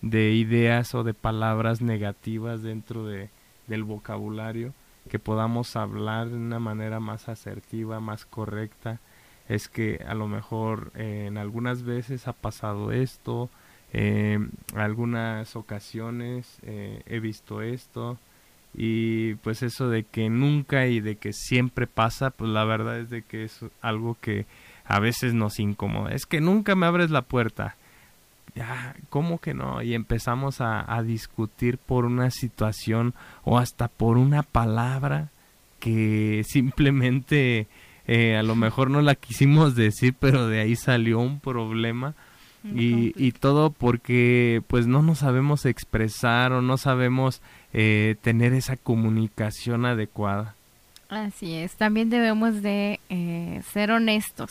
de 0.03 0.33
ideas 0.33 0.95
o 0.95 1.05
de 1.05 1.15
palabras 1.15 1.81
negativas 1.81 2.63
dentro 2.63 3.07
de, 3.07 3.31
del 3.67 3.85
vocabulario, 3.85 4.75
que 5.09 5.19
podamos 5.19 5.77
hablar 5.77 6.29
de 6.29 6.37
una 6.37 6.59
manera 6.59 7.01
más 7.01 7.29
asertiva, 7.29 8.01
más 8.01 8.27
correcta. 8.27 8.99
Es 9.49 9.69
que 9.69 10.05
a 10.07 10.15
lo 10.15 10.29
mejor 10.29 10.93
eh, 10.95 11.27
en 11.27 11.39
algunas 11.39 11.83
veces 11.83 12.29
ha 12.29 12.33
pasado 12.33 12.93
esto, 12.93 13.51
eh, 13.93 14.39
algunas 14.75 15.57
ocasiones 15.57 16.59
eh, 16.63 17.03
he 17.07 17.21
visto 17.21 17.63
esto 17.63 18.19
y 18.73 19.35
pues 19.37 19.63
eso 19.63 19.89
de 19.89 20.05
que 20.05 20.31
nunca 20.31 20.87
y 20.87 21.01
de 21.01 21.17
que 21.17 21.33
siempre 21.33 21.87
pasa, 21.87 22.31
pues 22.31 22.51
la 22.51 22.65
verdad 22.65 23.01
es 23.01 23.11
de 23.11 23.23
que 23.23 23.45
es 23.45 23.65
algo 23.81 24.17
que 24.21 24.47
a 24.85 25.01
veces 25.01 25.35
nos 25.35 25.59
incomoda. 25.59 26.13
Es 26.13 26.27
que 26.27 26.41
nunca 26.41 26.75
me 26.75 26.87
abres 26.87 27.11
la 27.11 27.23
puerta. 27.23 27.77
¿cómo 29.09 29.39
que 29.39 29.55
no? 29.55 29.83
Y 29.83 29.95
empezamos 29.95 30.61
a, 30.61 31.03
discutir 31.05 31.79
por 31.79 32.05
una 32.05 32.31
situación 32.31 33.15
o 33.45 33.59
hasta 33.59 33.89
por 33.89 34.19
una 34.19 34.43
palabra 34.43 35.29
que 35.79 36.43
simplemente 36.49 37.67
eh, 38.07 38.37
a 38.37 38.43
lo 38.43 38.57
mejor 38.57 38.91
no 38.91 39.03
la 39.03 39.15
quisimos 39.15 39.75
decir, 39.75 40.15
pero 40.19 40.47
de 40.49 40.61
ahí 40.61 40.77
salió 40.77 41.21
un 41.21 41.41
problema 41.41 42.15
y, 42.63 43.13
y, 43.17 43.33
todo 43.33 43.71
porque 43.71 44.63
pues 44.67 44.87
no 44.87 45.03
nos 45.03 45.21
sabemos 45.21 45.65
expresar 45.65 46.53
o 46.53 46.61
no 46.61 46.77
sabemos 46.77 47.41
eh, 47.73 48.17
tener 48.23 48.53
esa 48.53 48.77
comunicación 48.77 49.87
adecuada. 49.87 50.55
Así 51.09 51.55
es, 51.55 51.75
también 51.75 52.11
debemos 52.11 52.63
de 52.63 53.01
eh, 53.09 53.63
ser 53.73 53.91
honestos, 53.91 54.51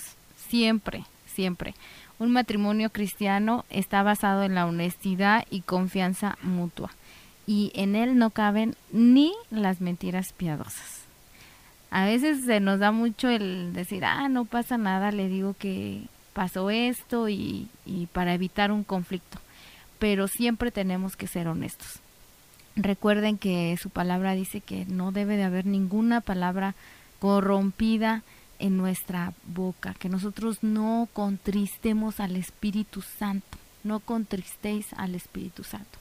siempre, 0.49 1.03
siempre. 1.27 1.75
Un 2.17 2.31
matrimonio 2.31 2.89
cristiano 2.89 3.63
está 3.69 4.03
basado 4.03 4.43
en 4.43 4.55
la 4.55 4.65
honestidad 4.65 5.45
y 5.49 5.61
confianza 5.61 6.37
mutua 6.41 6.91
y 7.49 7.71
en 7.73 7.95
él 7.95 8.15
no 8.19 8.29
caben 8.29 8.75
ni 8.91 9.33
las 9.49 9.81
mentiras 9.81 10.33
piadosas. 10.33 10.99
A 11.89 12.05
veces 12.05 12.45
se 12.45 12.59
nos 12.59 12.79
da 12.79 12.91
mucho 12.91 13.27
el 13.27 13.73
decir, 13.73 14.05
ah, 14.05 14.29
no 14.29 14.45
pasa 14.45 14.77
nada, 14.77 15.11
le 15.11 15.27
digo 15.29 15.55
que 15.57 16.03
pasó 16.39 16.69
esto 16.69 17.27
y, 17.27 17.67
para 18.13 18.33
evitar 18.33 18.71
un 18.71 18.85
conflicto. 18.85 19.39
Pero 19.99 20.29
siempre 20.29 20.71
tenemos 20.71 21.17
que 21.17 21.27
ser 21.27 21.49
honestos. 21.49 21.99
Recuerden 22.77 23.37
que 23.37 23.75
su 23.75 23.89
palabra 23.89 24.35
dice 24.35 24.61
que 24.61 24.85
no 24.85 25.11
debe 25.11 25.35
de 25.35 25.43
haber 25.43 25.65
ninguna 25.65 26.21
palabra 26.21 26.75
corrompida 27.19 28.23
en 28.57 28.77
nuestra 28.77 29.33
boca, 29.47 29.93
que 29.95 30.07
nosotros 30.07 30.59
no 30.61 31.09
contristemos 31.11 32.21
al 32.21 32.37
Espíritu 32.37 33.01
Santo, 33.01 33.57
no 33.83 33.99
contristéis 33.99 34.93
al 34.93 35.15
Espíritu 35.15 35.65
Santo. 35.65 35.99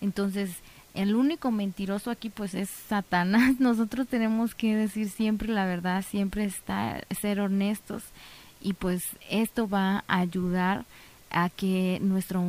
Entonces, 0.00 0.52
el 0.94 1.16
único 1.16 1.50
mentiroso 1.50 2.12
aquí 2.12 2.30
pues 2.30 2.54
es 2.54 2.70
Satanás. 2.70 3.56
Nosotros 3.58 4.06
tenemos 4.06 4.54
que 4.54 4.76
decir 4.76 5.10
siempre 5.10 5.48
la 5.48 5.64
verdad, 5.64 6.04
siempre 6.08 6.44
estar, 6.44 7.08
ser 7.20 7.40
honestos 7.40 8.04
y 8.60 8.74
pues 8.74 9.04
esto 9.28 9.68
va 9.68 10.04
a 10.06 10.18
ayudar 10.18 10.84
a 11.30 11.48
que 11.48 11.98
nuestro 12.02 12.42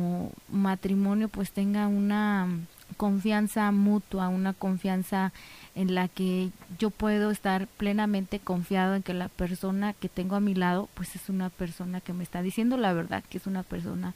matrimonio 0.50 1.28
pues 1.28 1.52
tenga 1.52 1.86
una 1.86 2.48
confianza 2.96 3.70
mutua, 3.70 4.28
una 4.28 4.52
confianza 4.52 5.32
en 5.74 5.94
la 5.94 6.08
que 6.08 6.50
yo 6.78 6.90
puedo 6.90 7.30
estar 7.30 7.66
plenamente 7.66 8.38
confiado 8.38 8.94
en 8.94 9.02
que 9.02 9.14
la 9.14 9.28
persona 9.28 9.94
que 9.94 10.08
tengo 10.08 10.36
a 10.36 10.40
mi 10.40 10.54
lado 10.54 10.88
pues 10.94 11.14
es 11.16 11.28
una 11.28 11.48
persona 11.48 12.00
que 12.00 12.12
me 12.12 12.24
está 12.24 12.42
diciendo 12.42 12.76
la 12.76 12.92
verdad, 12.92 13.24
que 13.30 13.38
es 13.38 13.46
una 13.46 13.62
persona 13.62 14.14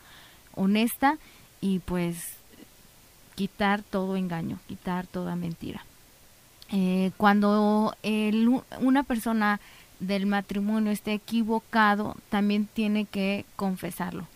honesta 0.55 1.17
y 1.61 1.79
pues 1.81 2.37
quitar 3.35 3.83
todo 3.83 4.17
engaño, 4.17 4.59
quitar 4.67 5.07
toda 5.07 5.37
mentira. 5.37 5.85
Eh, 6.73 7.13
cuando 7.17 7.95
el, 8.03 8.61
una 8.81 9.05
persona 9.05 9.61
del 10.01 10.27
matrimonio 10.27 10.93
esté 10.93 11.15
equivocado, 11.15 12.17
también 12.29 12.67
tiene 12.67 13.05
que 13.07 13.45
confesarlo. 13.57 14.27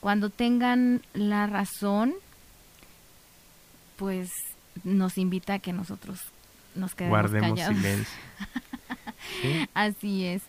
Cuando 0.00 0.30
tengan 0.30 1.02
la 1.12 1.46
razón, 1.46 2.14
pues 3.96 4.30
nos 4.84 5.18
invita 5.18 5.54
a 5.54 5.58
que 5.58 5.72
nosotros 5.72 6.20
nos 6.74 6.94
quedemos 6.94 7.30
Guardemos 7.30 7.60
silencio. 7.60 8.18
Así 9.74 10.24
es. 10.24 10.42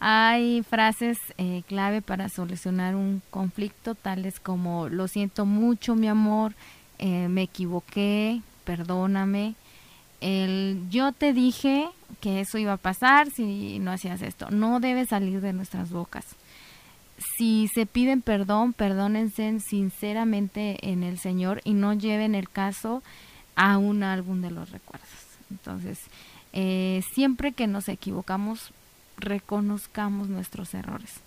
Hay 0.00 0.62
frases 0.62 1.18
eh, 1.38 1.62
clave 1.66 2.02
para 2.02 2.28
solucionar 2.28 2.94
un 2.94 3.22
conflicto, 3.30 3.94
tales 3.94 4.40
como 4.40 4.88
lo 4.88 5.08
siento 5.08 5.46
mucho, 5.46 5.94
mi 5.94 6.08
amor, 6.08 6.54
eh, 6.98 7.28
me 7.28 7.42
equivoqué, 7.42 8.42
perdóname, 8.64 9.54
el 10.24 10.80
yo 10.88 11.12
te 11.12 11.34
dije 11.34 11.86
que 12.22 12.40
eso 12.40 12.56
iba 12.56 12.72
a 12.72 12.78
pasar 12.78 13.30
si 13.30 13.78
no 13.78 13.92
hacías 13.92 14.22
esto. 14.22 14.50
No 14.50 14.80
debe 14.80 15.04
salir 15.04 15.42
de 15.42 15.52
nuestras 15.52 15.90
bocas. 15.90 16.24
Si 17.36 17.68
se 17.68 17.84
piden 17.84 18.22
perdón, 18.22 18.72
perdónense 18.72 19.60
sinceramente 19.60 20.90
en 20.90 21.02
el 21.02 21.18
Señor 21.18 21.60
y 21.64 21.74
no 21.74 21.92
lleven 21.92 22.34
el 22.34 22.48
caso 22.48 23.02
a 23.54 23.76
un 23.76 24.02
álbum 24.02 24.40
de 24.40 24.50
los 24.50 24.70
recuerdos. 24.70 25.08
Entonces, 25.50 26.00
eh, 26.54 27.02
siempre 27.12 27.52
que 27.52 27.66
nos 27.66 27.90
equivocamos, 27.90 28.72
reconozcamos 29.18 30.28
nuestros 30.28 30.72
errores. 30.72 31.20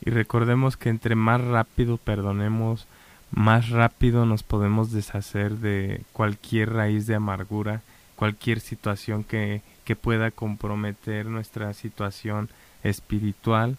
Y 0.00 0.10
recordemos 0.10 0.76
que 0.76 0.90
entre 0.90 1.16
más 1.16 1.40
rápido 1.40 1.96
perdonemos, 1.96 2.86
más 3.32 3.70
rápido 3.70 4.26
nos 4.26 4.44
podemos 4.44 4.92
deshacer 4.92 5.56
de 5.56 6.02
cualquier 6.12 6.72
raíz 6.72 7.08
de 7.08 7.16
amargura 7.16 7.82
cualquier 8.18 8.58
situación 8.58 9.22
que, 9.22 9.62
que 9.84 9.94
pueda 9.94 10.32
comprometer 10.32 11.26
nuestra 11.26 11.72
situación 11.72 12.48
espiritual 12.82 13.78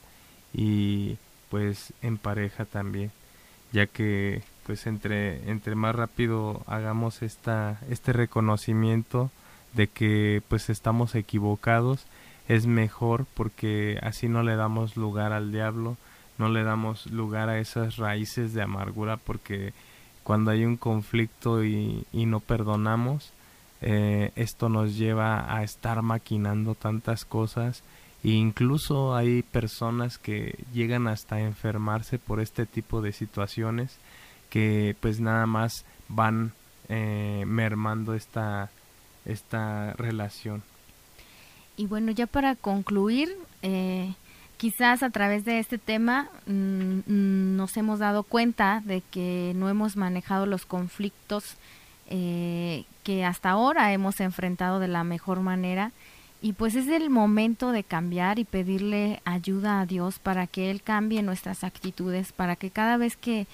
y 0.54 1.18
pues 1.50 1.94
en 2.02 2.18
pareja 2.18 2.64
también. 2.64 3.12
Ya 3.74 3.86
que 3.86 4.42
pues 4.66 4.88
entre 4.88 5.50
entre 5.52 5.76
más 5.76 5.94
rápido 5.94 6.64
hagamos 6.68 7.22
esta 7.22 7.82
este 7.90 8.14
reconocimiento 8.14 9.30
de 9.74 9.88
que 9.88 10.42
pues 10.48 10.70
estamos 10.70 11.16
equivocados 11.16 12.06
es 12.48 12.66
mejor 12.66 13.26
porque 13.34 14.00
así 14.02 14.30
no 14.30 14.42
le 14.42 14.56
damos 14.56 14.96
lugar 14.96 15.34
al 15.34 15.52
diablo 15.52 15.98
no 16.38 16.50
le 16.50 16.64
damos 16.64 17.08
lugar 17.08 17.50
a 17.50 17.60
esas 17.60 17.98
raíces 17.98 18.54
de 18.54 18.62
amargura 18.62 19.18
porque 19.18 19.74
cuando 20.24 20.52
hay 20.52 20.66
un 20.66 20.78
conflicto 20.78 21.64
y, 21.64 22.06
y 22.12 22.26
no 22.26 22.40
perdonamos 22.40 23.34
eh, 23.82 24.32
esto 24.36 24.70
nos 24.70 24.98
lleva 24.98 25.56
a 25.56 25.64
estar 25.64 26.02
maquinando 26.02 26.76
tantas 26.76 27.26
cosas 27.26 27.84
e 28.24 28.32
incluso 28.32 29.16
hay 29.16 29.44
personas 29.44 30.18
que 30.18 30.60
llegan 30.74 31.08
hasta 31.08 31.40
enfermarse 31.40 32.20
por 32.20 32.42
este 32.42 32.66
tipo 32.66 33.02
de 33.02 33.14
situaciones 33.14 33.98
que 34.50 34.96
pues 35.00 35.20
nada 35.20 35.46
más 35.46 35.86
van 36.10 36.52
eh, 36.90 37.44
mermando 37.48 38.14
esta, 38.14 38.70
esta 39.26 39.94
relación. 39.94 40.64
Y 41.78 41.86
bueno, 41.86 42.12
ya 42.12 42.28
para 42.28 42.56
concluir, 42.56 43.34
eh, 43.62 44.14
quizás 44.58 45.02
a 45.02 45.12
través 45.12 45.46
de 45.46 45.60
este 45.60 45.78
tema 45.78 46.30
mm, 46.46 47.56
nos 47.56 47.78
hemos 47.78 48.00
dado 48.00 48.24
cuenta 48.24 48.82
de 48.84 49.02
que 49.12 49.54
no 49.56 49.70
hemos 49.70 49.96
manejado 49.96 50.46
los 50.46 50.66
conflictos 50.66 51.56
que 53.10 53.26
hasta 53.26 53.50
ahora 53.50 53.92
hemos 53.92 54.20
enfrentado 54.20 54.80
de 54.80 54.88
la 54.88 55.04
mejor 55.04 55.40
manera 55.40 55.92
y 56.44 56.54
pues 56.54 56.76
es 56.76 56.88
el 56.90 57.10
momento 57.10 57.72
de 57.72 57.84
cambiar 57.84 58.38
y 58.38 58.44
pedirle 58.44 59.20
ayuda 59.26 59.82
a 59.82 59.88
Dios 59.88 60.20
para 60.20 60.46
que 60.46 60.70
él 60.70 60.84
cambie 60.84 61.24
nuestras 61.24 61.64
actitudes, 61.64 62.34
para 62.34 62.56
que 62.56 62.70
cada 62.70 62.98
vez 62.98 63.18
que 63.18 63.48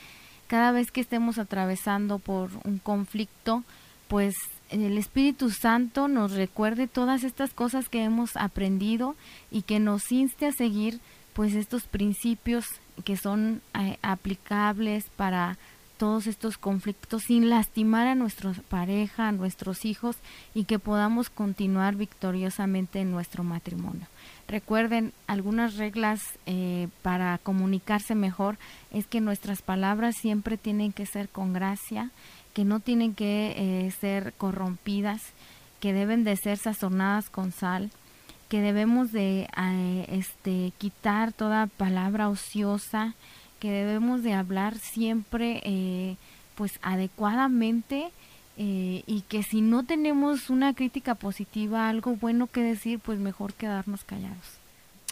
cada 0.47 0.73
vez 0.73 0.91
que 0.91 0.99
estemos 0.99 1.37
atravesando 1.37 2.19
por 2.19 2.49
un 2.65 2.79
conflicto, 2.79 3.63
pues 4.09 4.35
el 4.71 4.97
Espíritu 4.97 5.49
Santo 5.49 6.09
nos 6.09 6.33
recuerde 6.33 6.87
todas 6.87 7.23
estas 7.23 7.53
cosas 7.53 7.87
que 7.87 8.03
hemos 8.03 8.35
aprendido 8.35 9.15
y 9.51 9.61
que 9.61 9.79
nos 9.79 10.11
inste 10.11 10.47
a 10.47 10.51
seguir 10.51 10.99
pues 11.31 11.55
estos 11.55 11.83
principios 11.83 12.65
que 13.05 13.15
son 13.15 13.61
eh, 13.73 13.99
aplicables 14.01 15.05
para 15.15 15.57
todos 15.97 16.27
estos 16.27 16.57
conflictos 16.57 17.23
sin 17.23 17.49
lastimar 17.49 18.07
a 18.07 18.15
nuestra 18.15 18.53
pareja, 18.69 19.27
a 19.27 19.31
nuestros 19.31 19.85
hijos 19.85 20.17
y 20.53 20.65
que 20.65 20.79
podamos 20.79 21.29
continuar 21.29 21.95
victoriosamente 21.95 22.99
en 22.99 23.11
nuestro 23.11 23.43
matrimonio. 23.43 24.07
Recuerden, 24.47 25.13
algunas 25.25 25.75
reglas 25.75 26.21
eh, 26.45 26.87
para 27.01 27.37
comunicarse 27.39 28.13
mejor 28.13 28.57
es 28.91 29.07
que 29.07 29.21
nuestras 29.21 29.61
palabras 29.61 30.15
siempre 30.15 30.57
tienen 30.57 30.91
que 30.91 31.05
ser 31.05 31.29
con 31.29 31.53
gracia, 31.53 32.11
que 32.53 32.63
no 32.63 32.79
tienen 32.79 33.15
que 33.15 33.53
eh, 33.57 33.91
ser 33.99 34.33
corrompidas, 34.33 35.21
que 35.79 35.93
deben 35.93 36.23
de 36.23 36.37
ser 36.37 36.57
sazonadas 36.57 37.29
con 37.29 37.51
sal, 37.51 37.91
que 38.49 38.61
debemos 38.61 39.11
de 39.11 39.47
eh, 39.57 40.05
este, 40.09 40.71
quitar 40.77 41.33
toda 41.33 41.67
palabra 41.67 42.29
ociosa, 42.29 43.15
que 43.59 43.71
debemos 43.71 44.23
de 44.23 44.33
hablar 44.33 44.75
siempre 44.75 45.61
eh, 45.63 46.17
pues 46.55 46.79
adecuadamente 46.81 48.11
eh, 48.57 49.03
y 49.05 49.21
que 49.27 49.43
si 49.43 49.61
no 49.61 49.83
tenemos 49.83 50.49
una 50.49 50.73
crítica 50.73 51.15
positiva, 51.15 51.89
algo 51.89 52.15
bueno 52.15 52.47
que 52.47 52.61
decir, 52.61 52.99
pues 52.99 53.19
mejor 53.19 53.53
quedarnos 53.53 54.03
callados. 54.03 54.59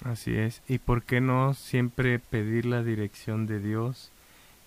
Así 0.06 0.36
es. 0.36 0.62
¿Y 0.68 0.80
por 0.80 1.04
qué 1.04 1.22
no 1.22 1.54
siempre 1.54 2.20
pedir 2.20 2.66
la 2.66 2.84
dirección 2.84 3.46
de 3.46 3.60
Dios 3.60 4.12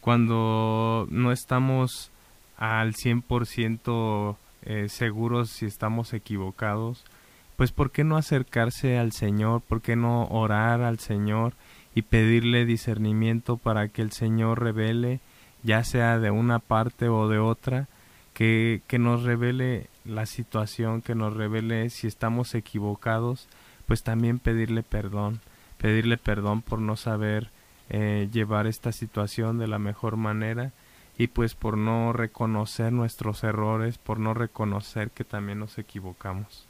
cuando 0.00 1.06
no 1.10 1.32
estamos 1.32 2.10
al 2.58 2.94
100% 2.94 4.36
eh, 4.62 4.88
seguros 4.88 5.50
si 5.50 5.66
estamos 5.66 6.12
equivocados? 6.12 7.04
Pues 7.56 7.72
¿por 7.72 7.90
qué 7.90 8.04
no 8.04 8.16
acercarse 8.18 8.98
al 8.98 9.12
Señor? 9.12 9.62
¿Por 9.62 9.80
qué 9.80 9.96
no 9.96 10.26
orar 10.26 10.82
al 10.82 10.98
Señor 10.98 11.54
y 11.97 12.03
pedirle 12.03 12.66
discernimiento 12.66 13.57
para 13.57 13.88
que 13.88 14.03
el 14.03 14.12
Señor 14.12 14.62
revele, 14.62 15.20
ya 15.62 15.82
sea 15.82 16.18
de 16.18 16.30
una 16.30 16.59
parte 16.59 17.09
o 17.09 17.26
de 17.26 17.38
otra, 17.38 17.88
que, 18.34 18.82
que 18.86 18.99
nos 18.99 19.22
revele 19.22 19.88
la 20.05 20.26
situación, 20.26 21.01
que 21.01 21.14
nos 21.14 21.34
revele 21.34 21.88
si 21.88 22.07
estamos 22.07 22.55
equivocados, 22.55 23.49
pues 23.86 24.03
también 24.03 24.38
pedirle 24.38 24.82
perdón, 24.82 25.40
pedirle 25.78 26.18
perdón 26.18 26.61
por 26.61 26.80
no 26.80 26.97
saber 26.97 27.49
eh, 27.88 28.28
llevar 28.30 28.66
esta 28.66 28.92
situación 28.92 29.57
de 29.57 29.66
la 29.66 29.78
mejor 29.78 30.18
manera 30.18 30.72
y 31.16 31.28
pues 31.28 31.55
por 31.55 31.78
no 31.78 32.12
reconocer 32.12 32.92
nuestros 32.92 33.42
errores, 33.42 33.97
por 33.97 34.18
no 34.18 34.34
reconocer 34.34 35.12
que 35.12 35.24
también 35.24 35.61
nos 35.61 35.78
equivocamos. 35.78 36.65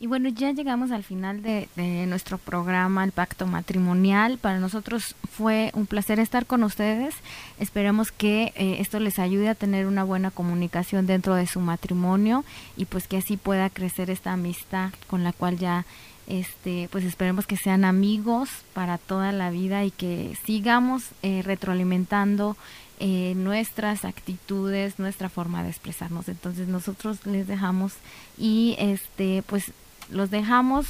Y 0.00 0.06
bueno, 0.06 0.28
ya 0.28 0.50
llegamos 0.50 0.90
al 0.90 1.04
final 1.04 1.42
de, 1.42 1.68
nuestro 2.08 2.36
programa, 2.36 3.04
el 3.04 3.12
pacto 3.12 3.46
matrimonial. 3.46 4.38
Para 4.38 4.58
nosotros 4.58 5.14
fue 5.30 5.70
un 5.74 5.86
placer 5.86 6.18
estar 6.18 6.46
con 6.46 6.64
ustedes. 6.64 7.14
Esperamos 7.58 8.12
que 8.12 8.52
eh, 8.56 8.76
esto 8.80 8.98
les 8.98 9.18
ayude 9.18 9.48
a 9.48 9.54
tener 9.54 9.86
una 9.86 10.04
buena 10.04 10.30
comunicación 10.30 11.06
dentro 11.06 11.34
de 11.34 11.46
su 11.46 11.60
matrimonio 11.60 12.44
y 12.76 12.86
pues 12.86 13.06
que 13.06 13.18
así 13.18 13.36
pueda 13.36 13.70
crecer 13.70 14.10
esta 14.10 14.32
amistad 14.32 14.90
con 15.06 15.22
la 15.24 15.32
cual 15.32 15.58
ya 15.58 15.86
este 16.26 16.88
pues 16.90 17.04
esperemos 17.04 17.46
que 17.46 17.56
sean 17.56 17.84
amigos 17.84 18.48
para 18.72 18.96
toda 18.98 19.30
la 19.30 19.50
vida 19.50 19.84
y 19.84 19.90
que 19.90 20.36
sigamos 20.44 21.10
eh, 21.22 21.42
retroalimentando 21.44 22.56
eh, 23.00 23.34
nuestras 23.36 24.04
actitudes, 24.04 24.98
nuestra 24.98 25.28
forma 25.28 25.62
de 25.62 25.70
expresarnos. 25.70 26.28
Entonces 26.28 26.68
nosotros 26.68 27.26
les 27.26 27.46
dejamos 27.46 27.94
y 28.38 28.76
este 28.78 29.42
pues 29.46 29.72
los 30.14 30.30
dejamos, 30.30 30.86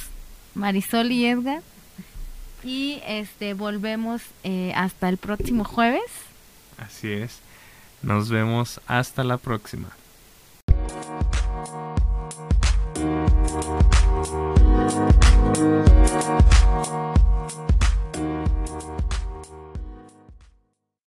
Marisol 0.53 1.11
y 1.11 1.25
Edgar, 1.25 1.61
y 2.63 3.01
este 3.05 3.53
volvemos 3.53 4.21
eh, 4.43 4.71
hasta 4.75 5.09
el 5.09 5.17
próximo 5.17 5.63
jueves. 5.63 6.03
Así 6.77 7.11
es. 7.11 7.39
Nos 8.01 8.29
vemos 8.29 8.79
hasta 8.87 9.23
la 9.23 9.37
próxima. 9.37 9.89